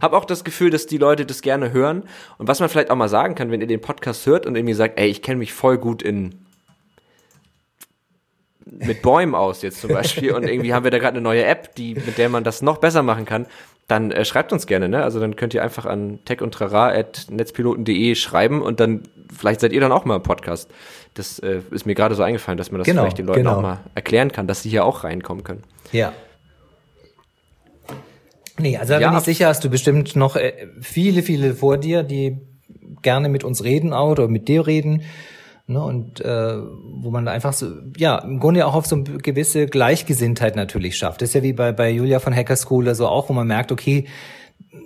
habe 0.00 0.16
auch 0.16 0.24
das 0.24 0.44
Gefühl, 0.44 0.70
dass 0.70 0.86
die 0.86 0.98
Leute 0.98 1.26
das 1.26 1.42
gerne 1.42 1.72
hören. 1.72 2.04
Und 2.38 2.48
was 2.48 2.60
man 2.60 2.68
vielleicht 2.68 2.90
auch 2.90 2.96
mal 2.96 3.08
sagen 3.08 3.34
kann, 3.34 3.50
wenn 3.50 3.60
ihr 3.60 3.66
den 3.66 3.80
Podcast 3.80 4.26
hört 4.26 4.46
und 4.46 4.56
irgendwie 4.56 4.74
sagt, 4.74 4.98
ey, 4.98 5.08
ich 5.08 5.22
kenne 5.22 5.38
mich 5.38 5.52
voll 5.52 5.78
gut 5.78 6.02
in 6.02 6.46
mit 8.68 9.00
Bäumen 9.02 9.34
aus 9.34 9.62
jetzt 9.62 9.80
zum 9.80 9.90
Beispiel 9.94 10.32
und 10.32 10.44
irgendwie 10.44 10.74
haben 10.74 10.84
wir 10.84 10.90
da 10.90 10.98
gerade 10.98 11.14
eine 11.14 11.22
neue 11.22 11.44
App, 11.44 11.74
die 11.76 11.94
mit 11.94 12.18
der 12.18 12.28
man 12.28 12.44
das 12.44 12.62
noch 12.62 12.78
besser 12.78 13.02
machen 13.02 13.24
kann, 13.24 13.46
dann 13.88 14.10
äh, 14.10 14.24
schreibt 14.24 14.52
uns 14.52 14.66
gerne, 14.66 14.88
ne? 14.88 15.02
Also 15.02 15.20
dann 15.20 15.36
könnt 15.36 15.54
ihr 15.54 15.62
einfach 15.62 15.86
an 15.86 16.18
techundtrara@netzpiloten.de 16.24 18.14
schreiben 18.16 18.62
und 18.62 18.80
dann 18.80 19.02
vielleicht 19.34 19.60
seid 19.60 19.72
ihr 19.72 19.80
dann 19.80 19.92
auch 19.92 20.04
mal 20.04 20.16
im 20.16 20.22
Podcast. 20.22 20.70
Das 21.14 21.38
äh, 21.38 21.60
ist 21.70 21.86
mir 21.86 21.94
gerade 21.94 22.14
so 22.14 22.22
eingefallen, 22.22 22.58
dass 22.58 22.70
man 22.70 22.78
das 22.78 22.86
genau, 22.86 23.02
vielleicht 23.02 23.18
den 23.18 23.26
Leuten 23.26 23.40
genau. 23.40 23.56
auch 23.56 23.62
mal 23.62 23.80
erklären 23.94 24.32
kann, 24.32 24.46
dass 24.46 24.62
sie 24.62 24.70
hier 24.70 24.84
auch 24.84 25.04
reinkommen 25.04 25.44
können. 25.44 25.62
Ja. 25.92 26.12
Nee, 28.58 28.76
also 28.76 28.94
da 28.94 29.00
ja. 29.00 29.10
bin 29.10 29.18
ich 29.18 29.24
sicher, 29.24 29.48
hast 29.48 29.62
du 29.64 29.70
bestimmt 29.70 30.16
noch 30.16 30.36
äh, 30.36 30.66
viele, 30.80 31.22
viele 31.22 31.54
vor 31.54 31.78
dir, 31.78 32.02
die 32.02 32.38
gerne 33.02 33.28
mit 33.28 33.44
uns 33.44 33.62
reden 33.62 33.92
auch 33.92 34.10
oder 34.10 34.28
mit 34.28 34.48
dir 34.48 34.66
reden. 34.66 35.02
Ne, 35.68 35.82
und 35.82 36.20
äh, 36.20 36.58
wo 36.58 37.10
man 37.10 37.26
einfach 37.26 37.52
so, 37.52 37.66
ja, 37.96 38.18
im 38.18 38.38
Grunde 38.38 38.64
auch 38.68 38.74
auf 38.74 38.86
so 38.86 38.94
eine 38.94 39.18
gewisse 39.18 39.66
Gleichgesinntheit 39.66 40.54
natürlich 40.54 40.96
schafft. 40.96 41.22
Das 41.22 41.30
ist 41.30 41.34
ja 41.34 41.42
wie 41.42 41.52
bei, 41.52 41.72
bei 41.72 41.90
Julia 41.90 42.20
von 42.20 42.32
Hacker 42.32 42.54
School 42.54 42.84
oder 42.84 42.94
so 42.94 43.08
auch, 43.08 43.28
wo 43.28 43.32
man 43.32 43.48
merkt, 43.48 43.72
okay, 43.72 44.06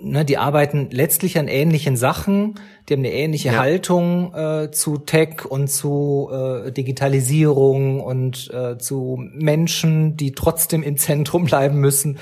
ne, 0.02 0.24
die 0.24 0.38
arbeiten 0.38 0.88
letztlich 0.90 1.38
an 1.38 1.48
ähnlichen 1.48 1.96
Sachen, 1.96 2.54
die 2.88 2.94
haben 2.94 3.00
eine 3.00 3.12
ähnliche 3.12 3.48
ja. 3.48 3.59
Haltung 3.59 4.35
äh, 4.35 4.70
zu 4.70 4.98
Tech 4.98 5.44
und 5.48 5.68
zu 5.68 6.28
äh, 6.33 6.72
Digitalisierung 6.72 8.00
und 8.00 8.50
äh, 8.52 8.78
zu 8.78 9.18
Menschen, 9.33 10.16
die 10.16 10.33
trotzdem 10.33 10.83
im 10.83 10.96
Zentrum 10.96 11.44
bleiben 11.44 11.78
müssen 11.78 12.18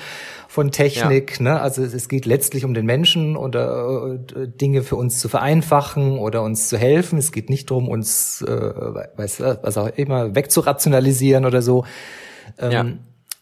von 0.47 0.71
Technik. 0.71 1.37
Ja. 1.39 1.43
Ne? 1.43 1.61
Also 1.61 1.83
es 1.83 2.09
geht 2.09 2.25
letztlich 2.25 2.65
um 2.65 2.73
den 2.73 2.85
Menschen 2.85 3.35
oder 3.35 4.19
äh, 4.35 4.47
Dinge 4.47 4.83
für 4.83 4.95
uns 4.95 5.19
zu 5.19 5.29
vereinfachen 5.29 6.17
oder 6.17 6.43
uns 6.43 6.69
zu 6.69 6.77
helfen. 6.77 7.19
Es 7.19 7.31
geht 7.31 7.49
nicht 7.49 7.69
darum, 7.69 7.87
uns, 7.87 8.41
äh, 8.41 8.49
weiß, 8.49 9.41
was 9.61 9.77
auch 9.77 9.87
immer, 9.95 10.35
wegzurationalisieren 10.35 11.45
oder 11.45 11.61
so. 11.61 11.85
Ähm, 12.57 12.71
ja. 12.71 12.85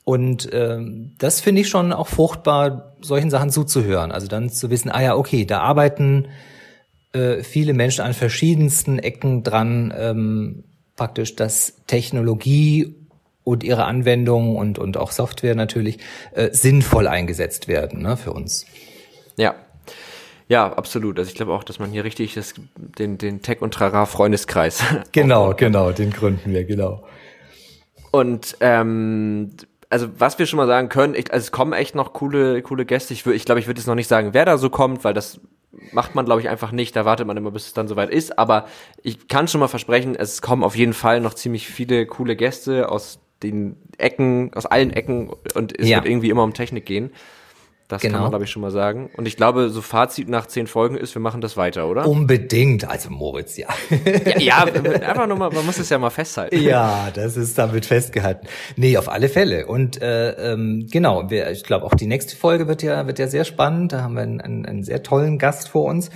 Und 0.08 0.48
ähm, 0.54 1.16
das 1.18 1.42
finde 1.42 1.60
ich 1.60 1.68
schon 1.68 1.92
auch 1.92 2.08
fruchtbar, 2.08 2.96
solchen 3.02 3.30
Sachen 3.30 3.50
zuzuhören. 3.50 4.14
Also 4.14 4.28
dann 4.28 4.50
zu 4.50 4.70
wissen, 4.70 4.90
ah 4.90 5.02
ja, 5.02 5.18
okay, 5.18 5.44
da 5.44 5.60
arbeiten 5.60 6.30
äh, 7.12 7.44
viele 7.44 7.74
Menschen 7.74 8.06
an 8.06 8.14
verschiedensten 8.14 9.00
Ecken 9.00 9.44
dran, 9.44 9.94
ähm, 9.94 10.64
praktisch, 10.96 11.36
dass 11.36 11.74
Technologie 11.88 12.96
und 13.44 13.66
ihre 13.66 13.84
Anwendungen 13.84 14.56
und, 14.56 14.80
und 14.80 14.96
auch 14.96 15.12
Software 15.12 15.56
natürlich 15.56 16.00
äh, 16.32 16.54
sinnvoll 16.54 17.06
eingesetzt 17.06 17.68
werden 17.68 18.04
ne, 18.04 18.16
für 18.16 18.32
uns. 18.32 18.66
Ja. 19.36 19.56
Ja, 20.48 20.72
absolut. 20.72 21.20
Also 21.20 21.28
ich 21.28 21.36
glaube 21.36 21.52
auch, 21.52 21.66
dass 21.66 21.80
man 21.80 21.92
hier 21.92 22.06
richtig 22.06 22.34
das, 22.36 22.54
den, 22.78 23.18
den 23.18 23.42
Tech- 23.42 23.62
und 23.62 23.74
Trara-Freundeskreis. 23.74 24.82
Genau, 25.12 25.54
genau, 25.54 25.92
den 25.92 26.12
gründen 26.12 26.54
wir, 26.54 26.64
genau. 26.64 27.04
Und 28.12 28.56
ähm, 28.62 29.52
also 29.90 30.08
was 30.18 30.38
wir 30.40 30.46
schon 30.46 30.58
mal 30.58 30.68
sagen 30.68 30.90
können, 30.90 31.16
ich, 31.16 31.32
also 31.32 31.44
es 31.44 31.52
kommen 31.52 31.74
echt 31.74 31.96
noch 31.96 32.14
coole, 32.14 32.62
coole 32.62 32.86
Gäste. 32.86 33.14
Ich, 33.14 33.26
ich 33.26 33.46
glaube, 33.46 33.60
ich 33.60 33.68
würde 33.68 33.80
jetzt 33.80 33.88
noch 33.88 33.96
nicht 33.96 34.08
sagen, 34.08 34.34
wer 34.34 34.46
da 34.46 34.58
so 34.58 34.70
kommt, 34.70 35.04
weil 35.04 35.14
das 35.14 35.40
macht 35.92 36.16
man, 36.16 36.26
glaube 36.26 36.42
ich, 36.42 36.50
einfach 36.50 36.72
nicht. 36.72 36.96
Da 36.96 37.06
wartet 37.06 37.28
man 37.28 37.38
immer, 37.38 37.52
bis 37.52 37.68
es 37.68 37.74
dann 37.74 37.88
soweit 37.88 38.10
ist. 38.10 38.38
Aber 38.40 38.68
ich 39.04 39.28
kann 39.28 39.48
schon 39.48 39.60
mal 39.60 39.68
versprechen, 39.68 40.16
es 40.16 40.42
kommen 40.42 40.64
auf 40.64 40.76
jeden 40.76 40.94
Fall 40.94 41.20
noch 41.22 41.34
ziemlich 41.34 41.68
viele 41.68 42.06
coole 42.06 42.36
Gäste 42.36 42.90
aus 42.90 43.20
den 43.44 43.78
Ecken, 43.98 44.52
aus 44.56 44.66
allen 44.66 44.92
Ecken 44.92 45.30
und 45.54 45.78
es 45.80 45.88
Ja. 45.88 45.98
wird 45.98 46.08
irgendwie 46.08 46.30
immer 46.30 46.44
um 46.44 46.54
Technik 46.54 46.86
gehen. 46.86 47.12
Das 47.90 48.02
kann 48.02 48.12
Genau. 48.12 48.24
man, 48.24 48.32
glaube 48.32 48.44
ich, 48.44 48.52
schon 48.52 48.62
mal 48.62 48.72
sagen. 48.72 49.10
Und 49.16 49.28
ich 49.28 49.38
glaube, 49.38 49.70
so 49.70 49.82
Fazit 49.82 50.28
nach 50.28 50.46
zehn 50.48 50.68
Folgen 50.68 50.98
ist, 50.98 51.16
wir 51.16 51.22
machen 51.22 51.40
das 51.40 51.56
weiter, 51.56 51.88
oder? 51.88 52.06
Unbedingt. 52.06 52.84
Also 52.90 53.10
Moritz, 53.10 53.56
ja. 53.56 53.68
Ja, 54.38 54.40
ja, 54.40 54.64
einfach 55.08 55.26
nur 55.28 55.38
mal, 55.38 55.50
man 55.52 55.66
muss 55.66 55.78
es 55.80 55.90
ja 55.90 55.98
mal 55.98 56.10
festhalten. 56.10 56.60
Ja, 56.62 57.10
das 57.14 57.38
ist 57.38 57.58
damit 57.58 57.86
festgehalten. 57.86 58.48
Nee, 58.76 58.98
auf 58.98 59.08
alle 59.08 59.30
Fälle. 59.30 59.68
Und 59.68 60.02
äh, 60.02 60.32
ähm, 60.52 60.88
genau, 60.92 61.30
wir, 61.30 61.50
ich 61.52 61.64
glaube 61.64 61.86
auch 61.86 61.96
die 61.96 62.08
nächste 62.08 62.36
Folge 62.36 62.68
wird 62.68 62.84
ja 62.84 63.08
wird 63.08 63.20
ja 63.20 63.28
sehr 63.28 63.46
spannend. 63.46 63.94
Da 63.94 64.02
haben 64.02 64.16
wir 64.16 64.24
einen, 64.24 64.42
einen, 64.42 64.66
einen 64.66 64.84
sehr 64.84 65.02
tollen 65.04 65.38
Gast 65.38 65.70
vor 65.70 65.86
uns 65.86 66.10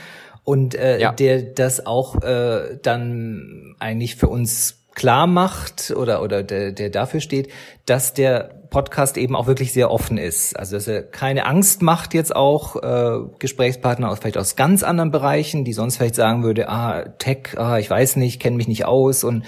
und 0.43 0.75
äh, 0.75 0.99
Ja. 0.99 1.13
der 1.13 1.41
das 1.41 1.86
auch 1.86 2.21
äh, 2.21 2.79
dann 2.81 3.75
eigentlich 3.79 4.17
für 4.17 4.27
uns 4.27 4.80
klar 4.95 5.27
macht 5.27 5.91
oder 5.95 6.21
oder 6.21 6.43
der, 6.43 6.71
der 6.71 6.89
dafür 6.89 7.21
steht, 7.21 7.49
dass 7.86 8.13
der 8.13 8.62
Podcast 8.69 9.17
eben 9.17 9.36
auch 9.36 9.47
wirklich 9.47 9.73
sehr 9.73 9.91
offen 9.91 10.17
ist. 10.17 10.58
Also 10.58 10.75
dass 10.75 10.88
er 10.88 11.04
keine 11.04 11.45
Angst 11.45 11.82
macht 11.82 12.13
jetzt 12.13 12.36
auch 12.36 12.75
äh, 12.77 13.19
Gesprächspartner 13.39 14.10
aus 14.10 14.19
vielleicht 14.19 14.38
aus 14.38 14.56
ganz 14.56 14.84
anderen 14.84 15.12
Bereichen, 15.12 15.65
die 15.65 15.73
sonst 15.73 15.97
vielleicht 15.97 16.15
sagen 16.15 16.43
würde, 16.43 16.69
ah 16.69 17.04
Tech, 17.19 17.58
ah 17.58 17.77
ich 17.77 17.89
weiß 17.89 18.15
nicht, 18.15 18.41
kenne 18.41 18.58
mich 18.58 18.67
nicht 18.67 18.86
aus 18.86 19.23
und 19.23 19.43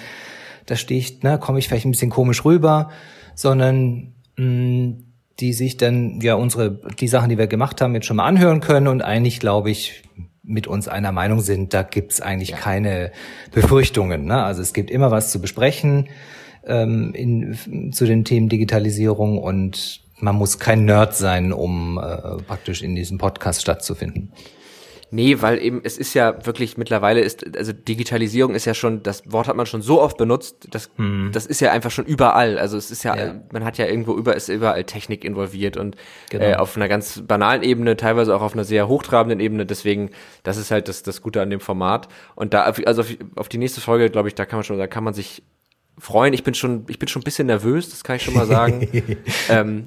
da 0.66 0.76
stehe 0.76 1.00
ich, 1.00 1.24
ne, 1.24 1.38
komme 1.40 1.60
ich 1.60 1.68
vielleicht 1.68 1.86
ein 1.86 1.92
bisschen 1.92 2.10
komisch 2.10 2.46
rüber, 2.46 2.90
sondern 3.36 4.14
mh, 4.38 4.96
die 5.40 5.54
sich 5.54 5.78
dann 5.78 6.20
ja 6.22 6.36
unsere 6.36 6.80
die 7.00 7.08
Sachen, 7.08 7.30
die 7.30 7.38
wir 7.38 7.48
gemacht 7.48 7.82
haben, 7.82 7.96
jetzt 7.96 8.06
schon 8.06 8.18
mal 8.18 8.26
anhören 8.26 8.62
können 8.62 8.88
und 8.88 9.02
eigentlich 9.02 9.40
glaube 9.40 9.72
ich 9.72 10.04
mit 10.44 10.68
uns 10.68 10.88
einer 10.88 11.12
Meinung 11.12 11.40
sind, 11.40 11.74
da 11.74 11.84
gibt's 11.84 12.22
eigentlich 12.22 12.52
keine 12.52 13.12
Befürchtungen. 13.52 14.26
Ne? 14.26 14.44
Also 14.44 14.62
es 14.62 14.74
gibt 14.74 14.92
immer 14.92 15.10
was 15.10 15.32
zu 15.32 15.40
besprechen 15.40 16.10
ähm, 16.66 17.14
in, 17.14 17.92
zu 17.94 18.06
den 18.06 18.26
Themen 18.26 18.50
Digitalisierung 18.50 19.38
und 19.38 20.02
man 20.20 20.36
muss 20.36 20.60
kein 20.60 20.86
Nerd 20.86 21.16
sein, 21.16 21.54
um 21.54 21.98
äh, 21.98 22.42
praktisch 22.44 22.82
in 22.82 22.96
diesem 22.96 23.18
Podcast 23.18 23.62
stattzufinden. 23.62 24.32
Nee, 25.14 25.44
weil 25.44 25.62
eben, 25.62 25.82
es 25.84 26.00
ist 26.00 26.16
ja 26.16 26.44
wirklich 26.44 26.76
mittlerweile 26.76 27.22
ist, 27.22 27.56
also 27.56 27.72
Digitalisierung 27.72 28.56
ist 28.56 28.66
ja 28.66 28.74
schon, 28.74 29.04
das 29.04 29.32
Wort 29.32 29.48
hat 29.48 29.56
man 29.56 29.68
schon 29.68 29.84
so 29.84 30.02
oft 30.02 30.18
benutzt, 30.18 30.68
das, 30.72 30.90
das 31.32 31.46
ist 31.46 31.60
ja 31.62 31.72
einfach 31.72 31.92
schon 31.92 32.06
überall. 32.06 32.58
Also 32.58 32.78
es 32.78 32.90
ist 32.90 33.04
ja. 33.04 33.16
Ja. 33.16 33.36
man 33.52 33.64
hat 33.64 33.78
ja 33.78 33.86
irgendwo 33.86 34.16
über, 34.18 34.36
ist 34.36 34.50
überall 34.50 34.84
Technik 34.86 35.24
involviert 35.24 35.78
und 35.78 35.98
Genau. 36.32 36.46
äh, 36.46 36.56
auf 36.56 36.76
einer 36.76 36.88
ganz 36.88 37.22
banalen 37.28 37.62
Ebene, 37.62 37.96
teilweise 37.96 38.36
auch 38.36 38.42
auf 38.42 38.54
einer 38.54 38.64
sehr 38.64 38.88
hochtrabenden 38.88 39.40
Ebene. 39.40 39.68
Deswegen, 39.68 40.10
das 40.42 40.58
ist 40.58 40.72
halt 40.72 40.88
das, 40.88 41.04
das 41.04 41.22
Gute 41.22 41.44
an 41.44 41.52
dem 41.52 41.60
Format. 41.60 42.08
Und 42.34 42.56
da, 42.56 42.64
also 42.64 43.02
auf, 43.02 43.16
auf 43.36 43.50
die 43.50 43.60
nächste 43.60 43.82
Folge, 43.82 44.10
glaube 44.10 44.30
ich, 44.30 44.34
da 44.34 44.46
kann 44.46 44.58
man 44.58 44.64
schon, 44.64 44.80
da 44.80 44.88
kann 44.88 45.04
man 45.04 45.14
sich 45.14 45.44
freuen. 46.00 46.34
Ich 46.34 46.44
bin 46.44 46.56
schon, 46.56 46.86
ich 46.88 46.98
bin 46.98 47.08
schon 47.08 47.22
ein 47.22 47.24
bisschen 47.24 47.46
nervös, 47.46 47.92
das 47.92 48.04
kann 48.04 48.16
ich 48.16 48.24
schon 48.24 48.34
mal 48.34 48.48
sagen. 48.48 48.88
ähm, 49.50 49.86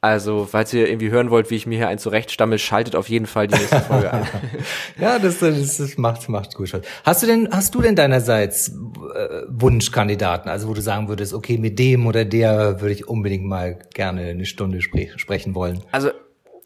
also, 0.00 0.46
falls 0.48 0.72
ihr 0.72 0.88
irgendwie 0.88 1.10
hören 1.10 1.30
wollt, 1.30 1.50
wie 1.50 1.56
ich 1.56 1.66
mir 1.66 1.76
hier 1.76 1.88
einen 1.88 1.98
zurechtstammel, 1.98 2.58
schaltet 2.60 2.94
auf 2.94 3.08
jeden 3.08 3.26
Fall 3.26 3.48
die 3.48 3.56
nächste 3.58 3.80
Folge 3.80 4.12
ein. 4.12 4.26
Ja, 5.00 5.18
das, 5.18 5.40
das, 5.40 5.76
das 5.78 5.96
macht, 5.98 6.28
macht 6.28 6.54
gut. 6.54 6.72
Hast 7.04 7.22
du 7.22 7.26
denn, 7.26 7.48
hast 7.50 7.74
du 7.74 7.82
denn 7.82 7.96
deinerseits 7.96 8.68
äh, 8.68 9.42
Wunschkandidaten, 9.48 10.50
also 10.50 10.68
wo 10.68 10.74
du 10.74 10.80
sagen 10.80 11.08
würdest, 11.08 11.34
okay, 11.34 11.58
mit 11.58 11.78
dem 11.78 12.06
oder 12.06 12.24
der 12.24 12.80
würde 12.80 12.92
ich 12.92 13.08
unbedingt 13.08 13.44
mal 13.44 13.78
gerne 13.94 14.22
eine 14.22 14.44
Stunde 14.44 14.80
spre 14.82 15.08
sprechen 15.16 15.54
wollen? 15.54 15.82
Also 15.90 16.10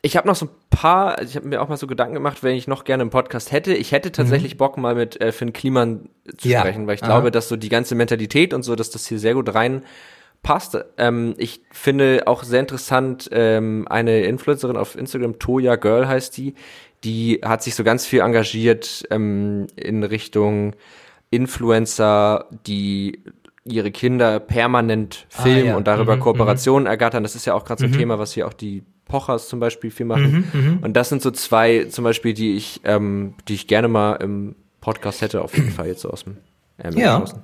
ich 0.03 0.17
habe 0.17 0.27
noch 0.27 0.35
so 0.37 0.47
ein 0.47 0.51
paar, 0.69 1.17
also 1.19 1.31
ich 1.31 1.37
habe 1.37 1.47
mir 1.49 1.63
auch 1.63 1.69
mal 1.69 1.77
so 1.77 1.87
Gedanken 1.87 2.15
gemacht, 2.15 2.43
wenn 2.43 2.57
ich 2.57 2.67
noch 2.69 2.85
gerne 2.85 3.03
einen 3.03 3.11
Podcast 3.11 3.53
hätte. 3.53 3.73
Ich 3.73 3.93
hätte 3.93 4.13
tatsächlich 4.13 4.57
Bock 4.59 4.77
mal 4.77 4.95
mit 4.95 5.21
äh, 5.21 5.33
Finn 5.33 5.53
Kliman 5.53 6.09
zu 6.37 6.49
Ja. 6.49 6.61
sprechen, 6.61 6.87
weil 6.87 6.97
ich 6.97 7.03
Aha. 7.03 7.09
glaube, 7.13 7.31
dass 7.31 7.49
so 7.49 7.57
die 7.57 7.69
ganze 7.69 7.95
Mentalität 7.95 8.53
und 8.53 8.63
so, 8.63 8.75
dass 8.77 8.91
das 8.91 9.07
hier 9.07 9.19
sehr 9.19 9.35
gut 9.35 9.55
rein 9.55 9.83
passt. 10.43 10.77
Ähm, 10.99 11.35
ich 11.39 11.61
finde 11.71 12.23
auch 12.27 12.43
sehr 12.43 12.61
interessant 12.61 13.29
ähm, 13.33 13.87
eine 13.89 14.23
Influencerin 14.23 14.77
auf 14.77 14.97
Instagram, 14.97 15.39
Toya 15.39 15.77
Girl 15.77 16.09
heißt 16.09 16.37
die, 16.37 16.55
die 17.05 17.41
hat 17.45 17.63
sich 17.63 17.75
so 17.75 17.85
ganz 17.85 18.07
viel 18.07 18.21
engagiert 18.21 19.05
ähm, 19.11 19.67
in 19.77 20.03
Richtung 20.05 20.75
Influencer, 21.31 22.47
die 22.67 23.21
ihre 23.65 23.91
Kinder 23.91 24.41
permanent 24.41 25.27
filmen 25.29 25.67
ja. 25.67 25.77
und 25.77 25.87
darüber 25.87 26.17
Mhm, 26.17 26.21
Kooperationen 26.21 26.87
ergattern. 26.87 27.23
Das 27.23 27.35
ist 27.35 27.45
ja 27.47 27.55
auch 27.55 27.65
gerade 27.65 27.81
so 27.81 27.87
ein 27.87 27.93
Thema, 27.93 28.19
was 28.19 28.33
hier 28.33 28.47
auch 28.47 28.53
die 28.53 28.83
Pochers 29.07 29.49
zum 29.49 29.61
Beispiel 29.61 29.91
viel 29.91 30.07
machen. 30.07 30.81
Und 30.83 30.95
das 30.97 31.09
sind 31.11 31.23
so 31.23 31.31
zwei 31.31 31.85
zum 31.85 32.03
Beispiel, 32.05 32.35
die 32.35 32.57
ich, 32.57 32.81
ähm, 32.85 33.35
die 33.49 33.55
ich 33.55 33.67
gerne 33.69 33.87
mal 33.89 34.15
im 34.15 34.57
Podcast 34.81 35.21
hätte, 35.23 35.43
auf 35.43 35.57
jeden 35.57 35.71
Fall 35.77 35.87
jetzt 35.87 36.01
so 36.01 36.11
aus 36.11 36.25
dem 36.25 36.39
ähm, 36.83 36.97
Ja. 36.97 37.19
draußen. 37.19 37.41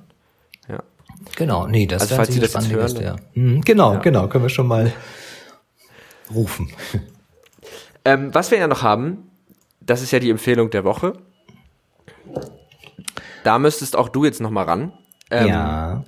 Genau, 1.35 1.67
nee, 1.67 1.85
das 1.85 2.03
Also, 2.03 2.15
falls 2.15 2.33
Sie 2.33 2.39
das 2.39 2.53
jetzt 2.53 2.69
hören, 2.71 2.81
Gäste, 2.87 3.03
ja. 3.03 3.15
Mhm, 3.33 3.61
Genau, 3.61 3.93
Ja. 3.93 3.99
genau, 3.99 4.27
können 4.27 4.43
wir 4.45 4.49
schon 4.49 4.67
mal 4.67 4.91
rufen. 6.33 6.69
Ähm, 8.05 8.33
was 8.33 8.51
wir 8.51 8.57
ja 8.57 8.67
noch 8.67 8.81
haben, 8.83 9.29
das 9.81 10.01
ist 10.01 10.11
ja 10.11 10.19
die 10.19 10.29
Empfehlung 10.29 10.69
der 10.69 10.83
Woche. 10.83 11.13
Da 13.43 13.59
müsstest 13.59 13.95
auch 13.95 14.09
du 14.09 14.25
jetzt 14.25 14.41
noch 14.41 14.49
mal 14.51 14.63
ran. 14.63 14.93
Ähm, 15.31 15.47
ja. 15.47 16.03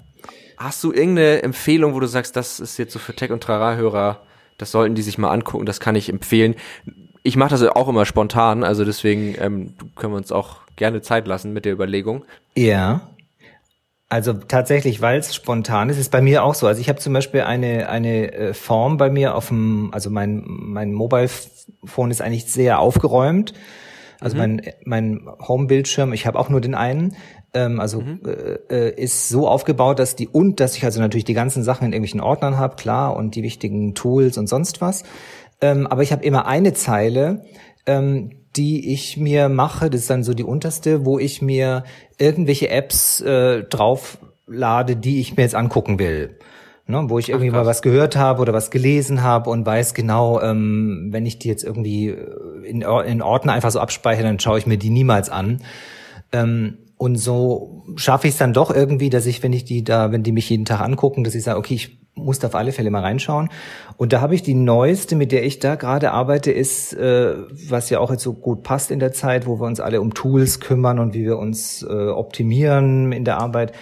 Hast 0.57 0.83
du 0.83 0.91
irgendeine 0.91 1.41
Empfehlung, 1.43 1.93
wo 1.93 1.99
du 1.99 2.07
sagst, 2.07 2.35
das 2.35 2.59
ist 2.59 2.77
jetzt 2.77 2.93
so 2.93 2.99
für 2.99 3.15
Tech- 3.15 3.31
und 3.31 3.41
Trara-Hörer, 3.41 4.21
das 4.57 4.71
sollten 4.71 4.93
die 4.95 5.01
sich 5.01 5.17
mal 5.17 5.31
angucken, 5.31 5.65
das 5.65 5.79
kann 5.79 5.95
ich 5.95 6.09
empfehlen. 6.09 6.55
Ich 7.23 7.35
mache 7.35 7.49
das 7.51 7.63
auch 7.63 7.87
immer 7.87 8.05
spontan, 8.05 8.63
also 8.63 8.85
deswegen 8.85 9.35
ähm, 9.39 9.73
können 9.95 10.13
wir 10.13 10.17
uns 10.17 10.31
auch 10.31 10.57
gerne 10.75 11.01
Zeit 11.01 11.27
lassen 11.27 11.53
mit 11.53 11.65
der 11.65 11.73
Überlegung. 11.73 12.25
Ja. 12.55 13.09
Also 14.11 14.33
tatsächlich, 14.33 14.99
weil 14.99 15.19
es 15.19 15.33
spontan 15.33 15.89
ist, 15.89 15.97
ist 15.97 16.11
bei 16.11 16.19
mir 16.19 16.43
auch 16.43 16.53
so. 16.53 16.67
Also 16.67 16.81
ich 16.81 16.89
habe 16.89 16.99
zum 16.99 17.13
Beispiel 17.13 17.43
eine 17.43 17.87
eine 17.87 18.33
äh, 18.33 18.53
Form 18.53 18.97
bei 18.97 19.09
mir 19.09 19.35
auf 19.35 19.47
dem, 19.47 19.89
also 19.93 20.09
mein 20.09 20.43
mein 20.45 20.91
Mobile 20.91 21.29
Phone 21.85 22.11
ist 22.11 22.21
eigentlich 22.21 22.51
sehr 22.51 22.79
aufgeräumt. 22.79 23.53
Also 24.19 24.35
mein 24.35 24.63
mein 24.83 25.25
Home-Bildschirm, 25.47 26.11
ich 26.11 26.27
habe 26.27 26.37
auch 26.37 26.49
nur 26.49 26.59
den 26.59 26.75
einen. 26.75 27.15
Ähm, 27.53 27.79
also 27.79 28.03
äh, 28.25 28.57
äh, 28.69 29.01
ist 29.01 29.29
so 29.29 29.47
aufgebaut, 29.47 29.97
dass 29.97 30.17
die 30.17 30.27
und 30.27 30.59
dass 30.59 30.75
ich 30.75 30.83
also 30.83 30.99
natürlich 30.99 31.23
die 31.23 31.33
ganzen 31.33 31.63
Sachen 31.63 31.85
in 31.85 31.93
irgendwelchen 31.93 32.19
Ordnern 32.19 32.57
habe, 32.57 32.75
klar, 32.75 33.15
und 33.15 33.35
die 33.35 33.43
wichtigen 33.43 33.95
Tools 33.95 34.37
und 34.37 34.47
sonst 34.47 34.81
was. 34.81 35.03
Ähm, 35.61 35.87
aber 35.87 36.03
ich 36.03 36.11
habe 36.11 36.25
immer 36.25 36.47
eine 36.47 36.73
Zeile, 36.73 37.45
ähm, 37.85 38.40
die 38.55 38.91
ich 38.93 39.17
mir 39.17 39.49
mache, 39.49 39.89
das 39.89 40.01
ist 40.01 40.09
dann 40.09 40.23
so 40.23 40.33
die 40.33 40.43
unterste, 40.43 41.05
wo 41.05 41.19
ich 41.19 41.41
mir 41.41 41.83
irgendwelche 42.17 42.69
Apps 42.69 43.21
äh, 43.21 43.63
drauflade, 43.63 44.95
die 44.95 45.21
ich 45.21 45.37
mir 45.37 45.43
jetzt 45.43 45.55
angucken 45.55 45.99
will. 45.99 46.37
Ne, 46.87 47.05
wo 47.07 47.19
ich 47.19 47.29
irgendwie 47.29 47.51
mal 47.51 47.65
was 47.65 47.81
gehört 47.81 48.17
habe 48.17 48.41
oder 48.41 48.53
was 48.53 48.71
gelesen 48.71 49.21
habe 49.23 49.49
und 49.49 49.65
weiß 49.65 49.93
genau, 49.93 50.41
ähm, 50.41 51.09
wenn 51.11 51.25
ich 51.25 51.39
die 51.39 51.47
jetzt 51.47 51.63
irgendwie 51.63 52.09
äh, 52.09 52.65
in, 52.65 52.81
in 52.81 53.21
Ordner 53.21 53.53
einfach 53.53 53.71
so 53.71 53.79
abspeichere, 53.79 54.23
dann 54.23 54.39
schaue 54.39 54.57
ich 54.57 54.65
mir 54.65 54.77
die 54.77 54.89
niemals 54.89 55.29
an. 55.29 55.61
Ähm, 56.33 56.79
und 56.97 57.15
so 57.15 57.83
schaffe 57.95 58.27
ich 58.27 58.33
es 58.33 58.39
dann 58.39 58.53
doch 58.53 58.71
irgendwie, 58.71 59.09
dass 59.09 59.25
ich, 59.25 59.41
wenn 59.41 59.53
ich 59.53 59.63
die 59.63 59.83
da, 59.83 60.11
wenn 60.11 60.23
die 60.23 60.31
mich 60.31 60.49
jeden 60.49 60.65
Tag 60.65 60.81
angucken, 60.81 61.23
dass 61.23 61.33
ich 61.33 61.43
sage, 61.43 61.57
okay, 61.57 61.75
ich 61.75 62.00
muss 62.15 62.39
da 62.39 62.47
auf 62.47 62.55
alle 62.55 62.71
Fälle 62.71 62.91
mal 62.91 63.01
reinschauen. 63.01 63.49
Und 63.97 64.13
da 64.13 64.21
habe 64.21 64.35
ich 64.35 64.43
die 64.43 64.53
neueste, 64.53 65.15
mit 65.15 65.31
der 65.31 65.43
ich 65.45 65.59
da 65.59 65.75
gerade 65.75 66.11
arbeite, 66.11 66.51
ist, 66.51 66.93
äh, 66.93 67.35
was 67.69 67.89
ja 67.89 67.99
auch 67.99 68.11
jetzt 68.11 68.23
so 68.23 68.33
gut 68.33 68.63
passt 68.63 68.91
in 68.91 68.99
der 68.99 69.13
Zeit, 69.13 69.45
wo 69.47 69.59
wir 69.59 69.65
uns 69.65 69.79
alle 69.79 70.01
um 70.01 70.13
Tools 70.13 70.59
kümmern 70.59 70.99
und 70.99 71.13
wie 71.13 71.23
wir 71.23 71.37
uns 71.37 71.83
äh, 71.83 72.07
optimieren 72.09 73.11
in 73.11 73.23
der 73.25 73.39
Arbeit. 73.39 73.73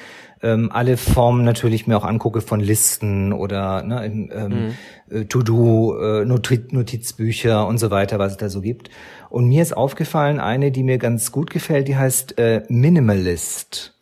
Ähm, 0.41 0.71
alle 0.71 0.95
Formen 0.95 1.43
natürlich 1.43 1.85
mir 1.85 1.97
auch 1.97 2.05
angucke 2.05 2.39
von 2.39 2.61
Listen 2.61 3.33
oder 3.33 3.83
ne, 3.83 4.05
ähm, 4.05 4.73
äh, 5.09 5.25
To-Do, 5.25 5.99
äh, 5.99 6.25
Notiz 6.25 6.71
Notizbücher 6.71 7.67
und 7.67 7.77
so 7.77 7.91
weiter, 7.91 8.19
was 8.19 8.33
es 8.33 8.37
da 8.37 8.47
so 8.47 8.61
gibt. 8.61 8.89
Und 9.29 9.47
mir 9.49 9.61
ist 9.61 9.75
aufgefallen, 9.75 10.39
eine, 10.39 10.71
die 10.71 10.83
mir 10.83 10.97
ganz 10.97 11.33
gut 11.33 11.49
gefällt, 11.49 11.89
die 11.89 11.97
heißt 11.97 12.37
äh, 12.37 12.63
Minimalist. 12.69 13.97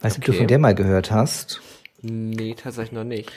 Weiß 0.00 0.16
nicht, 0.16 0.20
ob 0.20 0.24
du 0.26 0.30
Okay. 0.32 0.38
von 0.38 0.46
der 0.46 0.58
mal 0.58 0.74
gehört 0.74 1.10
hast. 1.10 1.60
Nee, 2.02 2.54
tatsächlich 2.54 2.92
noch 2.92 3.04
nicht. 3.04 3.30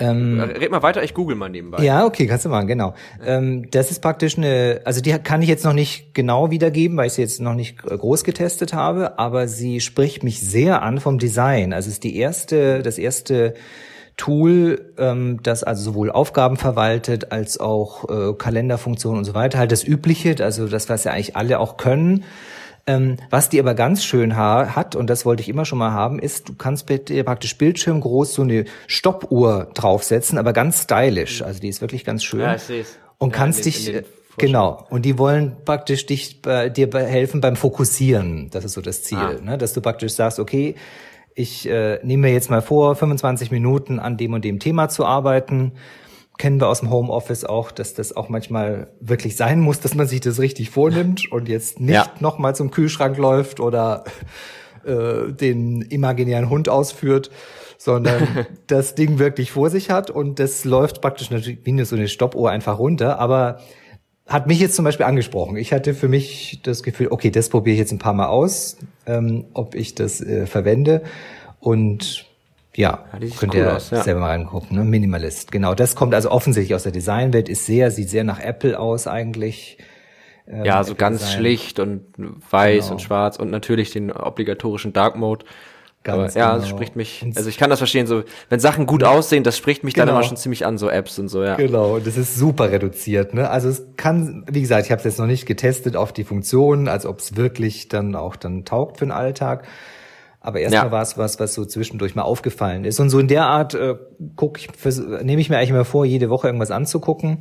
Ähm, 0.00 0.40
Red 0.40 0.70
mal 0.70 0.82
weiter, 0.82 1.02
ich 1.02 1.12
google 1.12 1.36
mal 1.36 1.50
nebenbei. 1.50 1.84
ja, 1.84 2.06
okay, 2.06 2.26
kannst 2.26 2.46
du 2.46 2.48
machen, 2.48 2.66
genau. 2.66 2.94
Ähm, 3.22 3.70
das 3.70 3.90
ist 3.90 4.00
praktisch 4.00 4.38
eine, 4.38 4.80
also 4.84 5.02
die 5.02 5.10
kann 5.18 5.42
ich 5.42 5.48
jetzt 5.48 5.64
noch 5.64 5.74
nicht 5.74 6.14
genau 6.14 6.50
wiedergeben, 6.50 6.96
weil 6.96 7.08
ich 7.08 7.12
sie 7.12 7.22
jetzt 7.22 7.40
noch 7.40 7.54
nicht 7.54 7.84
äh, 7.84 7.98
groß 7.98 8.24
getestet 8.24 8.72
habe, 8.72 9.18
aber 9.18 9.46
sie 9.46 9.80
spricht 9.80 10.22
mich 10.22 10.40
sehr 10.40 10.80
an 10.80 11.00
vom 11.00 11.18
Design. 11.18 11.74
Also 11.74 11.88
es 11.88 11.94
ist 11.94 12.04
die 12.04 12.16
erste, 12.16 12.82
das 12.82 12.96
erste 12.96 13.52
Tool, 14.16 14.92
ähm, 14.96 15.40
das 15.42 15.64
also 15.64 15.82
sowohl 15.82 16.10
Aufgaben 16.10 16.56
verwaltet 16.56 17.30
als 17.30 17.60
auch 17.60 18.08
äh, 18.08 18.32
Kalenderfunktionen 18.32 19.18
und 19.18 19.24
so 19.24 19.34
weiter. 19.34 19.58
Halt 19.58 19.72
das 19.72 19.86
Übliche, 19.86 20.34
also 20.40 20.66
das, 20.66 20.88
was 20.88 21.04
ja 21.04 21.12
eigentlich 21.12 21.36
alle 21.36 21.58
auch 21.58 21.76
können. 21.76 22.24
Ähm, 22.90 23.16
was 23.30 23.48
die 23.48 23.60
aber 23.60 23.74
ganz 23.74 24.04
schön 24.04 24.36
ha 24.36 24.74
hat, 24.74 24.96
und 24.96 25.08
das 25.08 25.24
wollte 25.24 25.42
ich 25.42 25.48
immer 25.48 25.64
schon 25.64 25.78
mal 25.78 25.92
haben, 25.92 26.18
ist, 26.18 26.48
du 26.48 26.54
kannst 26.54 26.88
mit 26.88 27.08
dir 27.08 27.24
praktisch 27.24 27.56
bildschirmgroß 27.58 28.34
so 28.34 28.42
eine 28.42 28.64
Stoppuhr 28.86 29.68
draufsetzen, 29.74 30.38
aber 30.38 30.52
ganz 30.52 30.82
stylisch. 30.82 31.42
Also 31.42 31.60
die 31.60 31.68
ist 31.68 31.80
wirklich 31.80 32.04
ganz 32.04 32.24
schön. 32.24 32.40
Ja, 32.40 32.54
ich 32.56 32.62
seh's. 32.62 32.98
Und 33.18 33.30
Ja, 33.32 33.36
kannst 33.38 33.60
den- 33.60 33.72
dich, 33.72 33.94
äh, 33.94 34.02
genau, 34.38 34.86
und 34.90 35.04
die 35.04 35.18
wollen 35.18 35.56
praktisch 35.64 36.06
dich 36.06 36.42
bei, 36.42 36.68
dir 36.68 36.88
helfen 36.92 37.40
beim 37.40 37.56
Fokussieren. 37.56 38.48
Das 38.50 38.64
ist 38.64 38.72
so 38.72 38.80
das 38.80 39.02
Ziel, 39.02 39.18
Ah. 39.18 39.40
ne? 39.42 39.58
dass 39.58 39.72
du 39.72 39.80
praktisch 39.80 40.12
sagst, 40.14 40.38
okay, 40.38 40.74
ich 41.34 41.68
äh, 41.68 42.00
nehme 42.02 42.26
mir 42.28 42.32
jetzt 42.32 42.50
mal 42.50 42.60
vor, 42.62 42.96
25 42.96 43.50
Minuten 43.50 43.98
an 44.00 44.16
dem 44.16 44.32
und 44.34 44.44
dem 44.44 44.58
Thema 44.58 44.88
zu 44.88 45.04
arbeiten. 45.06 45.72
Kennen 46.40 46.58
wir 46.58 46.68
aus 46.68 46.80
dem 46.80 46.88
Homeoffice 46.88 47.44
auch, 47.44 47.70
dass 47.70 47.92
das 47.92 48.16
auch 48.16 48.30
manchmal 48.30 48.88
wirklich 48.98 49.36
sein 49.36 49.60
muss, 49.60 49.80
dass 49.80 49.94
man 49.94 50.06
sich 50.06 50.22
das 50.22 50.40
richtig 50.40 50.70
vornimmt 50.70 51.30
und 51.30 51.50
jetzt 51.50 51.80
nicht 51.80 51.92
ja. 51.92 52.10
nochmal 52.18 52.56
zum 52.56 52.70
Kühlschrank 52.70 53.18
läuft 53.18 53.60
oder 53.60 54.04
äh, 54.86 55.34
den 55.34 55.82
imaginären 55.82 56.48
Hund 56.48 56.70
ausführt, 56.70 57.30
sondern 57.76 58.46
das 58.68 58.94
Ding 58.94 59.18
wirklich 59.18 59.52
vor 59.52 59.68
sich 59.68 59.90
hat 59.90 60.08
und 60.08 60.38
das 60.38 60.64
läuft 60.64 61.02
praktisch 61.02 61.30
natürlich 61.30 61.58
wie 61.64 61.84
so 61.84 61.94
eine 61.94 62.08
Stoppuhr 62.08 62.50
einfach 62.50 62.78
runter, 62.78 63.18
aber 63.18 63.60
hat 64.26 64.46
mich 64.46 64.60
jetzt 64.60 64.76
zum 64.76 64.86
Beispiel 64.86 65.04
angesprochen. 65.04 65.58
Ich 65.58 65.74
hatte 65.74 65.92
für 65.92 66.08
mich 66.08 66.60
das 66.62 66.82
Gefühl, 66.82 67.08
okay, 67.10 67.30
das 67.30 67.50
probiere 67.50 67.74
ich 67.74 67.80
jetzt 67.80 67.92
ein 67.92 67.98
paar 67.98 68.14
Mal 68.14 68.28
aus, 68.28 68.78
ähm, 69.04 69.44
ob 69.52 69.74
ich 69.74 69.94
das 69.94 70.22
äh, 70.22 70.46
verwende. 70.46 71.02
Und 71.58 72.29
ja, 72.74 73.04
ja 73.12 73.28
könnt 73.38 73.54
cool 73.54 73.60
ihr 73.60 73.76
aus, 73.76 73.90
ja. 73.90 74.02
selber 74.02 74.20
mal 74.20 74.30
reingucken. 74.30 74.76
Ne? 74.76 74.84
Minimalist, 74.84 75.52
genau. 75.52 75.74
Das 75.74 75.94
kommt 75.94 76.14
also 76.14 76.30
offensichtlich 76.30 76.74
aus 76.74 76.84
der 76.84 76.92
Designwelt, 76.92 77.48
ist 77.48 77.66
sehr, 77.66 77.90
sieht 77.90 78.10
sehr 78.10 78.24
nach 78.24 78.40
Apple 78.40 78.78
aus 78.78 79.06
eigentlich. 79.06 79.78
Ähm, 80.46 80.64
ja, 80.64 80.82
so 80.82 80.94
ganz 80.94 81.20
Design. 81.20 81.38
schlicht 81.38 81.80
und 81.80 82.02
weiß 82.16 82.84
genau. 82.84 82.92
und 82.92 83.00
schwarz 83.00 83.36
und 83.36 83.50
natürlich 83.50 83.90
den 83.92 84.10
obligatorischen 84.10 84.92
Dark 84.92 85.16
Mode. 85.16 85.44
Ganz 86.02 86.34
Aber, 86.34 86.40
ja, 86.40 86.50
genau. 86.52 86.60
das 86.60 86.68
spricht 86.70 86.96
mich, 86.96 87.22
also 87.36 87.50
ich 87.50 87.58
kann 87.58 87.68
das 87.68 87.78
verstehen, 87.78 88.06
so, 88.06 88.22
wenn 88.48 88.58
Sachen 88.58 88.86
gut 88.86 89.04
aussehen, 89.04 89.44
das 89.44 89.58
spricht 89.58 89.84
mich 89.84 89.92
genau. 89.92 90.06
dann 90.06 90.14
immer 90.14 90.24
schon 90.24 90.38
ziemlich 90.38 90.64
an, 90.64 90.78
so 90.78 90.88
Apps 90.88 91.18
und 91.18 91.28
so, 91.28 91.44
ja. 91.44 91.56
Genau, 91.56 91.96
und 91.96 92.06
das 92.06 92.16
ist 92.16 92.36
super 92.36 92.72
reduziert, 92.72 93.34
ne? 93.34 93.50
Also 93.50 93.68
es 93.68 93.86
kann, 93.98 94.46
wie 94.50 94.62
gesagt, 94.62 94.86
ich 94.86 94.92
habe 94.92 95.00
es 95.00 95.04
jetzt 95.04 95.18
noch 95.18 95.26
nicht 95.26 95.44
getestet 95.44 95.96
auf 95.96 96.14
die 96.14 96.24
Funktionen, 96.24 96.88
als 96.88 97.04
ob 97.04 97.18
es 97.18 97.36
wirklich 97.36 97.88
dann 97.88 98.16
auch 98.16 98.36
dann 98.36 98.64
taugt 98.64 98.96
für 98.96 99.04
den 99.04 99.12
Alltag. 99.12 99.66
Aber 100.40 100.60
erstmal 100.60 100.86
ja. 100.86 100.90
war 100.90 101.02
es 101.02 101.18
was, 101.18 101.38
was 101.38 101.54
so 101.54 101.64
zwischendurch 101.66 102.14
mal 102.14 102.22
aufgefallen 102.22 102.84
ist. 102.84 102.98
Und 102.98 103.10
so 103.10 103.18
in 103.18 103.28
der 103.28 103.44
Art 103.44 103.74
äh, 103.74 103.96
guck 104.36 104.58
ich, 104.58 104.68
nehme 105.22 105.40
ich 105.40 105.50
mir 105.50 105.58
eigentlich 105.58 105.70
immer 105.70 105.84
vor, 105.84 106.04
jede 106.06 106.30
Woche 106.30 106.48
irgendwas 106.48 106.70
anzugucken. 106.70 107.38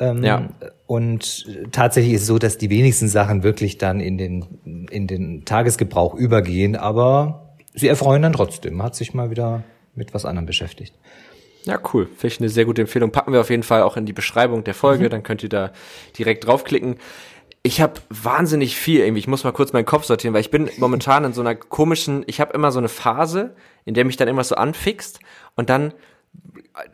Ähm, 0.00 0.24
ja. 0.24 0.48
Und 0.86 1.46
tatsächlich 1.70 2.14
ist 2.14 2.22
es 2.22 2.26
so, 2.26 2.38
dass 2.38 2.58
die 2.58 2.70
wenigsten 2.70 3.08
Sachen 3.08 3.44
wirklich 3.44 3.78
dann 3.78 4.00
in 4.00 4.18
den, 4.18 4.86
in 4.90 5.06
den 5.06 5.44
Tagesgebrauch 5.44 6.14
übergehen. 6.14 6.74
Aber 6.74 7.56
sie 7.72 7.86
erfreuen 7.86 8.22
dann 8.22 8.32
trotzdem. 8.32 8.82
Hat 8.82 8.96
sich 8.96 9.14
mal 9.14 9.30
wieder 9.30 9.62
mit 9.94 10.12
was 10.12 10.24
anderem 10.24 10.46
beschäftigt. 10.46 10.94
Ja, 11.64 11.80
cool. 11.92 12.06
Finde 12.06 12.34
ich 12.34 12.40
eine 12.40 12.48
sehr 12.48 12.64
gute 12.64 12.82
Empfehlung. 12.82 13.10
Packen 13.10 13.32
wir 13.32 13.40
auf 13.40 13.50
jeden 13.50 13.62
Fall 13.62 13.82
auch 13.82 13.96
in 13.96 14.06
die 14.06 14.12
Beschreibung 14.12 14.64
der 14.64 14.74
Folge, 14.74 15.04
mhm. 15.04 15.10
dann 15.10 15.22
könnt 15.22 15.42
ihr 15.42 15.48
da 15.48 15.72
direkt 16.18 16.46
draufklicken. 16.46 16.96
Ich 17.66 17.80
habe 17.80 17.94
wahnsinnig 18.10 18.76
viel 18.76 19.00
irgendwie. 19.00 19.20
Ich 19.20 19.26
muss 19.26 19.42
mal 19.42 19.52
kurz 19.52 19.72
meinen 19.72 19.86
Kopf 19.86 20.04
sortieren, 20.04 20.34
weil 20.34 20.42
ich 20.42 20.50
bin 20.50 20.70
momentan 20.76 21.24
in 21.24 21.32
so 21.32 21.40
einer 21.40 21.54
komischen, 21.54 22.22
ich 22.26 22.38
habe 22.38 22.52
immer 22.52 22.70
so 22.70 22.78
eine 22.78 22.90
Phase, 22.90 23.56
in 23.86 23.94
der 23.94 24.04
mich 24.04 24.18
dann 24.18 24.28
immer 24.28 24.44
so 24.44 24.54
anfixt 24.54 25.18
und 25.56 25.70
dann 25.70 25.94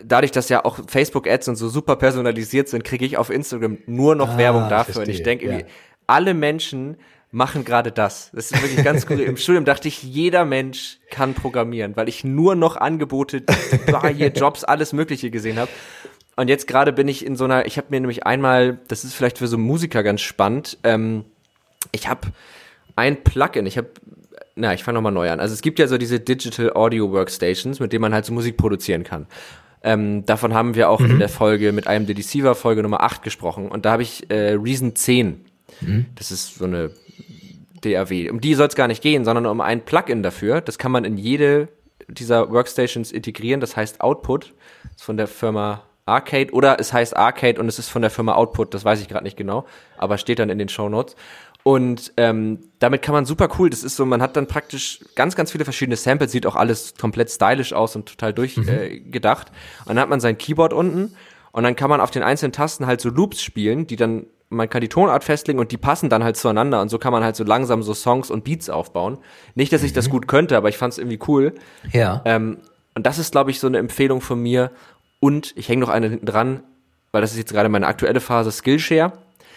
dadurch, 0.05 0.31
dass 0.31 0.49
ja 0.49 0.65
auch 0.65 0.79
Facebook-Ads 0.87 1.49
und 1.49 1.57
so 1.57 1.69
super 1.69 1.97
personalisiert 1.97 2.69
sind, 2.69 2.85
kriege 2.85 3.05
ich 3.05 3.17
auf 3.17 3.31
Instagram 3.31 3.79
nur 3.87 4.15
noch 4.15 4.31
ah, 4.31 4.39
Werbung 4.39 4.69
dafür. 4.69 4.95
Verstehe. 4.95 5.03
Und 5.03 5.11
ich 5.11 5.23
denke 5.23 5.51
ja. 5.51 5.67
alle 6.07 6.35
Menschen 6.35 6.97
machen 7.33 7.65
gerade 7.65 7.93
das. 7.93 8.31
Das 8.33 8.51
ist 8.51 8.63
wirklich 8.63 8.85
ganz 8.85 9.07
cool. 9.09 9.21
Im 9.21 9.37
Studium 9.39 9.65
dachte 9.65 9.89
ich, 9.89 10.03
jeder 10.03 10.45
Mensch 10.45 10.99
kann 11.11 11.35
programmieren, 11.35 11.97
weil 11.97 12.09
ich 12.09 12.25
nur 12.25 12.55
noch 12.55 12.77
Angebote, 12.77 13.45
hier 14.15 14.29
Jobs, 14.35 14.65
alles 14.65 14.93
Mögliche 14.93 15.31
gesehen 15.31 15.59
habe. 15.59 15.71
Und 16.41 16.49
jetzt 16.49 16.67
gerade 16.67 16.95
bin 16.95 17.07
ich 17.07 17.27
in 17.27 17.37
so 17.37 17.45
einer, 17.45 17.67
ich 17.67 17.77
habe 17.77 17.89
mir 17.91 18.01
nämlich 18.01 18.25
einmal, 18.25 18.79
das 18.89 19.05
ist 19.05 19.13
vielleicht 19.13 19.37
für 19.37 19.47
so 19.47 19.59
Musiker 19.59 20.03
ganz 20.03 20.23
spannend, 20.23 20.79
ähm, 20.85 21.27
ich 21.93 22.09
habe 22.09 22.29
ein 22.97 23.23
Plugin, 23.23 23.67
ich 23.67 23.77
habe, 23.77 23.91
na, 24.57 24.73
ich 24.73 24.83
fange 24.83 24.95
nochmal 24.95 25.13
neu 25.13 25.31
an. 25.31 25.39
Also 25.39 25.53
es 25.53 25.61
gibt 25.61 25.79
ja 25.79 25.87
so 25.87 25.99
diese 25.99 26.19
Digital 26.19 26.73
Audio 26.73 27.13
Workstations, 27.13 27.79
mit 27.79 27.93
denen 27.93 28.01
man 28.01 28.15
halt 28.15 28.25
so 28.25 28.33
Musik 28.33 28.57
produzieren 28.57 29.05
kann. 29.05 29.27
Ähm, 29.83 30.25
davon 30.25 30.55
haben 30.55 30.77
wir 30.77 30.89
auch 30.89 31.01
mhm. 31.01 31.11
in 31.11 31.19
der 31.19 31.29
Folge 31.29 31.73
mit 31.73 31.87
einem 31.87 32.07
Deceiver 32.07 32.55
Folge 32.55 32.83
Nummer 32.83 33.03
8 33.03 33.23
gesprochen. 33.23 33.69
Und 33.69 33.85
da 33.85 33.93
habe 33.93 34.03
ich 34.03 34.31
äh, 34.31 34.53
Reason 34.53 34.97
10. 34.97 35.45
Mhm. 35.83 36.07
Das 36.15 36.31
ist 36.31 36.55
so 36.55 36.65
eine 36.65 36.91
DAW. 37.83 38.31
Um 38.31 38.41
die 38.41 38.55
soll 38.55 38.69
es 38.69 38.77
gar 38.77 38.89
nicht 38.89 39.03
gehen, 39.03 39.27
sondern 39.27 39.45
um 39.45 39.61
ein 39.61 39.85
Plugin 39.85 40.23
dafür. 40.23 40.63
Das 40.63 40.79
kann 40.79 40.91
man 40.91 41.05
in 41.05 41.19
jede 41.19 41.69
dieser 42.09 42.51
Workstations 42.51 43.13
integrieren. 43.13 43.61
Das 43.61 43.77
heißt 43.77 44.01
Output. 44.01 44.55
Das 44.85 44.93
ist 44.97 45.03
von 45.03 45.19
der 45.19 45.27
Firma 45.27 45.83
Arcade 46.11 46.53
oder 46.53 46.79
es 46.81 46.93
heißt 46.93 47.17
Arcade 47.17 47.61
und 47.61 47.69
es 47.69 47.79
ist 47.79 47.89
von 47.89 48.03
der 48.03 48.11
Firma 48.11 48.35
Output. 48.35 48.75
Das 48.75 48.85
weiß 48.85 49.01
ich 49.01 49.09
gerade 49.09 49.25
nicht 49.25 49.37
genau, 49.37 49.65
aber 49.97 50.19
steht 50.19 50.39
dann 50.39 50.51
in 50.51 50.59
den 50.59 50.69
Show 50.69 50.89
Notes. 50.89 51.17
Und 51.63 52.13
ähm, 52.17 52.61
damit 52.79 53.03
kann 53.03 53.15
man 53.15 53.27
super 53.27 53.49
cool, 53.59 53.69
das 53.69 53.85
ist 53.85 53.97
so, 53.97 54.07
man 54.07 54.23
hat 54.23 54.37
dann 54.37 54.47
praktisch 54.47 55.01
ganz, 55.15 55.37
ganz 55.37 55.53
viele 55.53 55.65
verschiedene 55.65 55.97
Samples, 55.97 56.33
sieht 56.33 56.47
auch 56.47 56.57
alles 56.57 56.95
komplett 56.99 57.31
stylisch 57.31 57.75
aus 57.75 57.97
und 57.97 58.07
total 58.07 58.33
durchgedacht. 58.33 59.51
Mhm. 59.51 59.55
Äh, 59.55 59.89
und 59.89 59.89
dann 59.89 59.99
hat 59.99 60.09
man 60.09 60.21
sein 60.21 60.39
Keyboard 60.39 60.73
unten 60.73 61.15
und 61.53 61.63
dann 61.63 61.77
kann 61.77 61.91
man 61.91 62.01
auf 62.01 62.11
den 62.11 62.23
einzelnen 62.23 62.53
Tasten 62.53 62.87
halt 62.87 63.01
so 63.01 63.11
Loops 63.11 63.43
spielen, 63.43 63.87
die 63.87 63.97
dann 63.97 64.27
man 64.51 64.69
kann 64.69 64.81
die 64.81 64.89
Tonart 64.89 65.23
festlegen 65.23 65.61
und 65.61 65.71
die 65.71 65.77
passen 65.77 66.09
dann 66.09 66.25
halt 66.25 66.37
zueinander 66.37 66.81
und 66.81 66.89
so 66.89 66.99
kann 66.99 67.13
man 67.13 67.23
halt 67.23 67.37
so 67.37 67.45
langsam 67.45 67.85
so 67.85 67.95
Songs 67.95 68.31
und 68.31 68.43
Beats 68.43 68.69
aufbauen. 68.69 69.19
Nicht, 69.55 69.73
dass 69.73 69.85
ich 69.85 69.93
das 69.93 70.09
mhm. 70.09 70.13
gut 70.13 70.29
könnte, 70.29 70.57
aber 70.57 70.69
ich 70.69 70.77
fand 70.77 70.93
es 70.93 70.99
irgendwie 70.99 71.21
cool. 71.29 71.55
Ja. 71.93 72.21
Ähm, 72.25 72.59
und 72.95 73.07
das 73.07 73.19
ist, 73.19 73.31
glaube 73.31 73.53
ich, 73.53 73.61
so 73.61 73.69
eine 73.69 73.79
Empfehlung 73.79 74.21
von 74.21 74.41
mir. 74.43 74.73
Und 75.21 75.53
ich 75.57 75.69
hänge 75.69 75.83
noch 75.83 75.89
eine 75.89 76.09
hinten 76.09 76.27
dran, 76.27 76.63
weil 77.13 77.21
das 77.21 77.33
ist 77.33 77.39
jetzt 77.39 77.53
gerade 77.53 77.69
meine 77.69 77.87
aktuelle 77.87 78.21
Phase, 78.21 78.51
Skillshare. 78.51 79.13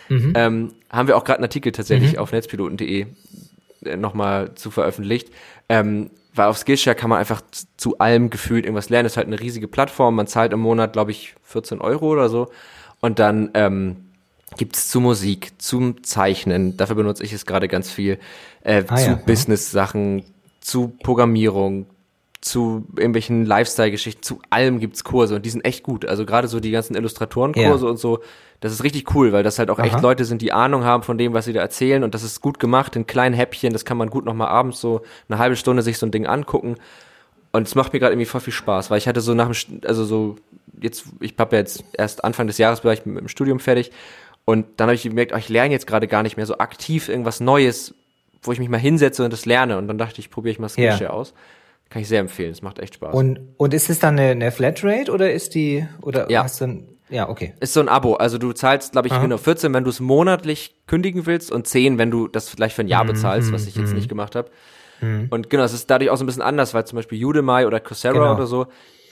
Mhm. 0.10 0.34
Ähm, 0.36 0.74
haben 0.90 1.08
wir 1.08 1.18
auch 1.18 1.24
gerade 1.24 1.38
einen 1.38 1.46
Artikel 1.46 1.72
tatsächlich 1.72 2.14
mhm. 2.14 2.20
auf 2.20 2.32
netzpiloten.de 2.32 3.08
äh, 3.86 3.98
nochmal 3.98 4.54
zu 4.56 4.70
veröffentlicht. 4.70 5.30
Ähm, 5.70 6.12
weil 6.36 6.48
auf 6.48 6.58
Skillshare 6.58 6.96
kann 6.96 7.10
man 7.10 7.20
einfach 7.20 7.42
zu 7.78 8.00
allem 8.00 8.30
gefühlt 8.30 8.66
irgendwas 8.66 8.90
lernen. 8.90 9.06
Das 9.06 9.14
ist 9.14 9.18
halt 9.18 9.28
eine 9.28 9.40
riesige 9.40 9.68
Plattform. 9.68 10.16
Man 10.16 10.28
zahlt 10.28 10.52
im 10.52 10.60
Monat, 10.60 10.94
glaube 10.94 11.12
ich, 11.12 11.36
14 11.44 11.80
Euro 11.80 12.08
oder 12.12 12.28
so. 12.28 12.50
Und 13.00 13.20
dann 13.20 13.52
ähm, 13.54 13.98
gibt's 14.58 14.90
zu 14.90 15.00
Musik, 15.00 15.52
zum 15.58 16.04
Zeichnen, 16.04 16.78
dafür 16.78 16.96
benutze 16.96 17.24
ich 17.24 17.34
es 17.34 17.46
gerade 17.46 17.68
ganz 17.68 17.92
viel, 17.92 18.20
äh, 18.64 18.84
ah, 18.88 18.96
zu 18.96 19.10
ja. 19.12 19.16
Business-Sachen, 19.16 20.24
zu 20.60 20.94
Programmierung, 21.04 21.86
zu 22.44 22.86
irgendwelchen 22.98 23.46
Lifestyle-Geschichten, 23.46 24.22
zu 24.22 24.40
allem 24.50 24.80
gibt's 24.80 25.04
Kurse 25.04 25.36
und 25.36 25.46
die 25.46 25.50
sind 25.50 25.66
echt 25.66 25.84
gut. 25.84 26.06
Also 26.06 26.26
gerade 26.26 26.48
so 26.48 26.60
die 26.60 26.72
ganzen 26.72 26.96
Illustratorenkurse 26.96 27.86
ja. 27.86 27.92
und 27.92 27.98
so, 27.98 28.20
das 28.60 28.74
ist 28.74 28.84
richtig 28.84 29.14
cool, 29.16 29.32
weil 29.32 29.44
das 29.44 29.60
halt 29.60 29.70
auch 29.70 29.80
Aha. 29.80 29.88
echt 29.88 30.02
Leute 30.02 30.26
sind, 30.26 30.42
die 30.42 30.52
Ahnung 30.52 30.84
haben 30.84 31.04
von 31.04 31.18
dem, 31.18 31.34
was 31.34 31.46
sie 31.46 31.54
da 31.54 31.62
erzählen 31.62 32.04
und 32.04 32.14
das 32.14 32.24
ist 32.24 32.42
gut 32.42 32.60
gemacht 32.60 32.96
in 32.96 33.08
kleinen 33.08 33.34
Häppchen, 33.34 33.74
das 33.74 33.86
kann 33.86 33.98
man 33.98 34.10
gut 34.10 34.26
nochmal 34.26 34.50
abends 34.50 34.82
so 34.82 35.02
eine 35.30 35.40
halbe 35.40 35.56
Stunde 35.56 35.84
sich 35.84 35.98
so 35.98 36.06
ein 36.06 36.12
Ding 36.12 36.26
angucken 36.26 36.76
und 37.54 37.68
es 37.68 37.76
macht 37.76 37.94
mir 37.94 38.00
gerade 38.00 38.14
irgendwie 38.14 38.26
voll 38.26 38.42
viel 38.42 38.54
Spaß, 38.54 38.92
weil 38.92 38.98
ich 38.98 39.08
hatte 39.08 39.22
so 39.22 39.34
nach 39.34 39.50
dem, 39.50 39.82
also 39.86 40.04
so 40.04 40.36
jetzt, 40.82 41.06
ich 41.22 41.36
habe 41.38 41.56
ja 41.56 41.62
jetzt 41.62 41.84
erst 41.94 42.24
Anfang 42.24 42.48
des 42.48 42.58
Jahres 42.58 42.84
war 42.84 42.94
ich 42.94 43.06
mit 43.06 43.20
dem 43.20 43.28
Studium 43.30 43.60
fertig 43.60 43.92
und 44.46 44.66
dann 44.78 44.88
habe 44.88 44.96
ich 44.96 45.04
gemerkt, 45.04 45.32
oh, 45.34 45.38
ich 45.38 45.50
lerne 45.50 45.72
jetzt 45.72 45.88
gerade 45.88 46.08
gar 46.08 46.24
nicht 46.24 46.38
mehr 46.38 46.46
so 46.46 46.58
aktiv 46.58 47.10
irgendwas 47.10 47.40
Neues, 47.40 47.96
wo 48.42 48.52
ich 48.52 48.60
mich 48.60 48.70
mal 48.70 48.80
hinsetze 48.80 49.24
und 49.24 49.32
das 49.32 49.46
lerne. 49.46 49.78
Und 49.78 49.88
dann 49.88 49.98
dachte 49.98 50.20
ich, 50.20 50.30
probiere 50.30 50.52
ich 50.52 50.60
mal 50.60 50.70
Skillshare 50.70 51.04
ja. 51.04 51.10
aus. 51.12 51.34
Kann 51.94 52.02
ich 52.02 52.08
sehr 52.08 52.20
empfehlen. 52.20 52.52
Es 52.52 52.64
macht 52.64 52.80
echt 52.80 52.96
Spaß. 52.96 53.14
Und, 53.14 53.40
und 53.58 53.74
ist 53.74 53.90
es 53.90 54.00
dann 54.00 54.18
eine, 54.18 54.32
eine 54.32 54.52
Flatrate 54.52 55.12
oder 55.12 55.32
ist 55.32 55.54
die, 55.54 55.88
oder 56.02 56.30
ja. 56.30 56.44
hast 56.44 56.60
du 56.60 56.66
ein, 56.66 56.88
ja, 57.10 57.30
okay. 57.30 57.54
Ist 57.60 57.74
so 57.74 57.82
ein 57.82 57.88
Abo. 57.88 58.16
Also 58.16 58.40
du 58.40 58.52
zahlst, 58.52 58.94
glaube 58.94 59.08
ich, 59.08 59.22
genau 59.22 59.38
14, 59.38 59.72
wenn 59.74 59.84
du 59.84 59.92
es 59.92 60.00
monatlich 60.00 60.76
kündigen 60.88 61.28
willst 61.28 61.52
und 61.52 61.68
10, 61.68 62.00
wenn 62.00 62.10
du 62.10 62.28
das 62.28 62.50
vielleicht 62.50 62.76
für 62.76 62.82
ein 62.82 62.88
Jahr 62.88 63.04
mhm, 63.04 63.10
bezahlst, 63.10 63.54
was 63.54 63.68
ich 63.68 63.76
jetzt 63.76 63.90
mhm. 63.90 63.98
nicht 63.98 64.10
gemacht 64.10 64.36
habe. 64.36 64.50
Mhm. 65.02 65.28
Und 65.30 65.52
genau, 65.52 65.64
es 65.64 65.74
ist 65.74 65.92
dadurch 65.92 66.10
auch 66.10 66.18
so 66.18 66.24
ein 66.24 66.26
bisschen 66.26 66.42
anders, 66.42 66.74
weil 66.74 66.86
zum 66.86 66.96
Beispiel 66.96 67.24
Udemy 67.24 67.66
oder 67.66 67.80
Coursera 67.80 68.14
genau. 68.14 68.34
oder 68.34 68.48
so, 68.48 68.66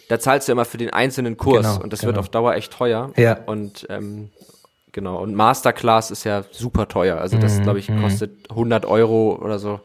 da 0.10 0.20
zahlst 0.20 0.48
du 0.48 0.54
immer 0.54 0.66
für 0.66 0.78
den 0.78 0.92
einzelnen 0.92 1.38
Kurs 1.38 1.68
genau, 1.68 1.84
und 1.84 1.94
das 1.94 2.00
genau. 2.00 2.14
wird 2.14 2.18
auf 2.18 2.30
Dauer 2.30 2.56
echt 2.56 2.74
teuer. 2.74 3.12
Ja. 3.16 3.38
Und 3.46 3.86
ähm, 3.90 4.32
Genau. 4.92 5.22
Und 5.22 5.36
Masterclass 5.36 6.12
ist 6.12 6.24
ja 6.24 6.44
super 6.52 6.88
teuer. 6.88 7.18
Also 7.18 7.38
das, 7.38 7.60
mhm. 7.60 7.64
glaube 7.64 7.80
ich, 7.80 7.90
mhm. 7.90 8.02
kostet 8.02 8.50
100 8.50 8.86
Euro 8.86 9.40
oder 9.42 9.58
so. 9.60 9.80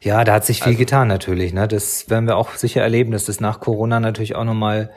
Ja, 0.00 0.24
da 0.24 0.34
hat 0.34 0.44
sich 0.44 0.58
viel 0.58 0.72
also, 0.72 0.78
getan 0.78 1.08
natürlich. 1.08 1.52
Ne? 1.52 1.66
Das 1.66 2.08
werden 2.08 2.26
wir 2.26 2.36
auch 2.36 2.52
sicher 2.52 2.82
erleben, 2.82 3.10
dass 3.10 3.24
das 3.24 3.40
nach 3.40 3.60
Corona 3.60 4.00
natürlich 4.00 4.36
auch 4.36 4.44
nochmal 4.44 4.90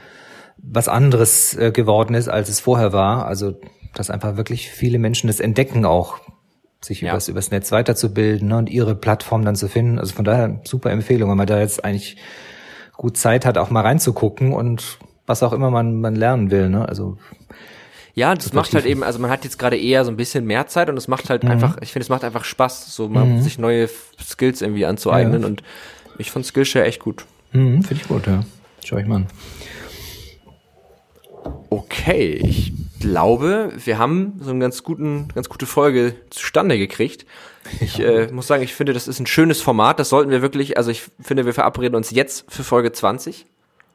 was 0.58 0.88
anderes 0.88 1.56
äh, 1.56 1.72
geworden 1.72 2.14
ist, 2.14 2.28
als 2.28 2.49
es 2.49 2.60
vorher 2.60 2.93
war. 2.93 3.26
Also 3.26 3.56
dass 3.93 4.10
einfach 4.10 4.38
wirklich 4.38 4.70
viele 4.70 4.99
Menschen 4.99 5.28
das 5.28 5.39
entdecken 5.39 5.86
auch, 5.86 6.20
sich 6.82 7.02
ja. 7.02 7.12
übers, 7.12 7.28
übers 7.28 7.52
Netz 7.52 7.72
weiterzubilden 7.72 8.47
ne? 8.47 8.58
und 8.58 8.70
ihre 8.70 8.95
Plattform 8.95 9.43
dann 9.43 9.56
zu 9.56 9.68
finden. 9.68 9.99
Also 9.99 10.14
von 10.14 10.26
daher 10.26 10.62
super 10.64 10.91
Empfehlung, 10.91 11.30
wenn 11.30 11.38
man 11.38 11.47
da 11.47 11.60
jetzt 11.60 11.84
eigentlich 11.84 12.18
gut 12.95 13.18
Zeit 13.18 13.45
hat, 13.45 13.58
auch 13.58 13.70
mal 13.70 13.82
reinzugucken 13.82 14.54
und 14.54 14.99
was 15.26 15.43
auch 15.43 15.54
immer 15.54 15.72
man, 15.72 15.99
man 15.99 16.16
lernen 16.16 16.52
will. 16.52 16.70
Ne? 16.70 16.88
Also 16.88 17.18
ja, 18.14 18.36
das, 18.36 18.45
das 18.45 18.53
macht 18.53 18.74
halt 18.74 18.86
eben, 18.86 19.03
also 19.03 19.20
man 19.20 19.30
hat 19.30 19.43
jetzt 19.43 19.57
gerade 19.57 19.78
eher 19.78 20.03
so 20.03 20.12
ein 20.12 20.18
bisschen 20.18 20.45
mehr 20.45 20.68
Zeit 20.68 20.89
und 20.89 20.97
es 20.97 21.07
macht 21.07 21.30
halt 21.30 21.43
mhm. 21.43 21.51
einfach, 21.51 21.78
ich 21.82 21.91
finde, 21.91 22.03
es 22.03 22.09
macht 22.09 22.24
einfach 22.24 22.43
Spaß, 22.43 22.93
so 22.93 23.07
mal 23.07 23.26
mhm. 23.26 23.41
sich 23.41 23.57
neue 23.57 23.89
Skills 24.22 24.62
irgendwie 24.62 24.86
anzueignen 24.86 25.41
ja. 25.41 25.47
und 25.47 25.64
ich 26.18 26.32
fand 26.32 26.45
Skillshare 26.45 26.86
echt 26.86 26.99
gut. 26.99 27.26
Mhm, 27.53 27.84
finde 27.84 28.01
ich 28.01 28.07
gut, 28.07 28.28
ja. 28.28 28.43
Schau 28.84 28.97
ich 28.97 29.05
mal 29.05 29.18
an. 29.18 29.28
Okay, 31.70 32.34
ich 32.34 32.74
glaube, 32.99 33.72
wir 33.84 33.97
haben 33.97 34.39
so 34.41 34.51
eine 34.51 34.59
ganz 34.59 34.84
guten, 34.84 35.30
ganz 35.34 35.49
gute 35.49 35.66
Folge 35.66 36.16
zustande 36.30 36.78
gekriegt. 36.78 37.26
Ich 37.80 37.99
äh, 37.99 38.28
muss 38.32 38.47
sagen, 38.47 38.64
ich 38.64 38.74
finde, 38.74 38.93
das 38.93 39.07
ist 39.07 39.20
ein 39.20 39.28
schönes 39.28 39.62
Format. 39.62 39.99
Das 39.99 40.09
sollten 40.09 40.32
wir 40.32 40.41
wirklich, 40.41 40.78
also 40.78 40.91
ich 40.91 41.03
finde, 41.20 41.45
wir 41.45 41.53
verabreden 41.53 41.95
uns 41.95 42.12
jetzt 42.12 42.45
für 42.51 42.64
Folge 42.64 42.91
20. 42.91 43.45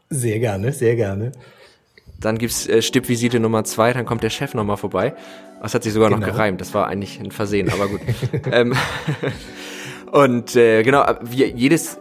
Sehr 0.09 0.39
gerne, 0.39 0.73
sehr 0.73 0.97
gerne. 0.97 1.33
Dann 2.21 2.39
gibt's 2.39 2.67
äh, 2.67 2.83
Stippvisite 2.83 3.41
Nummer 3.41 3.65
zwei, 3.65 3.93
dann 3.93 4.07
kommt 4.07 4.23
der 4.23 4.31
Chef 4.31 4.55
nochmal 4.55 4.77
vorbei. 4.77 5.15
Das 5.63 5.75
hat 5.75 5.83
sich 5.83 5.93
sogar 5.93 6.11
genau. 6.11 6.21
noch 6.21 6.33
gereimt. 6.33 6.61
Das 6.61 6.75
war 6.75 6.87
eigentlich 6.87 7.19
ein 7.21 7.31
Versehen, 7.31 7.71
aber 7.71 7.89
gut. 7.89 8.01
ähm, 8.53 8.75
und 10.13 10.55
äh, 10.57 10.83
genau, 10.83 11.05
wie 11.23 11.45
jedes 11.45 11.99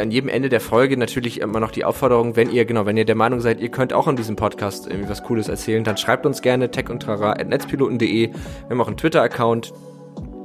an 0.00 0.10
jedem 0.10 0.28
Ende 0.28 0.48
der 0.48 0.60
Folge 0.60 0.96
natürlich 0.96 1.40
immer 1.40 1.60
noch 1.60 1.70
die 1.70 1.84
Aufforderung, 1.84 2.36
wenn 2.36 2.50
ihr, 2.50 2.64
genau, 2.64 2.86
wenn 2.86 2.96
ihr 2.96 3.04
der 3.04 3.14
Meinung 3.14 3.40
seid, 3.40 3.60
ihr 3.60 3.68
könnt 3.68 3.92
auch 3.92 4.08
in 4.08 4.16
diesem 4.16 4.36
Podcast 4.36 4.86
irgendwie 4.86 5.08
was 5.08 5.22
Cooles 5.22 5.48
erzählen, 5.48 5.84
dann 5.84 5.96
schreibt 5.96 6.24
uns 6.24 6.40
gerne 6.42 6.70
tech 6.70 6.88
und 6.88 7.02
trara 7.02 7.32
at 7.32 7.48
netzpiloten.de. 7.48 8.28
Wir 8.28 8.34
haben 8.70 8.80
auch 8.80 8.86
einen 8.86 8.96
Twitter-Account, 8.96 9.72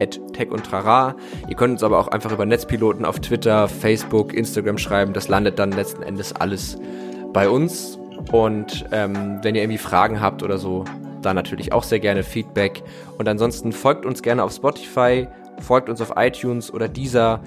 at 0.01 0.19
tech 0.33 0.51
und 0.51 0.65
trara. 0.65 1.15
Ihr 1.47 1.55
könnt 1.55 1.73
uns 1.73 1.83
aber 1.83 1.99
auch 1.99 2.07
einfach 2.07 2.31
über 2.31 2.45
Netzpiloten 2.45 3.05
auf 3.05 3.19
Twitter, 3.19 3.67
Facebook, 3.67 4.33
Instagram 4.33 4.77
schreiben. 4.77 5.13
Das 5.13 5.27
landet 5.27 5.59
dann 5.59 5.71
letzten 5.71 6.03
Endes 6.03 6.33
alles 6.33 6.77
bei 7.33 7.49
uns. 7.49 7.97
Und 8.32 8.86
ähm, 8.91 9.39
wenn 9.41 9.55
ihr 9.55 9.61
irgendwie 9.61 9.78
Fragen 9.78 10.21
habt 10.21 10.43
oder 10.43 10.57
so, 10.57 10.86
dann 11.21 11.36
natürlich 11.36 11.73
auch 11.73 11.84
sehr 11.84 11.99
gerne 11.99 12.23
Feedback. 12.23 12.84
Und 13.17 13.28
ansonsten 13.28 13.71
folgt 13.71 14.05
uns 14.05 14.21
gerne 14.21 14.43
auf 14.43 14.51
Spotify, 14.53 15.28
folgt 15.59 15.89
uns 15.89 16.01
auf 16.01 16.13
iTunes 16.15 16.73
oder 16.73 16.88
dieser 16.88 17.41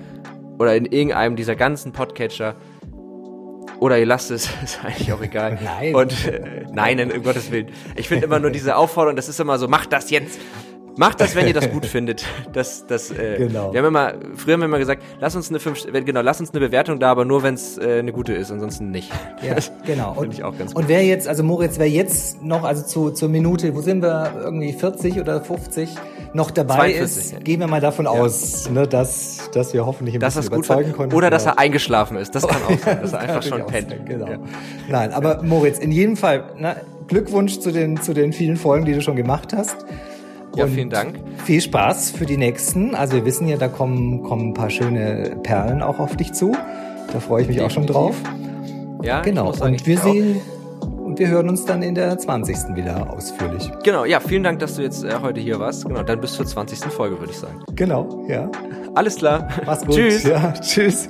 oder 0.58 0.76
in 0.76 0.84
irgendeinem 0.84 1.36
dieser 1.36 1.56
ganzen 1.56 1.92
Podcatcher. 1.92 2.54
Oder 3.78 3.98
ihr 3.98 4.04
lasst 4.04 4.30
es, 4.30 4.50
ist 4.62 4.84
eigentlich 4.84 5.12
auch 5.12 5.22
egal. 5.22 5.58
Nein. 5.62 5.94
Und 5.94 6.26
äh, 6.26 6.66
nein, 6.70 7.10
um 7.10 7.22
Gottes 7.22 7.50
Willen. 7.50 7.68
Ich 7.96 8.08
finde 8.08 8.26
immer 8.26 8.38
nur 8.38 8.50
diese 8.50 8.76
Aufforderung, 8.76 9.16
das 9.16 9.28
ist 9.28 9.40
immer 9.40 9.58
so, 9.58 9.68
macht 9.68 9.92
das 9.92 10.10
jetzt. 10.10 10.38
Macht 10.96 11.20
das, 11.20 11.34
wenn 11.34 11.46
ihr 11.46 11.54
das 11.54 11.70
gut 11.70 11.86
findet. 11.86 12.24
Das, 12.52 12.84
das, 12.86 13.10
äh, 13.12 13.36
genau. 13.38 13.72
Wir 13.72 13.78
haben 13.78 13.86
immer, 13.86 14.14
früher 14.34 14.54
haben 14.54 14.60
wir 14.60 14.66
immer 14.66 14.78
gesagt, 14.78 15.02
lass 15.20 15.36
uns 15.36 15.50
eine 15.50 15.60
fünf, 15.60 15.86
genau, 15.92 16.20
lass 16.20 16.40
uns 16.40 16.50
eine 16.50 16.60
Bewertung 16.60 16.98
da, 16.98 17.12
aber 17.12 17.24
nur 17.24 17.44
wenn 17.44 17.54
es 17.54 17.78
äh, 17.78 18.00
eine 18.00 18.12
gute 18.12 18.32
ist, 18.32 18.50
ansonsten 18.50 18.90
nicht. 18.90 19.12
Ja, 19.40 19.54
genau. 19.86 20.14
Finde 20.14 20.34
ich 20.34 20.42
auch 20.42 20.56
ganz 20.58 20.74
gut. 20.74 20.82
Und 20.82 20.88
wer 20.88 21.04
jetzt, 21.04 21.28
also 21.28 21.44
Moritz, 21.44 21.78
wer 21.78 21.88
jetzt 21.88 22.42
noch, 22.42 22.64
also 22.64 22.82
zu, 22.82 23.10
zur 23.10 23.28
Minute, 23.28 23.74
wo 23.76 23.82
sind 23.82 24.02
wir, 24.02 24.32
irgendwie 24.42 24.72
40 24.72 25.20
oder 25.20 25.40
50 25.40 25.90
noch 26.32 26.50
dabei 26.50 26.92
42, 26.92 27.02
ist, 27.02 27.32
ja. 27.32 27.38
gehen 27.38 27.60
wir 27.60 27.68
mal 27.68 27.80
davon 27.80 28.06
ja. 28.06 28.10
aus, 28.10 28.68
ne, 28.68 28.88
dass, 28.88 29.50
dass 29.52 29.72
wir 29.72 29.86
hoffentlich 29.86 30.16
ein 30.16 30.20
dass 30.20 30.34
bisschen 30.34 30.52
überzeugen 30.52 30.92
konnten. 30.92 31.14
Oder 31.14 31.30
dass 31.30 31.46
er 31.46 31.58
eingeschlafen 31.58 32.16
ist. 32.16 32.34
Das 32.34 32.46
kann 32.46 32.62
auch 32.64 32.78
sein, 32.78 32.98
dass 33.02 33.12
er 33.12 33.20
einfach 33.20 33.42
schon 33.42 33.64
pennt. 33.66 33.94
Genau. 34.06 34.26
Ja. 34.26 34.38
Nein, 34.88 35.12
aber 35.12 35.42
Moritz, 35.42 35.78
in 35.78 35.92
jedem 35.92 36.16
Fall, 36.16 36.52
na, 36.58 36.76
Glückwunsch 37.06 37.58
zu 37.60 37.70
den, 37.70 38.00
zu 38.00 38.12
den 38.12 38.32
vielen 38.32 38.56
Folgen, 38.56 38.86
die 38.86 38.92
du 38.92 39.02
schon 39.02 39.16
gemacht 39.16 39.52
hast. 39.52 39.76
Ja, 40.56 40.64
und 40.64 40.70
vielen 40.70 40.90
Dank. 40.90 41.20
Viel 41.44 41.60
Spaß 41.60 42.10
für 42.12 42.26
die 42.26 42.36
nächsten. 42.36 42.94
Also 42.94 43.14
wir 43.14 43.24
wissen 43.24 43.46
ja, 43.48 43.56
da 43.56 43.68
kommen, 43.68 44.22
kommen 44.22 44.48
ein 44.48 44.54
paar 44.54 44.70
schöne 44.70 45.36
Perlen 45.42 45.82
auch 45.82 45.98
auf 45.98 46.16
dich 46.16 46.32
zu. 46.32 46.52
Da 47.12 47.20
freue 47.20 47.42
ich 47.42 47.48
mich 47.48 47.56
Definitiv. 47.56 47.62
auch 47.62 47.70
schon 47.70 47.86
drauf. 47.86 48.16
Ja, 49.02 49.20
genau. 49.22 49.50
Und 49.50 49.86
wir 49.86 49.98
sehen 49.98 50.40
und 51.10 51.18
wir 51.18 51.28
hören 51.28 51.48
uns 51.48 51.64
dann 51.64 51.82
in 51.82 51.94
der 51.94 52.16
20. 52.18 52.76
wieder 52.76 53.12
ausführlich. 53.12 53.70
Genau, 53.82 54.04
ja, 54.04 54.20
vielen 54.20 54.42
Dank, 54.42 54.60
dass 54.60 54.76
du 54.76 54.82
jetzt 54.82 55.02
äh, 55.02 55.14
heute 55.20 55.40
hier 55.40 55.58
warst. 55.58 55.84
Genau, 55.86 56.02
dann 56.02 56.20
bis 56.20 56.34
zur 56.34 56.46
20. 56.46 56.78
Folge, 56.92 57.18
würde 57.18 57.32
ich 57.32 57.38
sagen. 57.38 57.60
Genau, 57.74 58.24
ja. 58.28 58.48
Alles 58.94 59.16
klar. 59.16 59.48
Mach's 59.66 59.84
gut. 59.86 59.94
Tschüss. 59.96 60.22
Ja, 60.22 60.52
tschüss. 60.52 61.08